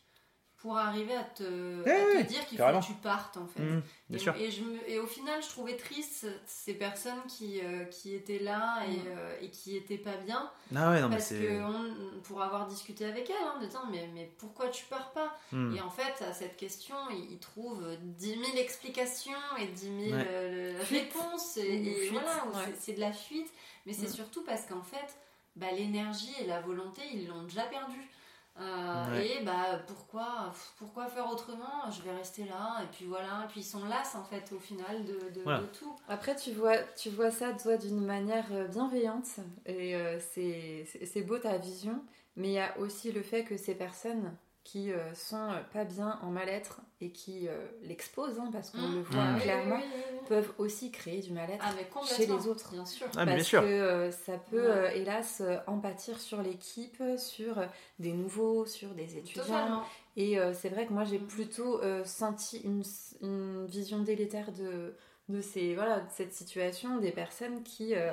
[0.57, 1.43] pour arriver à te,
[1.83, 3.61] Ouais, à te ouais, dire qu'il faut que tu partes en fait.
[3.61, 4.35] Bien et, sûr.
[4.35, 8.39] et je me- et au final, je trouvais triste ces personnes qui, euh, qui étaient
[8.39, 9.03] là et, Mm.
[9.05, 10.49] euh, et qui étaient pas bien.
[10.75, 11.39] Ah ouais, non, mais parce c'est.
[11.39, 15.11] que, on- pour avoir discuté avec elle, hein, de dire mais, mais pourquoi tu pars
[15.11, 15.37] pas?
[15.51, 15.75] Hmm.
[15.75, 20.17] Et en fait, à cette question, il, il trouve 10 000 explications et 10 000
[20.17, 20.25] Ouais.
[20.27, 21.57] euh, réponses.
[21.57, 22.63] Ou Et, et fuite, voilà, où ouais.
[22.65, 23.51] c'est- c'est de la fuite.
[23.85, 25.15] Mais c'est surtout parce qu'en fait,
[25.55, 28.09] bah, l'énergie et la volonté, ils l'ont déjà perdue.
[28.57, 29.27] Euh, Ouais.
[29.27, 31.91] Et bah pourquoi, pourquoi faire autrement?
[31.91, 33.43] Je vais rester là et puis voilà.
[33.43, 35.59] Et puis ils sont las en fait au final de, de- Voilà.
[35.59, 35.93] de tout.
[36.07, 39.27] Après, tu vois, tu vois ça toi d'une manière euh, bienveillante
[39.65, 42.01] et euh, c'est beau ta vision,
[42.37, 44.33] mais il y a aussi le fait que ces personnes
[44.65, 47.53] qui euh, sont euh, pas bien en mal-être et qui euh,
[47.83, 48.95] l'exposent, hein, parce qu'on Mm.
[48.95, 50.27] le voit clairement, oui, oui, oui, oui.
[50.27, 52.71] peuvent aussi créer du mal-être Ah chez les autres.
[52.71, 53.05] Bien sûr.
[53.15, 53.61] Ah, mais bien parce sûr.
[53.61, 54.67] que euh, ça peut, Ouais.
[54.75, 57.61] euh, hélas, euh, en pâtir sur l'équipe, sur
[57.99, 59.43] des nouveaux, sur des étudiants.
[59.45, 59.83] Totalement.
[60.17, 61.27] Et euh, c'est vrai que moi j'ai Mhm.
[61.27, 62.81] plutôt euh, senti une,
[63.21, 64.95] une vision délétère de,
[65.29, 68.11] de, ces, voilà, de cette situation, des personnes qui, euh,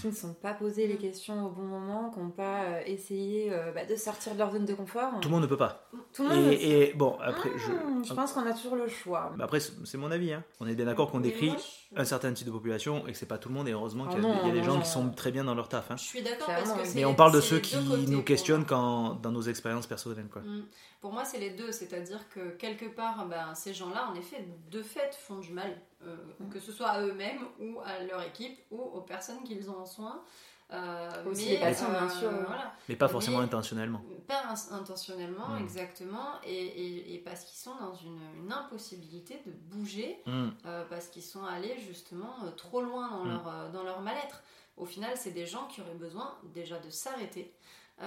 [0.00, 3.52] qui ne sont pas posées les questions au bon moment, qui n'ont pas euh, essayé
[3.52, 5.20] euh, bah, de sortir de leur zone de confort.
[5.20, 5.88] Tout le monde ne peut pas.
[6.12, 6.52] Tout le monde.
[6.52, 7.70] Et, et bon, après, je.
[7.70, 9.32] Hmm, je pense qu'on a toujours le choix.
[9.36, 10.32] Bah Après, c'est mon avis.
[10.32, 10.42] Hein.
[10.58, 11.54] On est bien d'accord qu'on décrit
[11.96, 13.66] un certain type de population et que c'est pas tout le monde.
[13.68, 14.80] Et heureusement Ah qu'il y, a- non, il y a des gens non.
[14.82, 15.90] qui sont très bien dans leur taf.
[15.90, 15.96] Hein.
[15.96, 17.76] Je suis d'accord parce que Mais on parle de ceux qui
[18.08, 20.28] nous questionnent quand, dans nos expériences personnelles.
[20.30, 20.42] Quoi.
[20.42, 20.64] Mm.
[21.00, 24.82] Pour moi, c'est les deux, c'est-à-dire que quelque part, ben, ces gens-là, en effet, de
[24.82, 26.48] fait, font du mal, euh, Mm.
[26.50, 29.86] que ce soit à eux-mêmes ou à leur équipe ou aux personnes qu'ils ont en
[29.86, 30.22] soin.
[30.70, 32.30] Euh, Aussi mais, les patients, bien sûr.
[32.30, 32.74] Voilà.
[32.88, 34.02] Mais pas forcément Mais- intentionnellement.
[34.26, 35.62] Pas in- intentionnellement, Mm.
[35.62, 40.48] exactement, et, et- et parce qu'ils sont dans une, une impossibilité de bouger, Hmm.
[40.66, 43.28] euh, parce qu'ils sont allés justement euh, trop loin dans Mm.
[43.30, 44.42] leur, euh, dans leur mal-être.
[44.76, 47.54] Au final, c'est des gens qui auraient besoin déjà de s'arrêter.
[48.00, 48.06] Euh,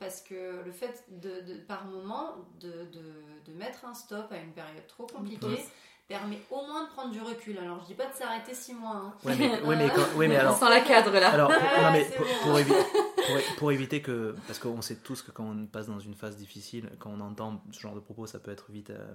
[0.00, 4.38] Parce que le fait de, de- par moment de, de- de mettre un stop à
[4.38, 5.64] une période trop compliquée.
[6.08, 7.58] Permet au moins de prendre du recul.
[7.58, 8.94] Alors je dis pas de s'arrêter six mois.
[8.96, 9.14] hein.
[9.24, 10.56] Ouais, mais, ouais, mais, quand- ouais, mais On alors.
[10.56, 11.30] sent la cadre là.
[11.30, 12.32] Alors, pour, Ouais, non, mais c'est pour, bon.
[12.42, 12.66] pour évi-
[13.46, 14.34] pour- pour éviter que.
[14.46, 17.62] Parce qu'on sait tous que quand on passe dans une phase difficile, quand on entend
[17.72, 19.14] ce genre de propos, ça peut être vite euh,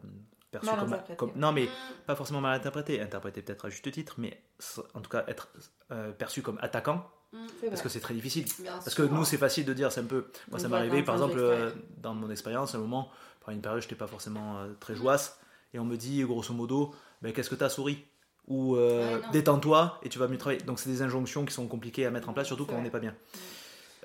[0.51, 1.69] perçu Mal comme, Non, mais Mm.
[2.07, 2.99] pas forcément mal interprété.
[3.01, 5.47] Interprété peut-être à juste titre, mais s- en tout cas être
[5.91, 7.47] euh, perçu comme attaquant, Mm.
[7.69, 8.43] Parce que c'est très difficile.
[8.59, 9.07] Bien Parce sûr.
[9.07, 10.25] que nous, c'est facile de dire, c'est un peu.
[10.49, 13.61] Moi, ça m'est arrivé, par exemple, euh, dans mon expérience, à un moment, par une
[13.61, 15.39] période, je n'étais pas forcément euh, très joasse,
[15.73, 18.03] et on me dit, grosso modo, ben, qu'est-ce que tu as souris?
[18.47, 20.61] Ou euh, Ouais, détends-toi et tu vas mieux travailler.
[20.63, 22.89] Donc, c'est des injonctions qui sont compliquées à mettre en place, surtout quand on n'est
[22.89, 23.15] pas bien.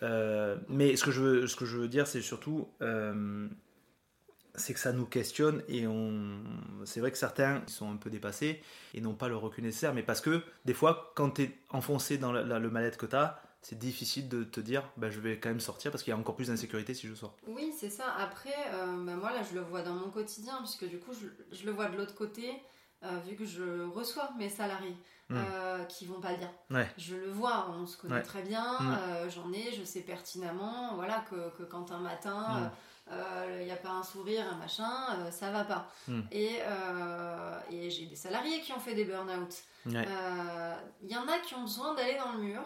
[0.03, 2.69] Euh, mais ce que je veux, ce que je veux dire, c'est surtout.
[2.83, 3.49] euh,
[4.59, 6.39] c'est que ça nous questionne et on
[6.87, 8.63] c'est vrai que certains sont un peu dépassés
[8.95, 12.17] et n'ont pas le recul nécessaire mais parce que des fois quand tu es enfoncé
[12.17, 15.19] dans la- la- le mal-être que tu as c'est difficile de te dire bah, je
[15.21, 17.73] vais quand même sortir parce qu'il y a encore plus d'insécurité si je sors Oui,
[17.77, 18.13] c'est ça.
[18.19, 21.27] Après, euh, bah, moi là, je le vois dans mon quotidien, puisque du coup, je,
[21.57, 22.63] je le vois de l'autre côté,
[23.05, 24.97] euh, vu que je reçois mes salariés
[25.29, 25.35] Mm.
[25.39, 26.53] euh, qui vont pas bien.
[26.71, 26.89] Ouais.
[26.99, 28.23] Je le vois, on se connaît Ouais.
[28.23, 28.99] très bien, Mm.
[29.09, 32.71] euh, j'en ai, je sais pertinemment, voilà, que, que quand un matin,
[33.11, 33.17] Mm.
[33.59, 34.89] il n'y a pas un sourire, un machin,
[35.19, 35.91] euh, ça va pas.
[36.07, 36.21] Mm.
[36.31, 39.53] Et, euh, et j'ai des salariés qui ont fait des burn-out.
[39.87, 40.07] Ouais.
[40.07, 42.63] Euh, Il y en a qui ont besoin d'aller dans le mur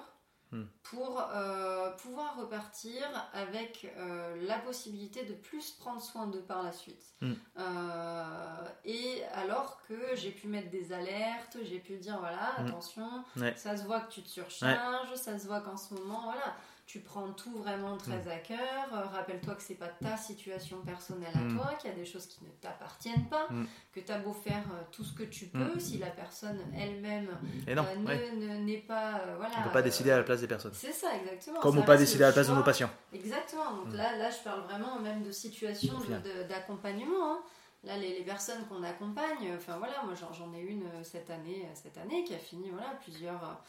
[0.52, 0.64] Hmm.
[0.82, 3.02] pour euh, pouvoir repartir
[3.32, 7.05] avec euh, la possibilité de plus prendre soin d'eux par la suite.
[7.20, 7.35] Hmm.
[7.59, 12.66] Euh, et alors que j'ai pu mettre des alertes, j'ai pu dire voilà, Hmm.
[12.66, 13.55] attention, Ouais.
[13.56, 16.56] ça se voit que tu te surcharges, ça se voit qu'en ce moment, voilà,
[16.90, 18.28] tu prends tout vraiment très Hmm.
[18.30, 18.58] à cœur.
[18.92, 21.56] Euh, Rappelle-toi que c'est pas ta situation personnelle à Hmm.
[21.56, 23.64] toi, qu'il y a des choses qui ne t'appartiennent pas, Hmm.
[23.92, 27.28] que tu as beau faire euh, tout ce que tu peux, si la personne elle-même
[27.68, 28.32] euh, ne- ouais.
[28.32, 29.20] ne- n'est pas.
[29.36, 30.72] voilà, on peut pas décider à la place des personnes.
[30.74, 31.60] C'est ça, exactement.
[31.60, 32.90] Comme Ça on peut pas décider à la place de nos patients.
[33.12, 33.70] Exactement.
[33.76, 33.96] Donc Mm.
[33.96, 37.34] là, là, je parle vraiment même de de- d'accompagnement.
[37.34, 37.40] hein.
[37.84, 41.96] Là, les, les personnes qu'on accompagne, enfin voilà, moi j'en ai une cette année, cette
[41.98, 43.62] année qui a fini, voilà, plusieurs.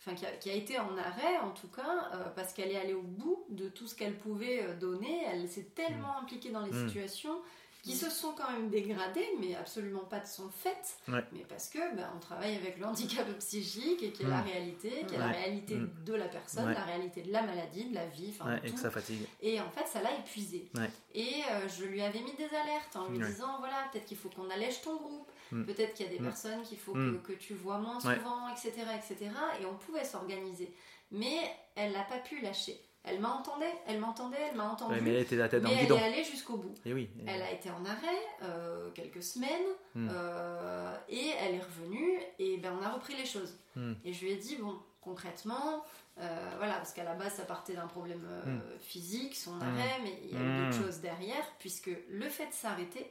[0.00, 2.78] Enfin, qui a, qui a été en arrêt en tout cas, euh, parce qu'elle est
[2.78, 5.22] allée au bout de tout ce qu'elle pouvait euh, donner.
[5.26, 6.86] Elle s'est tellement impliquée dans les Mm.
[6.88, 7.38] situations
[7.82, 10.98] qui se sont quand même dégradées, mais absolument pas de son fait.
[11.08, 11.24] Ouais.
[11.32, 14.46] Mais parce que ben, on travaille avec le handicap psychique et qui est la Mm.
[14.46, 15.90] réalité, qui est la réalité Mm.
[16.04, 16.74] de la personne, Ouais.
[16.74, 19.26] la réalité de la maladie, de la vie, enfin et que ça fatigue.
[19.42, 20.68] Et en fait, ça l'a épuisé.
[20.76, 20.90] Ouais.
[21.14, 24.28] Et euh, je lui avais mis des alertes en lui disant voilà, peut-être qu'il faut
[24.28, 25.64] qu'on allège ton groupe, Mm.
[25.64, 26.24] peut-être qu'il y a des Mm.
[26.24, 27.20] personnes qu'il faut Mm.
[27.22, 28.16] que, que tu vois moins Ouais.
[28.16, 29.30] souvent, etc., etc.
[29.60, 30.72] Et on pouvait s'organiser.
[31.10, 31.38] Mais
[31.74, 32.78] elle n'a pas pu lâcher.
[33.04, 34.94] Elle m'entendait, elle m'entendait, elle m'a entendu.
[34.94, 36.74] Ouais, mais elle était la tête dans mais le elle est allée jusqu'au bout.
[36.84, 37.08] Et oui.
[37.26, 39.48] Elle a été en arrêt euh, quelques semaines
[39.94, 40.08] Mm.
[40.12, 43.56] euh, et elle est revenue et ben on a repris les choses.
[43.76, 43.92] Mm.
[44.04, 45.82] Et je lui ai dit bon concrètement
[46.20, 48.60] euh, voilà parce qu'à la base ça partait d'un problème Mm.
[48.80, 49.62] physique son Mm.
[49.62, 50.64] arrêt mais il y a eu Mm.
[50.70, 53.10] d'autres choses derrière puisque le fait de s'arrêter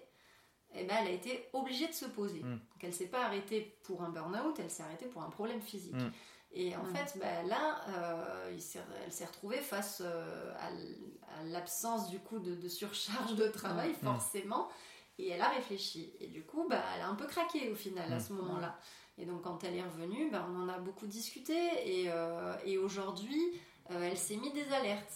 [0.80, 2.40] eh ben, elle a été obligée de se poser.
[2.42, 2.52] Mm.
[2.54, 5.96] Donc elle s'est pas arrêtée pour un burn-out, elle s'est arrêtée pour un problème physique.
[5.96, 6.12] Mm.
[6.54, 6.96] Et en Mm.
[6.96, 8.64] fait, ben, là, euh, il
[9.06, 14.70] elle s'est retrouvée face euh, à l'absence du coup de, de surcharge de travail, forcément.
[15.20, 16.14] Et elle a réfléchi.
[16.20, 18.78] Et du coup, bah, elle a un peu craqué au final à ce moment-là.
[19.18, 21.56] Et donc, quand elle est revenue, bah, on en a beaucoup discuté.
[21.86, 23.42] Et, euh, et aujourd'hui,
[23.90, 25.12] euh, elle s'est mis des alertes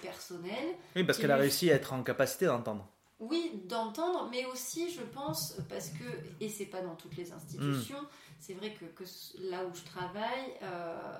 [0.00, 0.76] personnelles.
[0.94, 2.86] Oui, parce qu'elle a réussi à être en capacité d'entendre.
[3.20, 6.04] Oui, d'entendre, mais aussi, je pense, parce que,
[6.40, 8.00] et c'est pas dans toutes les institutions,
[8.38, 8.86] c'est vrai que,
[9.50, 11.18] là où je travaille, euh,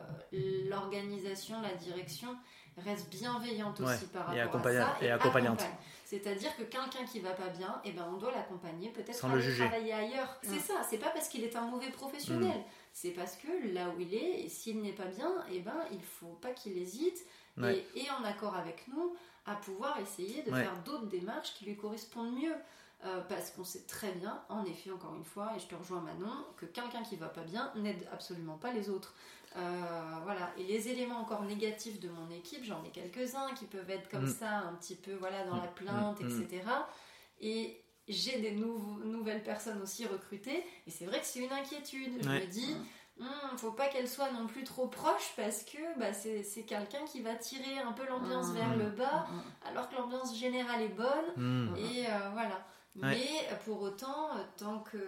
[0.68, 2.36] l'organisation, la direction
[2.78, 5.04] reste bienveillante aussi par et rapport à accompagna- ça.
[5.04, 5.60] et accompagnante.
[5.60, 5.78] accompagne.
[6.06, 9.64] C'est-à-dire que quelqu'un qui va pas bien, eh ben, on doit l'accompagner, peut-être aller juger.
[9.66, 10.38] travailler ailleurs.
[10.42, 10.48] Mm.
[10.54, 12.62] C'est ça, c'est pas parce qu'il est un mauvais professionnel,
[12.92, 16.38] c'est parce que là où il est, s'il n'est pas bien, eh ben, il faut
[16.40, 17.18] pas qu'il hésite,
[17.58, 17.84] Ouais.
[17.94, 19.14] et, et en accord avec nous,
[19.46, 20.62] à pouvoir essayer de Ouais.
[20.62, 22.54] faire d'autres démarches qui lui correspondent mieux.
[23.06, 26.02] Euh, parce qu'on sait très bien, en effet, encore une fois, et je te rejoins
[26.02, 29.14] Manon, que quelqu'un qui va pas bien n'aide absolument pas les autres.
[29.56, 30.52] Euh, voilà.
[30.58, 34.26] Et les éléments encore négatifs de mon équipe, j'en ai quelques-uns qui peuvent être comme
[34.26, 34.34] Mm.
[34.34, 36.42] ça, un petit peu voilà, dans Mm, la plainte, mm, mm.
[36.42, 36.62] etc.
[37.40, 42.22] Et j'ai des nouvelles personnes aussi recrutées, et c'est vrai que c'est une inquiétude.
[42.22, 42.40] Je Ouais.
[42.40, 42.76] me dis,
[43.20, 47.04] Hmm, faut pas qu'elle soit non plus trop proche parce que bah, c'est c'est quelqu'un
[47.04, 48.54] qui va tirer un peu l'ambiance Mm.
[48.54, 51.76] vers le bas, Mm, alors que l'ambiance générale est bonne.
[51.76, 52.64] Et euh, voilà.
[52.96, 53.16] Ouais.
[53.16, 54.98] Mais pour autant, euh, tant que,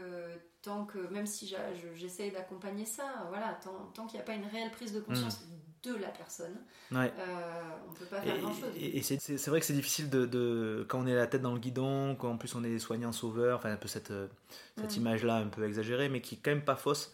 [0.62, 1.52] tant que même si
[1.96, 5.00] j'essaye d'accompagner ça, euh, voilà, tant, tant qu'il n'y a pas une réelle prise de
[5.00, 5.40] conscience
[5.84, 6.54] de la personne,
[6.92, 7.12] Ouais.
[7.18, 8.70] euh, on peut pas faire grand-chose.
[8.76, 11.54] et- et c'est vrai que c'est difficile de, de- quand on est la tête dans
[11.54, 14.28] le guidon, quand en plus on est soignant sauveur, enfin un peu cette, euh,
[14.78, 15.00] cette Mm.
[15.00, 17.12] image-là un peu exagérée, mais qui est quand même pas fausse.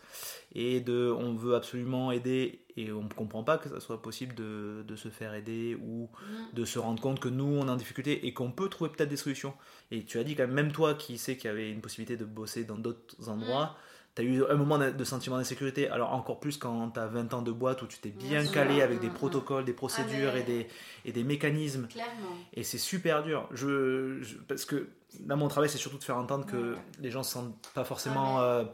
[0.54, 4.34] Et de, on veut absolument aider et on ne comprend pas que ça soit possible
[4.34, 6.54] de, de se faire aider ou Mm.
[6.54, 9.08] de se rendre compte que nous on est en difficulté et qu'on peut trouver peut-être
[9.08, 9.54] des solutions.
[9.90, 12.18] Et tu as dit quand même, même toi qui sais qu'il y avait une possibilité
[12.18, 13.76] de bosser dans d'autres endroits,
[14.18, 15.88] tu as eu un moment de sentiment d'insécurité.
[15.88, 18.44] Alors encore plus quand tu as 20 ans de boîte où tu t'es bien Bien
[18.44, 18.52] sûr.
[18.52, 20.66] calé avec des protocoles, des procédures Ah, mais- et, des,
[21.04, 21.86] et des mécanismes.
[21.88, 22.12] Clairement.
[22.54, 23.48] Et c'est super dur.
[23.52, 24.88] Je, je- parce que
[25.26, 26.78] là, mon travail, c'est surtout de faire entendre que Ouais.
[27.00, 28.64] les gens se sentent pas forcément Ah, euh,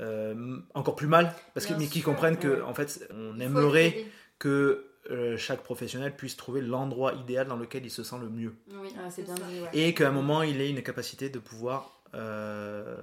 [0.00, 2.60] euh, encore plus mal, parce que, Bien mais qu'ils comprennent que, ouais.
[2.62, 4.06] en fait, on aimerait
[4.38, 8.54] que euh, chaque professionnel puisse trouver l'endroit idéal dans lequel il se sent le mieux.
[8.80, 9.42] Oui, Ah, c'est bien ça.
[9.44, 9.68] dit, ouais.
[9.72, 12.96] Et qu'à un moment, il ait une capacité de pouvoir euh,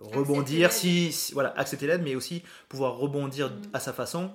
[0.00, 3.60] rebondir, si, si- voilà, accepter l'aide, mais aussi pouvoir rebondir Mm.
[3.72, 4.30] à sa façon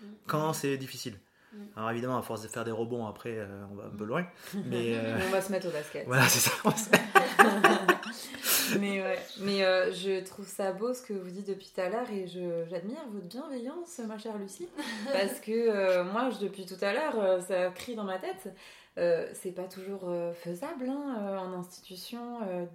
[0.00, 0.04] Mm.
[0.26, 1.14] quand c'est difficile.
[1.52, 1.56] Mm.
[1.76, 4.26] Alors évidemment, à force de faire des rebonds, après, euh, on va un peu loin.
[4.66, 6.06] Mais euh, On va se mettre au basket.
[6.06, 6.52] voilà, c'est ça.
[8.80, 9.58] mais ouais, mais
[9.92, 12.98] je trouve ça beau ce que vous dites depuis tout à l'heure et je- j'admire
[13.12, 14.68] votre bienveillance, ma chère Lucie,
[15.12, 18.52] parce que moi, je- depuis tout à l'heure, ça crie dans ma tête.
[18.98, 22.18] Euh, c'est pas toujours euh, faisable hein, euh, en institution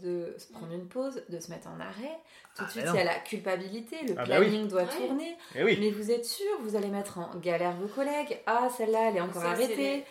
[0.01, 2.17] de se prendre une pause, de se mettre en arrêt.
[2.55, 4.45] Tout de Ah, suite, mais il y a la culpabilité, le Ah bah oui.
[4.47, 5.35] planning doit tourner.
[5.55, 5.75] Eh oui.
[5.79, 8.39] Mais vous êtes sûr, vous allez mettre en galère vos collègues.
[8.45, 10.03] Ah, celle-là, elle est encore Ça, arrêtée.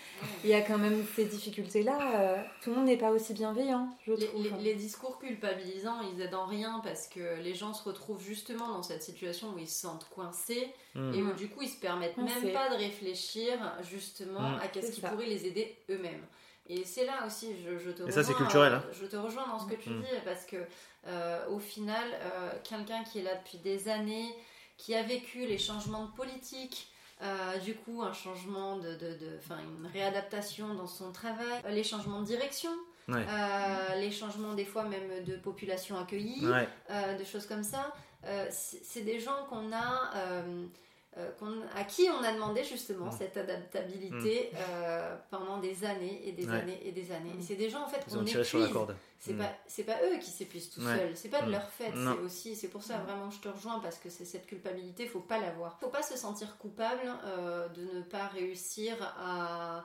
[0.43, 2.44] Il y a quand même ces difficultés-là.
[2.60, 4.43] tout le monde n'est pas aussi bienveillant, je Les, trouve.
[4.43, 8.68] les- les discours culpabilisants, ils aident en rien parce que les gens se retrouvent justement
[8.68, 11.14] dans cette situation où ils se sentent coincés Mm.
[11.14, 13.52] et où du coup ils se permettent même pas de réfléchir
[13.82, 14.60] justement Mm.
[14.62, 16.02] à qu'est-ce qui pourrait les aider eux-mêmes.
[16.69, 18.85] Et c'est là aussi, je, je te Et ça, c'est rejoins, culturel, hein.
[18.93, 20.01] Je te rejoins dans ce que tu Mm.
[20.03, 20.57] dis parce que
[21.09, 24.33] euh, au final, euh, quelqu'un qui est là depuis des années,
[24.79, 26.89] qui a vécu les changements de politique,
[27.23, 28.97] euh, du coup un changement de,
[29.39, 32.70] enfin une réadaptation dans son travail, les changements de direction,
[33.09, 33.27] Ouais.
[33.99, 36.69] les changements des fois même de population accueillie, Ouais.
[37.19, 37.93] de choses comme ça.
[38.51, 40.12] C'est des gens qu'on a,
[41.18, 41.30] euh,
[41.76, 43.16] à qui on a demandé justement Mm.
[43.18, 46.55] cette adaptabilité euh, pendant des années et des Ouais.
[46.60, 47.32] années et des années.
[47.39, 48.72] Et c'est des gens en fait qu'on tiré sur la épuise.
[48.76, 48.97] corde.
[49.18, 49.39] C'est Mm.
[49.39, 50.97] pas c'est pas eux qui s'épuisent tout Ouais.
[50.97, 51.52] seuls, c'est pas de Mm.
[51.52, 54.47] leur fait, c'est aussi c'est pour ça vraiment je te rejoins parce que c'est cette
[54.47, 55.78] culpabilité, faut pas l'avoir.
[55.80, 59.84] Faut pas se sentir coupable euh, de ne pas réussir à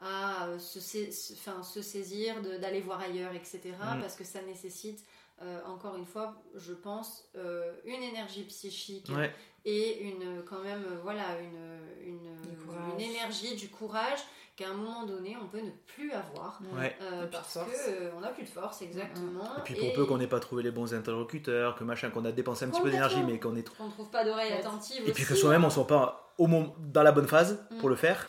[0.00, 3.60] à se, sais- se- enfin, se saisir, d'aller voir ailleurs, etc.
[3.80, 4.00] Mm.
[4.00, 5.02] Parce que ça nécessite,
[5.44, 9.32] euh, encore une fois, je pense, euh, une énergie psychique Ouais.
[9.64, 14.18] et une, quand même, euh, voilà, une, une, énergie, du courage
[14.56, 16.60] qu'à un moment donné, on peut ne plus avoir.
[16.72, 16.96] Ouais.
[17.02, 19.58] euh, parce qu'on n'a plus de force, exactement.
[19.58, 22.32] Et puis pour peu qu'on n'ait pas trouvé les bons interlocuteurs, que machin, qu'on a
[22.32, 24.58] dépensé un petit peu d'énergie, mais qu'on est qu'on ne trouve pas d'oreille Ouais.
[24.60, 25.02] attentive.
[25.08, 27.92] Et puis que soi-même on soit pas au moment, dans la bonne phase pour Mm.
[27.92, 28.28] le faire.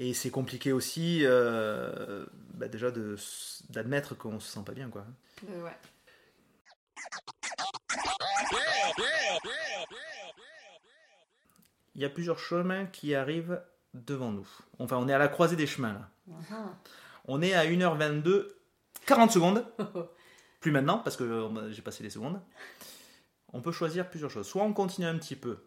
[0.00, 2.24] Et c'est compliqué aussi, euh,
[2.54, 2.90] bah, déjà
[3.70, 5.04] d'admettre qu'on se sent pas bien, quoi.
[5.50, 5.76] Euh, ouais.
[11.94, 13.60] Il y a plusieurs chemins qui arrivent
[13.92, 14.48] devant nous.
[14.78, 16.10] Enfin, on est à la croisée des chemins là.
[16.26, 16.76] Mhm.
[17.26, 18.48] On est à 1h22,
[19.06, 19.64] 40 secondes.
[20.60, 22.40] Plus maintenant, parce que euh, j'ai passé les secondes.
[23.52, 24.46] On peut choisir plusieurs choses.
[24.46, 25.58] Soit on continue un petit peu,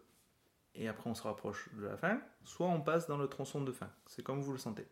[0.74, 3.72] et après on se rapproche de la fin, soit on passe dans le tronçon de
[3.72, 3.90] fin.
[4.06, 4.86] C'est comme vous le sentez.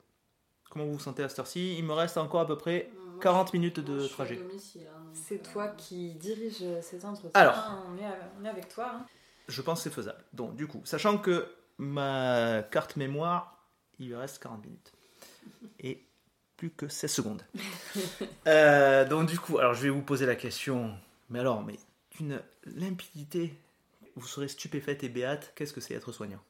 [0.71, 1.77] Comment vous vous sentez à cette heure-ci?
[1.79, 4.41] Il me reste encore à peu près moi, 40 minutes de trajet.
[4.41, 7.31] hein, C'est euh, toi qui dirige ces entretiens.
[7.35, 7.57] Alors.
[7.89, 8.07] on est,
[8.41, 8.91] on est avec toi.
[8.95, 9.07] hein.
[9.49, 10.23] Je pense que c'est faisable.
[10.33, 11.49] Donc, du coup, sachant que
[11.79, 13.67] ma carte mémoire,
[13.99, 14.93] il lui reste 40 minutes.
[15.81, 16.05] Et
[16.57, 17.43] plus que 16 secondes.
[18.47, 20.95] Euh, donc, du coup, alors je vais vous poser la question.
[21.29, 21.79] Mais alors, mais
[22.17, 23.55] d'une limpidité,
[24.17, 25.53] vous serez stupéfaite et béate.
[25.55, 26.41] Qu'est-ce que c'est être soignant?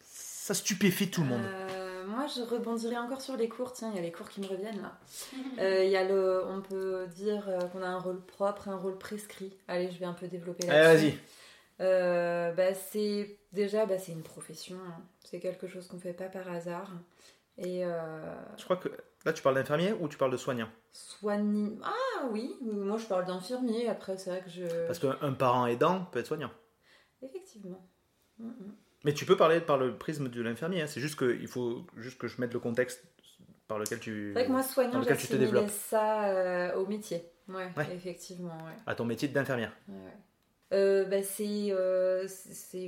[0.00, 1.42] Ça stupéfie tout le monde.
[1.44, 1.67] Euh,
[2.08, 3.72] moi, je rebondirai encore sur les cours.
[3.72, 4.98] Tiens, il y a les cours qui me reviennent là.
[5.60, 8.76] Euh, Il y a le, on peut dire euh, qu'on a un rôle propre, un
[8.76, 9.56] rôle prescrit.
[9.68, 11.06] Allez, je vais un peu développer Allez, là-dessus.
[11.10, 11.18] vas-y.
[11.80, 14.76] Euh, bah, c'est déjà, bah, c'est une profession.
[14.88, 15.02] hein.
[15.24, 16.90] C'est quelque chose qu'on fait pas par hasard.
[17.56, 18.88] Et euh, Je crois que
[19.24, 20.68] là, tu parles d'infirmier ou tu parles de soignant?
[20.92, 21.76] Soigner.
[21.82, 23.88] Ah oui, moi je parle d'infirmier.
[23.88, 24.86] Après, c'est vrai que je.
[24.86, 26.50] Parce qu'un un parent aidant peut être soignant.
[27.22, 27.84] Effectivement.
[28.38, 28.74] Mm, mm.
[29.08, 30.82] Mais tu peux parler par le prisme de l'infirmier.
[30.82, 30.86] hein.
[30.86, 33.02] C'est juste que il faut juste que je mette le contexte
[33.66, 34.32] par lequel tu.
[34.34, 37.24] C'est vrai que moi, soignant, j'assimilais ça euh, au métier.
[37.48, 37.88] Ouais, Ouais.
[37.94, 38.58] effectivement.
[38.66, 38.76] Ouais.
[38.86, 39.72] À ton métier d'infirmière.
[39.88, 39.94] Ouais.
[40.74, 42.28] Euh, bah, c'est euh,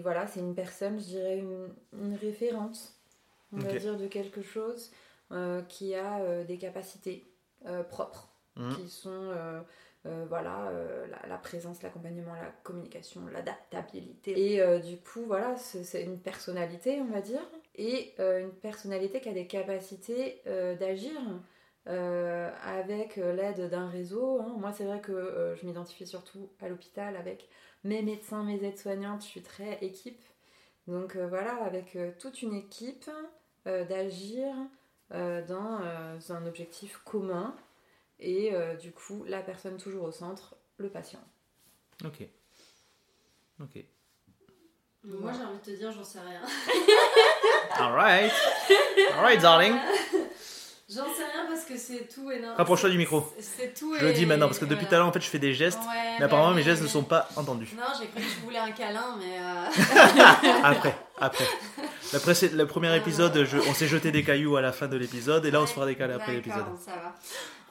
[0.02, 3.00] voilà, c'est une personne, je dirais une, une référence,
[3.54, 3.78] on va Ok.
[3.78, 4.90] dire, de quelque chose
[5.32, 7.32] euh, qui a euh, des capacités
[7.64, 8.74] euh, propres, Mhm.
[8.76, 9.32] qui sont
[10.06, 14.54] euh, voilà euh, la, présence, l'accompagnement, la communication, l'adaptabilité.
[14.54, 17.42] Et euh, du coup, voilà, c'est une personnalité, on va dire,
[17.74, 20.42] et une personnalité qui a des capacités
[20.78, 21.12] d'agir
[21.86, 24.40] avec l'aide d'un réseau.
[24.40, 24.54] hein.
[24.58, 27.48] Moi, c'est vrai que je m'identifie surtout à l'hôpital avec
[27.84, 29.22] mes médecins, mes aides-soignantes.
[29.22, 30.22] Je suis très équipe.
[30.88, 33.10] Donc voilà, avec toute une équipe,
[33.64, 34.54] d'agir
[35.10, 35.80] dans
[36.30, 37.54] un objectif commun.
[38.20, 41.20] Et euh, du coup, la personne toujours au centre, le patient.
[42.04, 42.22] Ok.
[43.62, 43.84] Ok.
[45.04, 46.40] Moi, j'ai envie de te dire, j'en sais rien.
[47.78, 48.32] Alright.
[49.16, 49.74] Alright, darling.
[50.92, 52.52] J'en sais rien parce que c'est tout non.
[52.56, 53.24] Rapproche-toi du micro.
[53.38, 55.20] C'est- tout Je le et- dis maintenant parce que depuis tout à l'heure, en fait,
[55.20, 55.78] je fais des gestes.
[55.78, 57.68] Ouais, Mais apparemment, mes gestes ne sont pas entendus.
[57.76, 59.38] Non, j'ai cru que tu voulais un câlin, mais.
[59.38, 61.44] euh, Après, après.
[62.12, 64.96] Le, précé- le premier épisode, je- on s'est jeté des cailloux à la fin de
[64.96, 66.58] l'épisode, et là, on se fera des câlins après l'épisode.
[66.58, 67.14] D'accord, ça va.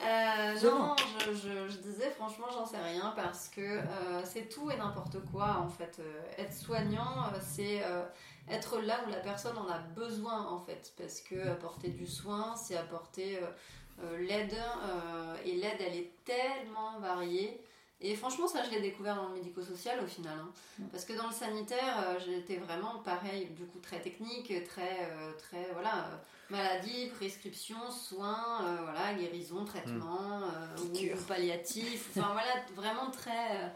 [0.02, 0.96] Euh, non,
[1.26, 5.18] je, je- je disais franchement, j'en sais rien parce que euh, c'est tout et n'importe
[5.32, 5.98] quoi en fait.
[6.00, 7.84] Euh, être soignant, c'est
[8.50, 10.94] être là où la personne en a besoin en fait.
[10.98, 13.40] Parce que apporter du soin, c'est apporter
[14.20, 14.56] l'aide.
[15.46, 17.62] et l'aide, elle est tellement variée.
[18.02, 20.34] Et franchement, ça, je l'ai découvert dans le médico-social au final.
[20.40, 20.50] hein.
[20.80, 20.86] Mm.
[20.88, 25.12] Parce que dans le sanitaire, j'étais vraiment pareil, du coup, très technique, très.
[25.38, 26.10] très voilà.
[26.52, 31.18] Euh, Maladie, prescription, soins, euh, voilà, guérison, traitement, euh, Piqûre.
[31.18, 33.68] ou palliatif, enfin voilà, vraiment très euh,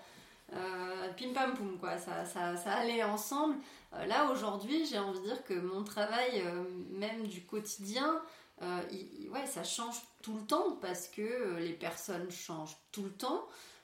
[0.55, 3.55] euh, pim pam poum quoi, ça, ça, ça allait ensemble.
[3.93, 8.21] Euh, là aujourd'hui, j'ai envie de dire que mon travail, euh, même du quotidien,
[8.61, 12.77] euh, il- il- ouais, ça change tout le temps parce que euh, les personnes changent
[12.91, 13.43] tout le temps.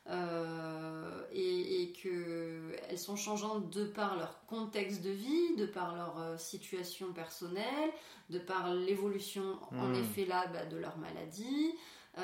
[0.09, 5.95] Euh, et, et que elles sont changeantes de par leur contexte de vie, de par
[5.95, 7.91] leur euh, situation personnelle,
[8.29, 9.93] de par l'évolution en Hmm.
[9.93, 11.75] effet là bah, de leur maladie,
[12.17, 12.21] euh,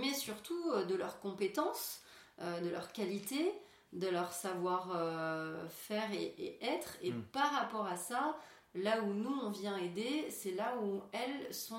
[0.00, 2.00] mais surtout de leurs compétences,
[2.40, 3.52] euh, de leur qualité,
[3.92, 6.96] de leur savoir-faire et, et être.
[7.02, 7.22] Et Hmm.
[7.32, 8.36] par rapport à ça,
[8.74, 11.76] là où nous on vient aider, c'est là où elles sont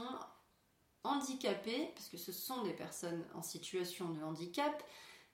[1.04, 4.84] handicapées, parce que ce sont des personnes en situation de handicap.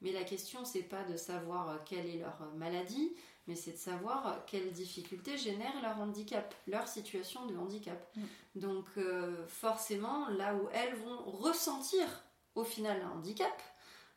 [0.05, 3.15] Mais la question, c'est pas de savoir euh, quelle est leur euh, maladie,
[3.47, 8.07] mais c'est de savoir euh, quelles difficultés génère leur handicap, leur situation de handicap.
[8.15, 8.21] Mm.
[8.55, 12.05] Donc euh, forcément, là où elles vont ressentir
[12.53, 13.59] au final un handicap,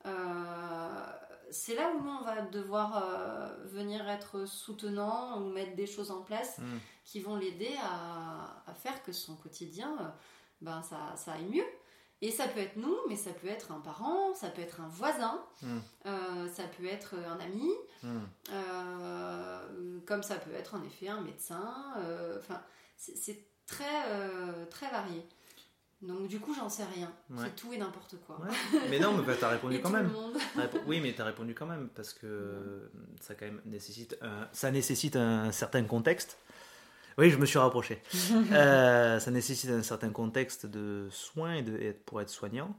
[0.05, 1.05] euh,
[1.51, 6.10] c'est là où nous on va devoir euh, venir être soutenant ou mettre des choses
[6.10, 6.78] en place Mm.
[7.05, 10.09] qui vont l'aider à, à faire que son quotidien, euh,
[10.60, 11.65] ben ça, ça aille mieux.
[12.20, 14.89] Et ça peut être nous, mais ça peut être un parent, ça peut être un
[14.89, 15.78] voisin, Mm.
[16.07, 17.70] euh, ça peut être un ami,
[18.03, 18.19] Hmm.
[18.53, 21.74] euh, comme ça peut être en effet un médecin.
[21.99, 22.61] euh, Enfin,
[22.97, 25.23] c'est- c'est très, très varié.
[26.01, 27.12] Donc du coup, j'en sais rien.
[27.31, 27.39] Ouais.
[27.45, 28.40] C'est tout et n'importe quoi.
[28.40, 28.81] Ouais.
[28.89, 30.12] Mais non, mais bah, t'as répondu Et quand même.
[30.86, 32.89] Oui, mais t'as répondu quand même parce que
[33.20, 36.39] ça quand même nécessite un, ça nécessite un certain contexte.
[37.19, 38.01] Oui, je me suis rapproché.
[38.53, 42.77] Euh, ça nécessite un certain contexte de soins et de, et pour être soignant.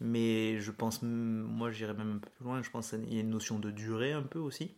[0.00, 3.20] Mais je pense, moi j'irais même un peu plus loin, je pense qu'il y a
[3.20, 4.76] une notion de durée un peu aussi.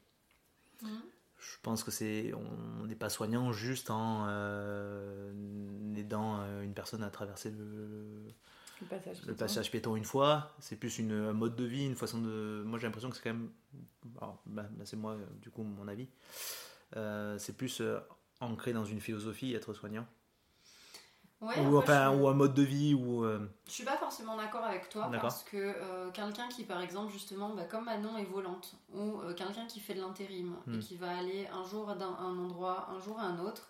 [0.82, 0.90] Mhm.
[1.38, 5.32] Je pense que c'est, on n'est pas soignant juste en euh,
[5.96, 8.34] aidant euh, une personne à traverser le,
[8.80, 9.18] Le passage.
[9.18, 9.36] le piéton.
[9.36, 12.62] passage piéton une fois, c'est plus une, un mode de vie, une façon de.
[12.66, 13.50] Moi j'ai l'impression que c'est quand même.
[14.20, 16.08] Alors, bah, bah, c'est moi, du coup, mon avis.
[16.96, 17.98] Euh, c'est plus euh,
[18.40, 20.06] ancré dans une philosophie, être soignant.
[21.42, 23.22] Ouais, ou, après, enfin, je- ou un mode de vie, ou.
[23.24, 27.12] euh, Je suis pas forcément d'accord avec toi parce que euh, quelqu'un qui, par exemple,
[27.12, 30.78] justement, bah, comme Manon est volante, ou euh, quelqu'un qui fait de l'intérim et Hmm.
[30.80, 33.68] qui va aller un jour d'un un endroit, un jour à un autre,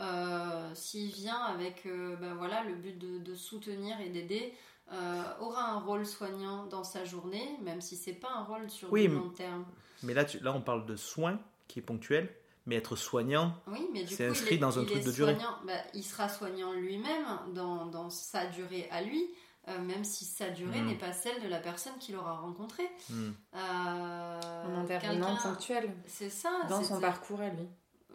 [0.00, 1.86] euh, s'il vient avec
[2.20, 4.52] bah, voilà, le but de, de soutenir et d'aider,
[4.92, 8.92] euh, aura un rôle soignant dans sa journée, même si c'est pas un rôle sur
[8.92, 9.64] Oui, mais- long terme.
[10.02, 11.38] Mais là, tu- là, on parle de soins
[11.68, 12.34] qui est ponctuel,
[12.66, 15.12] mais être soignant, Oui, mais C'est inscrit il est- dans un il truc est de
[15.12, 15.36] durée.
[15.66, 19.28] bah, il sera soignant lui-même dans, dans sa durée à lui,
[19.68, 20.86] euh, même si sa durée Hmm.
[20.86, 22.88] n'est pas celle de la personne qu'il aura rencontrée.
[23.10, 26.50] hmm, Euh, Un intervenant ponctuel C'est ça.
[26.68, 27.68] dans son parcours à lui.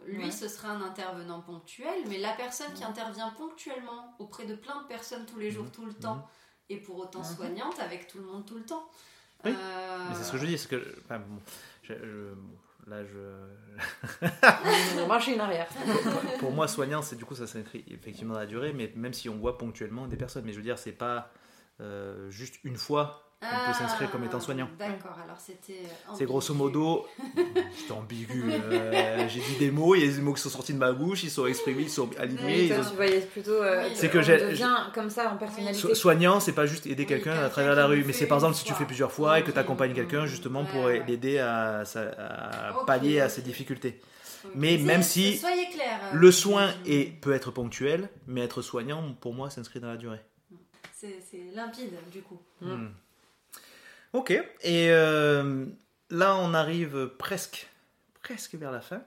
[0.06, 0.30] Lui, Ouais.
[0.30, 4.86] ce sera un intervenant ponctuel, mais la personne qui intervient ponctuellement auprès de plein de
[4.86, 5.70] personnes tous les jours, Mhm.
[5.72, 6.26] tout le temps,
[6.70, 8.88] et pour autant soignante avec tout le monde tout le temps.
[9.44, 10.96] Oui, Euh, Mais c'est ce que je dis, c'est que.
[11.04, 11.38] enfin, bon,
[11.82, 12.56] je- je- bon,
[12.90, 15.00] là, je.
[15.00, 15.68] On marche une arrière.
[16.38, 19.28] Pour moi, soignant, c'est du coup, ça s'inscrit effectivement dans la durée, mais même si
[19.28, 21.32] on voit ponctuellement des personnes, mais je veux dire, c'est pas
[21.80, 24.68] euh, juste une fois on peut s'inscrire comme étant soignant.
[24.78, 25.80] Ah, D'accord, alors c'était.
[25.84, 27.06] euh, C'est grosso modo,
[27.78, 30.74] j'étais ambigu, euh, j'ai dit des mots, il y a des mots qui sont sortis
[30.74, 32.40] de ma bouche, ils sont exprimés, ils sont alignés.
[32.44, 33.50] Oui, ils Toi, ont- tu voyais plutôt.
[33.62, 33.92] euh, Oui.
[33.94, 34.56] C'est que on j'ai-
[34.94, 35.80] comme ça en personnalité.
[35.80, 38.36] So- soignant, c'est pas juste aider Oui, quelqu'un à travers la rue, mais c'est par
[38.38, 41.04] exemple si tu fais plusieurs fois et que tu accompagnes quelqu'un justement Ouais, pour ouais.
[41.08, 41.82] l'aider à,
[42.86, 44.00] pallier à ses difficultés.
[44.54, 45.98] Mais même si Soyez clair.
[46.12, 50.20] Le soin est, peut être ponctuel, mais être soignant, pour moi, s'inscrit dans la durée.
[50.94, 52.40] C'est c'est limpide, du coup.
[52.60, 52.86] Mm.
[54.12, 54.16] Hmm.
[54.18, 55.66] Ok, et euh,
[56.10, 57.68] là on arrive presque,
[58.22, 59.02] presque vers la fin.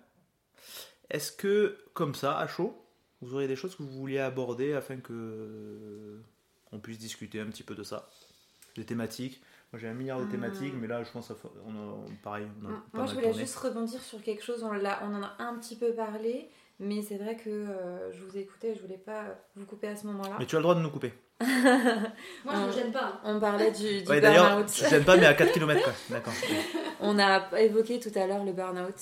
[1.09, 2.81] Est-ce que, comme ça, à chaud,
[3.21, 6.19] vous auriez des choses que vous vouliez aborder afin que
[6.71, 8.09] on puisse discuter un petit peu de ça?
[8.75, 10.31] Des thématiques Moi j'ai un milliard de Hmm.
[10.31, 11.35] thématiques, mais là je pense a,
[12.23, 13.43] pareil, on a pas Moi, mal je voulais tourné.
[13.43, 14.63] juste rebondir sur quelque chose.
[14.63, 16.49] On en a un petit peu parlé,
[16.79, 19.25] mais c'est vrai que euh, je vous écoutais, je voulais pas
[19.55, 20.37] vous couper à ce moment-là.
[20.39, 21.13] Mais tu as le droit de nous couper.
[22.45, 23.21] Moi, je ne gêne pas.
[23.23, 24.71] On parlait du, du Ouais, D'ailleurs, burn-out.
[24.75, 25.89] je gêne pas, mais à 4 km.
[26.09, 26.33] D'accord.
[27.01, 28.95] On a évoqué tout à l'heure le burn-out.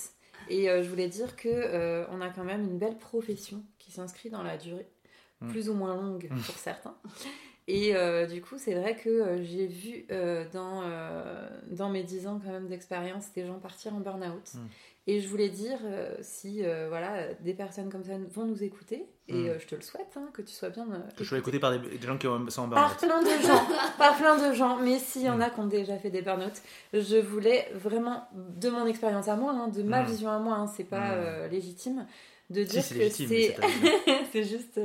[0.49, 3.91] Et euh, je voulais dire que euh, on a quand même une belle profession qui
[3.91, 4.87] s'inscrit dans la durée,
[5.39, 5.49] Mm.
[5.51, 6.39] plus ou moins longue Mm.
[6.41, 6.95] pour certains.
[7.67, 10.81] Et euh, du coup, c'est vrai que euh, j'ai vu euh, dans,
[11.71, 14.53] dans mes 10 ans quand même d'expérience des gens partir en burn-out.
[14.55, 14.59] Mm.
[15.07, 15.79] Et je voulais dire,
[16.21, 19.47] si voilà, des personnes comme ça vont nous écouter, et Mm.
[19.47, 20.85] euh, je te le souhaite, hein, que tu sois bien...
[21.15, 22.99] Que je sois écouté par des, des gens qui ont, sont en par burn-out.
[22.99, 23.63] plein de gens,
[23.97, 25.41] par plein de gens, mais s'il y en Mm.
[25.41, 26.53] a qui ont déjà fait des burn-out,
[26.93, 30.67] je voulais vraiment, de mon expérience à moi, hein, de ma vision à moi, hein,
[30.67, 32.05] c'est pas légitime,
[32.49, 33.55] de dire que c'est
[34.31, 34.79] c'est juste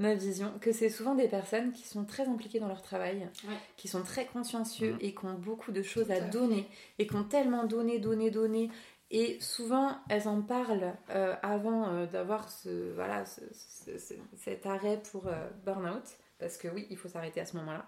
[0.00, 3.54] ma vision, que c'est souvent des personnes qui sont très impliquées dans leur travail, Ouais.
[3.76, 4.98] qui sont très consciencieux Mhm.
[5.02, 6.66] et qui ont beaucoup de choses Tout à, donner
[6.98, 8.70] et qui ont tellement donné, donné, donné.
[9.12, 14.66] Et souvent, elles en parlent euh, avant euh, d'avoir ce, voilà, ce- ce- ce- cet
[14.66, 16.04] arrêt pour euh, burn-out,
[16.38, 17.86] parce que oui, il faut s'arrêter à ce moment-là.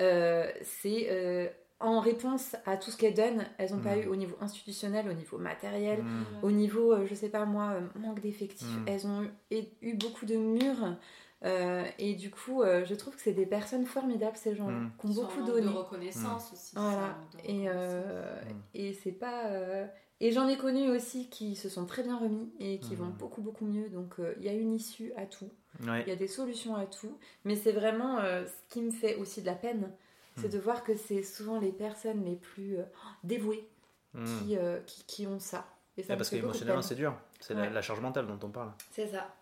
[0.00, 1.48] Euh, c'est euh,
[1.80, 4.02] en réponse à tout ce qu'elles donnent, elles n'ont pas Mhm.
[4.02, 6.24] eu au niveau institutionnel, au niveau matériel, Mm.
[6.42, 8.88] au niveau, euh, je sais pas moi, manque d'effectifs, Mm.
[8.88, 9.22] elles ont
[9.52, 10.96] eu, eu beaucoup de murs.
[11.44, 14.92] Euh, et du coup, euh, je trouve que c'est des personnes formidables, ces gens-là, Mm.
[15.00, 15.62] qui ont Sans beaucoup donné.
[15.66, 16.74] de reconnaissance aussi.
[16.74, 16.90] Voilà.
[16.92, 18.42] ça, manque de Et, euh.
[18.44, 18.60] Mm.
[18.74, 19.46] et c'est pas.
[19.46, 19.86] euh,
[20.20, 22.98] Et j'en ai connu aussi qui se sont très bien remis et qui Mm.
[22.98, 23.88] vont beaucoup, beaucoup mieux.
[23.88, 25.48] Donc euh, il y a une issue à tout.
[25.86, 26.02] Ouais.
[26.02, 27.16] Il y a des solutions à tout.
[27.44, 29.92] Mais c'est vraiment euh, ce qui me fait aussi de la peine.
[30.36, 30.50] C'est Mm.
[30.50, 32.82] de voir que c'est souvent les personnes les plus euh,
[33.22, 33.68] dévouées
[34.14, 34.24] Mm.
[34.24, 35.68] qui, euh, qui, qui ont ça.
[35.96, 37.14] Et ça Ouais, me parce qu'émotionnellement, c'est dur.
[37.38, 38.72] C'est la charge mentale dont on parle.
[38.90, 39.32] C'est ça.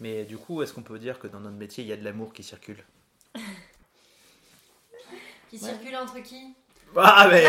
[0.00, 2.04] Mais du coup, est-ce qu'on peut dire que dans notre métier, il y a de
[2.04, 2.82] l'amour qui circule
[5.50, 5.62] Qui Ouais.
[5.70, 6.54] circule entre qui
[6.96, 7.44] Ah, mais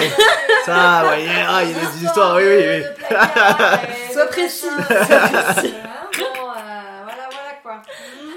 [0.66, 2.82] ça, ouais, ah, il y a des histoires, oui, oui, oui.
[3.08, 4.88] placards et Sois de précis, bon, euh,
[7.04, 7.82] voilà, voilà quoi.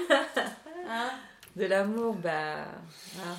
[0.89, 1.09] Hein
[1.55, 2.65] De l'amour, bah.
[3.15, 3.37] voilà.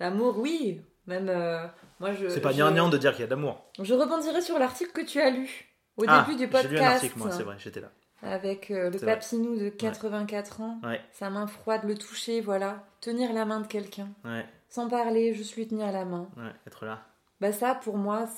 [0.00, 0.80] L'amour, oui.
[1.06, 1.28] Même.
[1.28, 1.66] euh,
[2.00, 2.28] moi, je.
[2.28, 3.64] C'est pas je- gnangnan de dire qu'il y a de l'amour.
[3.80, 5.48] Je rebondirai sur l'article que tu as lu
[5.96, 6.70] au Ah, début du podcast.
[6.70, 7.88] J'ai lu un article, moi, c'est vrai, j'étais là.
[8.22, 10.80] Avec euh, le papinou de 84 ans.
[10.82, 11.00] Ouais.
[11.12, 12.84] Sa main froide, le toucher, voilà.
[13.00, 14.08] Tenir la main de quelqu'un.
[14.24, 16.28] Ouais, Sans parler, juste lui tenir la main.
[16.66, 17.02] être là.
[17.40, 18.28] Bah, ça, pour moi,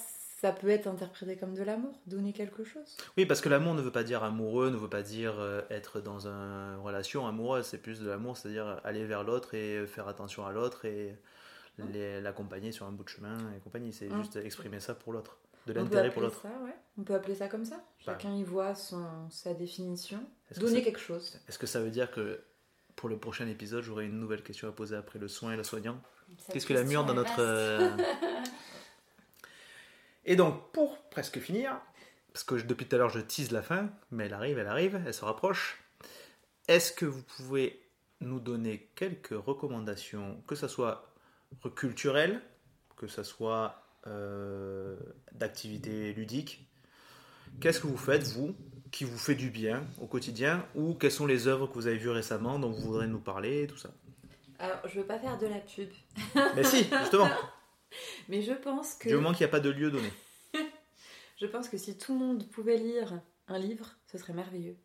[0.41, 1.99] ça peut être interprété comme de l'amour.
[2.07, 2.97] Donner quelque chose.
[3.17, 6.01] Oui, parce que l'amour ne veut pas dire amoureux, ne veut pas dire euh, être
[6.01, 7.65] dans une relation amoureuse.
[7.67, 11.17] C'est plus de l'amour, c'est-à-dire aller vers l'autre et faire attention à l'autre et
[12.23, 13.93] l'accompagner sur un bout de chemin et compagnie.
[13.93, 16.43] C'est juste exprimer ça pour l'autre, de On peut l'intérêt pour appeler l'autre.
[16.43, 16.75] ça, ouais.
[16.99, 17.77] On peut appeler ça comme ça.
[17.77, 17.83] Bah.
[17.99, 20.25] Chacun y voit son, sa définition.
[20.55, 21.39] Que, Donner ça, quelque chose.
[21.49, 22.43] est-ce que ça veut dire que
[22.97, 25.65] pour le prochain épisode, j'aurai une nouvelle question à poser après le soin et le
[25.65, 26.01] soignant?
[26.53, 27.41] Qu'est-ce que la mûre dans notre.
[27.41, 27.91] euh,
[30.25, 31.81] Et donc, pour presque finir,
[32.33, 34.67] parce que je- depuis tout à l'heure je tease la fin, mais elle arrive, elle
[34.69, 35.83] arrive, elle se rapproche.
[36.69, 37.83] Est-ce que vous pouvez
[38.21, 41.11] nous donner quelques recommandations, que ce soit
[41.75, 42.41] culturelles,
[42.97, 44.97] que ce soit euh,
[45.33, 46.67] d'activités ludiques
[47.61, 48.55] Qu'est-ce que vous faites, vous,
[48.91, 51.97] qui vous fait du bien au quotidien Ou quelles sont les œuvres que vous avez
[51.97, 53.91] vues récemment dont vous voudrez nous parler, tout ça?
[54.59, 55.89] Alors, je veux pas faire de la pub.
[56.55, 57.29] Mais si, justement,
[58.29, 59.09] Mais je pense que.
[59.09, 60.11] du moment qu'il n'y a pas de lieu donné.
[61.37, 63.15] Je pense que si tout le monde pouvait lire
[63.49, 64.77] un livre, ce serait merveilleux.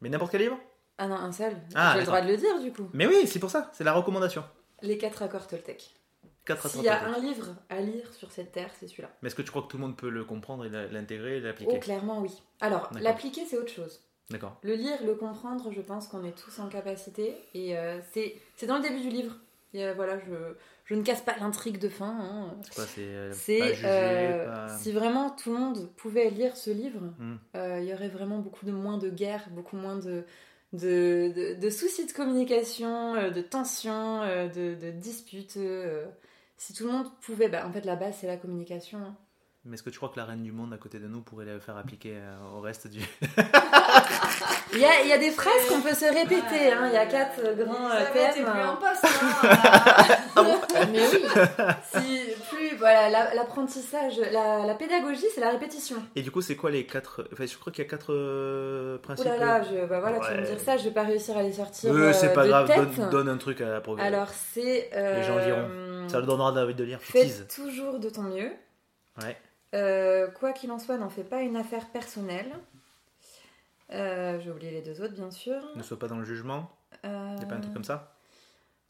[0.00, 0.58] Mais n'importe quel livre?
[0.96, 1.56] Ah non, un seul.
[1.74, 2.88] Ah, J'ai le droit de le dire du coup.
[2.92, 4.44] Mais oui, c'est pour ça, c'est la recommandation.
[4.80, 5.92] Les quatre accords Toltec.
[6.44, 9.10] 4 S'il y a un livre à lire sur cette terre, c'est celui-là.
[9.22, 11.40] Mais est-ce que tu crois que tout le monde peut le comprendre et l'intégrer et
[11.40, 11.78] Oh, l'appliquer?
[11.80, 12.30] clairement oui.
[12.60, 14.00] Alors, l'appliquer, c'est autre chose.
[14.30, 14.58] D'accord.
[14.62, 17.34] Le lire, le comprendre, je pense qu'on est tous en capacité.
[17.54, 19.36] Et euh, c'est c'est dans le début du livre.
[19.74, 20.32] Et, euh, voilà, je,
[20.86, 22.06] je ne casse pas l'intrigue de fin.
[22.20, 22.54] hein.
[22.62, 26.70] C'est quoi C'est euh, pas euh, pas- si vraiment tout le monde pouvait lire ce
[26.70, 27.36] livre, Hmm.
[27.56, 30.24] euh, il y aurait vraiment beaucoup de moins de guerres, beaucoup moins de,
[30.72, 35.58] de, de- de soucis de communication, de tensions, de, de disputes.
[36.64, 36.66] Euh.
[36.66, 38.98] si tout le monde pouvait, bah, en fait la base c'est la communication.
[38.98, 39.14] hein.
[39.66, 41.46] Mais est-ce que tu crois que la reine du monde à côté de nous pourrait
[41.46, 43.00] la faire appliquer euh, au reste du.
[44.72, 46.88] Il y a, il y a des phrases qu'on peut se répéter, hein.
[46.88, 48.50] il y a quatre euh, grands euh, Elisabeth est thèmes.
[48.52, 49.04] plus en poste.
[49.04, 50.44] hein.
[50.92, 51.22] Mais oui,
[51.94, 52.20] si
[52.50, 55.96] plus voilà la- l'apprentissage, la, la pédagogie c'est la répétition.
[56.16, 57.26] Et du coup, c'est quoi les quatre.
[57.32, 59.26] Enfin, je crois qu'il y a quatre euh, Oh principes.
[59.26, 61.42] là là, je, bah voilà, tu vas me dire ça, je vais pas réussir à
[61.44, 62.96] les sortir Euh, c'est euh, pas de grave, tête.
[62.98, 64.90] donne, donne un truc à la pro- Alors c'est.
[64.92, 65.68] euh, Les gens liront.
[66.08, 67.00] Ça leur donnera envie de lire.
[67.00, 67.46] Teases.
[67.54, 68.52] toujours de ton mieux.
[69.22, 69.36] Ouais.
[69.74, 72.52] Euh, quoi qu'il en soit, n'en fais pas une affaire personnelle.
[73.92, 75.60] Euh, J'ai oublié les deux autres, bien sûr.
[75.76, 76.70] Ne sois pas dans le jugement.
[77.04, 78.16] Euh, Il a pas un truc comme ça?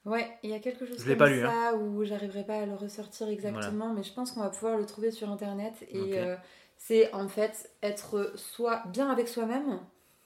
[0.04, 1.50] Ouais, il y a quelque chose Je comme pas lu, hein.
[1.50, 4.84] ça où j'arriverai pas à le ressortir exactement, mais je pense qu'on va pouvoir le
[4.84, 5.72] trouver sur internet.
[5.88, 6.36] Et euh,
[6.76, 9.80] c'est en fait être soit bien avec soi-même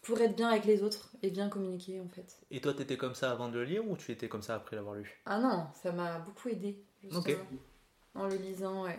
[0.08, 2.40] pour être bien avec les autres et bien communiquer en fait.
[2.50, 4.74] Et toi, t'étais comme ça avant de le lire ou tu étais comme ça après
[4.74, 5.20] l'avoir lu?
[5.26, 7.36] Ah non, ça m'a beaucoup aidé justement, Ok.
[8.14, 8.84] en le lisant.
[8.84, 8.98] Ouais.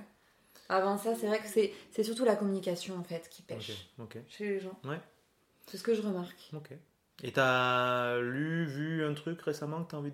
[0.70, 3.90] Avant ça, c'est vrai que c'est surtout la communication en fait qui pêche
[4.28, 4.80] chez les gens.
[4.86, 5.02] Ouais.
[5.66, 6.52] C'est ce que je remarque.
[6.54, 6.70] ok.
[7.24, 10.12] Et t'as lu, vu un truc récemment que t'as envie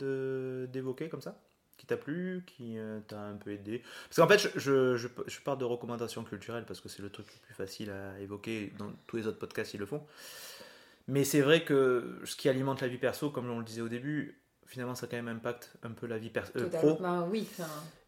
[0.71, 1.37] d'évoquer comme ça?
[1.77, 3.83] Qui t'a plu Qui euh, t'a un peu aidé?
[4.07, 7.09] Parce qu'en fait, je, je, je, je pars de recommandations culturelles parce que c'est le
[7.09, 8.71] truc le plus facile à évoquer.
[8.79, 10.01] Dans tous les autres podcasts, ils le font.
[11.07, 13.89] Mais c'est vrai que ce qui alimente la vie perso, comme on le disait au
[13.89, 16.95] début, finalement, ça quand même impacte un peu la vie perso, euh, Totalement.
[16.95, 17.03] pro.
[17.03, 17.47] Bah oui,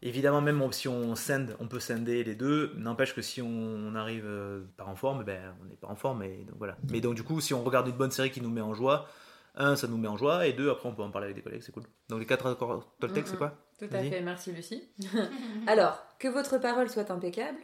[0.02, 2.72] Évidemment, même si on scinde, on peut scinder les deux.
[2.76, 6.22] N'empêche que si on arrive euh, pas en forme, ben, on n'est pas en forme.
[6.24, 6.76] Et donc, voilà.
[6.90, 9.06] Mais donc, du coup, si on regarde une bonne série qui nous met en joie,
[9.54, 11.42] un, ça nous met en joie, et deux, après, on peut en parler avec des
[11.42, 11.82] collègues, c'est cool.
[12.08, 13.54] Donc les quatre accords Toltec, Mm, c'est quoi?
[13.78, 14.88] Tout à fait, merci Lucie.
[15.66, 17.58] Alors, que votre parole soit impeccable.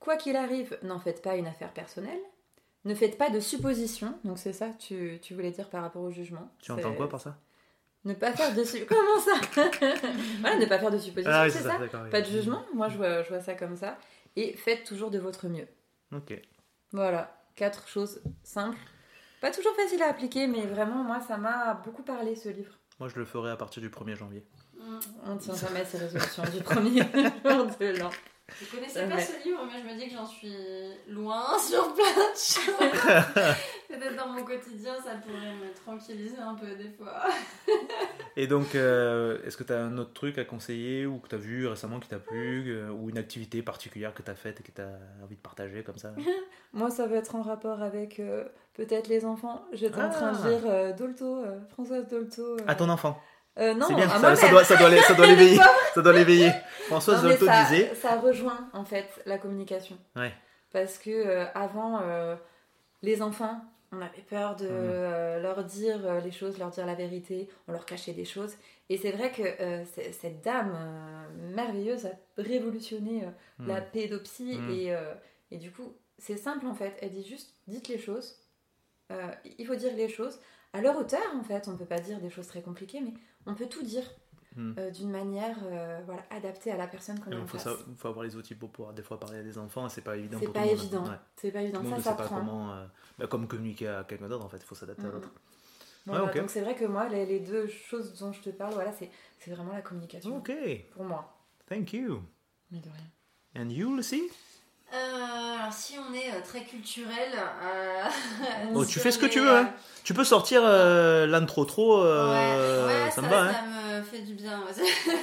[0.00, 2.20] Quoi qu'il arrive, n'en faites pas une affaire personnelle.
[2.84, 4.18] Ne faites pas de suppositions.
[4.24, 6.50] Donc c'est ça, tu, tu voulais dire par rapport au jugement.
[6.62, 7.38] Tu entends quoi par ça?
[8.04, 9.32] Ne pas faire de su- Comment ça?
[10.40, 11.78] Voilà, ne pas faire de suppositions, Ah oui, c'est ça.
[12.10, 13.96] Pas de jugement, moi je vois, je vois ça comme ça.
[14.36, 15.66] Et faites toujours de votre mieux.
[16.14, 16.38] Ok.
[16.92, 18.76] Voilà, quatre choses simples.
[19.40, 22.72] Pas toujours facile à appliquer, mais vraiment, moi, ça m'a beaucoup parlé ce livre.
[23.00, 24.44] Moi, je le ferai à partir du 1er janvier.
[24.78, 24.98] Mm.
[25.26, 27.00] On ne tient jamais à ses résolutions du premier
[27.44, 28.10] jour de l'an.
[28.60, 29.22] Je connaissais pas Ouais.
[29.22, 30.52] ce livre, mais je me dis que j'en suis
[31.08, 32.74] loin sur plein de choses.
[33.88, 37.22] Peut-être dans mon quotidien, ça pourrait me tranquilliser un peu des fois.
[38.36, 41.34] Et donc, euh, est-ce que tu as un autre truc à conseiller ou que tu
[41.36, 44.60] as vu récemment qui t'a plu euh, ou une activité particulière que tu as faite
[44.60, 44.90] et que tu as
[45.22, 46.12] envie de partager comme ça?
[46.72, 48.44] Moi, ça va être en rapport avec euh,
[48.74, 49.64] peut-être les enfants.
[49.72, 50.48] J'étais en train de Ah.
[50.50, 52.42] lire euh, Dolto, euh, Françoise Dolto.
[52.42, 52.64] euh.
[52.66, 53.20] À ton enfant.
[53.58, 54.88] Euh, non, c'est bien, à ça, doit, ça doit
[55.26, 55.58] l'éveiller.
[55.94, 56.50] ça doit l'éveiller.
[56.86, 57.94] Françoise ça, disait.
[57.94, 59.96] ça rejoint en fait la communication.
[60.16, 60.32] Ouais.
[60.72, 62.34] Parce que euh, avant, euh,
[63.02, 63.60] les enfants,
[63.92, 67.86] on avait peur de euh, leur dire les choses, leur dire la vérité, on leur
[67.86, 68.54] cachait des choses.
[68.90, 69.44] Et c'est vrai que
[70.12, 70.76] cette dame
[71.54, 72.10] merveilleuse a
[72.42, 73.22] révolutionné
[73.58, 73.68] Hmm.
[73.68, 74.58] la pédopsie.
[74.58, 74.70] Mhm.
[74.72, 74.96] Et,
[75.52, 76.96] et du coup, c'est simple en fait.
[77.00, 78.36] Elle dit juste, dites les choses.
[79.58, 80.40] Il faut dire les choses
[80.72, 81.68] à leur hauteur en fait.
[81.68, 83.12] On peut pas dire des choses très compliquées, mais
[83.46, 84.04] on peut tout dire
[84.56, 84.76] Mhm.
[84.78, 87.64] euh, d'une manière euh, voilà, adaptée à la personne qu'on a Il en faut, face.
[87.76, 90.00] ça- faut avoir les outils pour pouvoir des fois parler à des enfants et c'est
[90.00, 91.02] pas évident C'est pas évident.
[91.04, 91.16] Ouais.
[91.34, 91.82] C'est pas évident.
[91.82, 92.72] Tout Ça sait pas comment.
[92.72, 92.86] euh,
[93.18, 95.12] bah, comme communiquer à quelqu'un d'autre en fait, il faut s'adapter à Mhm.
[95.14, 95.30] l'autre.
[96.06, 96.40] Ouais.
[96.40, 99.10] Donc c'est vrai que moi, les, les deux choses dont je te parle, voilà, c'est
[99.40, 100.52] c'est vraiment la communication Ok,
[100.92, 101.36] pour moi.
[101.68, 102.22] thank you.
[102.70, 103.62] Mais de rien.
[103.64, 104.22] And you, Lucy
[104.92, 107.32] Euh, alors, si on est euh, très culturel.
[107.34, 108.04] euh,
[108.74, 109.72] Oh, tu fais ce que tu veux, hein.
[110.04, 113.40] Tu peux sortir euh, l'intro trop, ouais, ouais, ça me va.
[113.50, 113.98] Hein.
[113.98, 114.62] me fait du bien.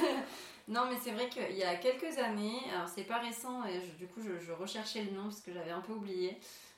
[0.68, 3.96] non, mais c'est vrai qu'il y a quelques années, alors c'est pas récent, et je-
[3.98, 6.36] du coup je, je recherchais le nom parce que j'avais un peu oublié,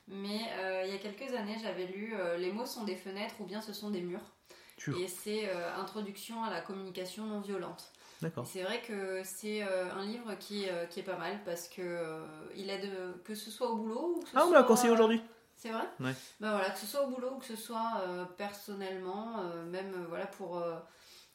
[0.08, 0.40] mais
[0.84, 3.72] il y a quelques années j'avais lu Les mots sont des fenêtres ou bien ce
[3.72, 4.20] sont des murs.
[4.76, 5.48] Tu- Et c'est
[5.80, 7.90] Introduction à la communication non violente.
[8.24, 8.46] D'accord.
[8.46, 11.80] c'est vrai que c'est euh, un livre qui, euh, qui est pas mal parce que
[11.82, 12.24] euh,
[12.56, 12.90] il aide
[13.24, 15.20] que ce soit au boulot ou que ce Ah, on me l'a conseillé aujourd'hui.
[15.56, 16.12] c'est vrai Ouais.
[16.40, 19.92] Ben voilà, que ce soit au boulot ou que ce soit euh, personnellement, euh, même
[19.94, 20.62] euh, voilà pour.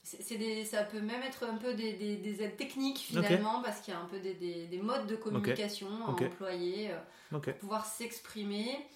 [0.04, 3.82] c'est des, ça peut même être un peu des, des- des aides techniques finalement, parce
[3.82, 6.92] qu'il y a un peu des, des- des modes de communication à employer,
[7.30, 8.88] pour pouvoir s'exprimer,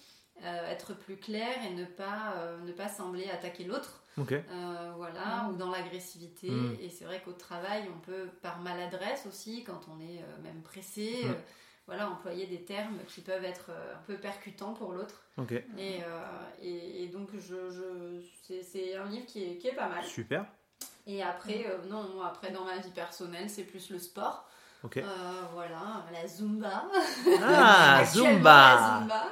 [0.42, 2.34] être plus clair et ne pas,
[2.64, 4.02] ne pas sembler attaquer l'autre.
[4.18, 4.32] Ok.
[4.32, 6.50] Euh, voilà, ou dans l'agressivité.
[6.50, 6.76] Mm.
[6.80, 10.62] Et c'est vrai qu'au travail, on peut, par maladresse aussi, quand on est euh, même
[10.62, 11.30] pressé, Mm.
[11.30, 11.34] euh,
[11.86, 15.22] voilà, employer des termes qui peuvent être un peu percutants pour l'autre.
[15.36, 15.52] Ok.
[15.52, 16.00] Et,
[16.62, 18.20] et, et donc, je, je,
[18.62, 20.02] c'est- un livre qui est, qui est pas mal.
[20.04, 20.46] Super.
[21.06, 24.48] Et après, non, moi, après, dans ma vie personnelle, c'est plus le sport.
[24.82, 24.96] Ok.
[24.96, 25.02] Euh,
[25.52, 26.84] voilà, la Zumba.
[27.42, 28.74] Ah, Zumba.
[28.74, 29.24] la Zumba.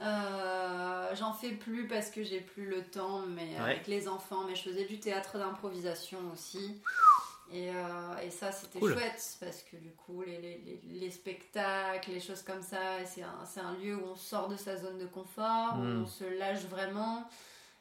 [0.00, 3.58] Euh, J'en fais plus parce que j'ai plus le temps, mais Ouais.
[3.58, 4.44] avec les enfants.
[4.46, 6.80] Mais je faisais du théâtre d'improvisation aussi.
[7.52, 8.92] Et, euh, et ça, c'était Cool.
[8.92, 13.22] chouette parce que du coup, les, les, les- les spectacles, les choses comme ça, c'est
[13.22, 16.22] un, c'est un lieu où on sort de sa zone de confort, où on se
[16.38, 17.28] lâche vraiment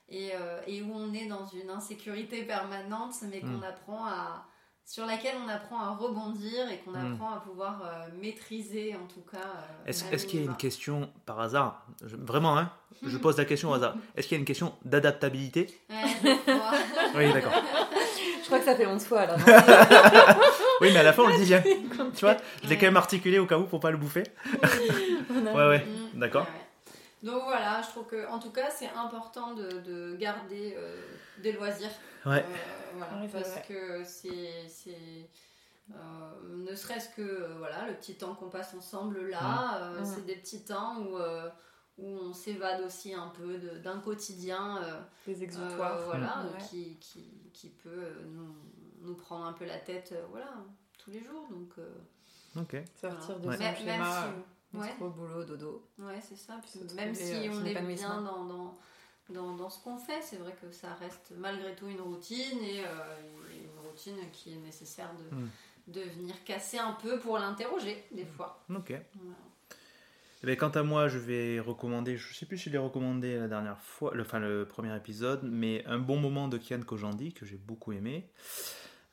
[0.09, 3.63] et, euh, et où on est dans une insécurité permanente, mais qu'on Mm.
[3.63, 4.47] apprend à
[4.89, 7.13] sur laquelle on apprend à rebondir et qu'on Mm.
[7.13, 9.37] apprend à pouvoir euh, maîtriser en tout cas.
[9.37, 11.85] euh, Est-ce qu'il y a une question par hasard?
[12.03, 12.71] Je- Vraiment, hein?
[13.05, 13.93] Je pose la question au hasard.
[14.15, 15.67] Est-ce qu'il y a une question d'adaptabilité?
[15.91, 16.71] Ouais, crois.
[17.15, 17.53] Oui, d'accord.
[18.41, 19.37] Je crois que ça fait 11 fois là.
[19.37, 19.43] non
[20.81, 21.61] Oui, mais à la fin, on le dit bien.
[22.15, 22.37] Tu vois?
[22.63, 24.23] Je l'ai quand même articulé au cas où pour pas le bouffer.
[25.53, 25.85] Ouais, ouais.
[26.15, 26.43] Mm, D'accord.
[26.45, 26.68] ouais, ouais.
[27.23, 31.01] Donc voilà, je trouve que en tout cas c'est important de, de garder euh,
[31.43, 31.89] des loisirs.
[32.25, 32.43] Ouais.
[32.43, 32.55] Euh,
[32.95, 33.65] voilà, Oui, parce vrai.
[33.67, 35.29] que c'est
[35.91, 35.95] euh,
[36.49, 40.05] ne serait-ce que voilà le petit temps qu'on passe ensemble là, euh, Mm.
[40.05, 41.49] c'est des petits temps où euh,
[41.97, 44.77] où on s'évade aussi un peu de- d'un quotidien.
[44.83, 45.99] euh, Des euh, exutoires.
[46.05, 46.63] voilà, Ouais.
[46.69, 48.55] qui, qui, qui peut nous,
[49.01, 50.47] nous prendre un peu la tête euh, voilà,
[50.97, 51.45] tous les jours.
[51.49, 51.89] Donc, euh,
[52.57, 52.77] Ok.
[52.99, 53.57] Sortir de Ouais.
[53.57, 54.05] son schéma.
[54.23, 54.43] si,
[54.73, 55.87] ouais, Métro, boulot, dodo.
[55.99, 56.59] ouais, c'est ça.
[56.61, 58.77] Puis même trouver, si euh, on est bien dans, dans,
[59.29, 62.81] dans, dans ce qu'on fait, c'est vrai que ça reste malgré tout une routine et
[62.85, 63.15] euh,
[63.51, 65.49] une routine qui est nécessaire de, Mm.
[65.87, 68.63] de venir casser un peu pour l'interroger, des fois.
[68.69, 68.89] Ok.
[69.15, 69.35] Voilà.
[70.41, 73.37] Eh ben, quant à moi, je vais recommander, je sais plus si je l'ai recommandé
[73.37, 77.33] la dernière fois, le, enfin le premier épisode, mais Un bon moment de Kian Kojandi,
[77.33, 78.29] que j'ai beaucoup aimé.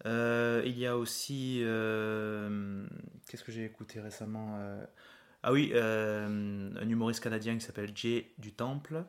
[0.04, 1.62] Euh, il y a aussi.
[1.64, 2.86] euh,
[3.28, 4.84] Qu'est-ce que j'ai écouté récemment Euh,
[5.48, 9.05] Ah oui, euh, un humoriste canadien qui s'appelle Jay du Temple.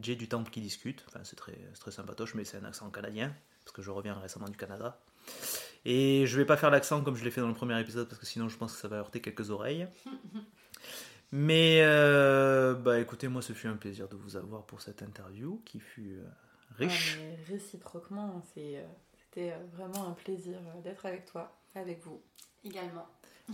[0.00, 1.04] Jay du Temple qui discute.
[1.08, 3.34] Enfin, c'est très, c'est très sympatoche, mais c'est un accent canadien,
[3.64, 5.00] parce que je reviens récemment du Canada.
[5.84, 8.20] Et je vais pas faire l'accent comme je l'ai fait dans le premier épisode, parce
[8.20, 9.88] que sinon je pense que ça va heurter quelques oreilles.
[11.32, 15.60] Mais euh, bah écoutez, moi ce fut un plaisir de vous avoir pour cette interview
[15.64, 16.28] qui fut euh,
[16.76, 17.18] riche.
[17.20, 18.86] Ah, réciproquement, c'est, euh,
[19.16, 22.22] c'était vraiment un plaisir d'être avec toi, avec vous.
[22.64, 23.08] Également.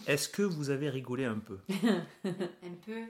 [0.06, 1.58] Est-ce que vous avez rigolé un peu
[2.24, 3.06] Un peu.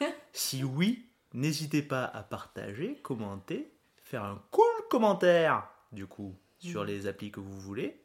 [0.32, 6.86] Si oui, n'hésitez pas à partager, commenter, faire un cool commentaire, du coup, sur Mhm.
[6.86, 7.98] les applis que vous voulez.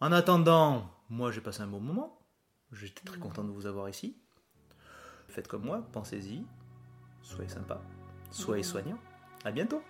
[0.00, 2.18] En attendant, moi j'ai passé un bon moment.
[2.72, 3.22] J'étais très Mhm.
[3.22, 4.16] content de vous avoir ici.
[5.28, 6.44] Faites comme moi, pensez-y,
[7.22, 7.80] soyez sympa,
[8.30, 8.68] soyez Mhm.
[8.68, 9.00] soignants.
[9.44, 9.82] À bientôt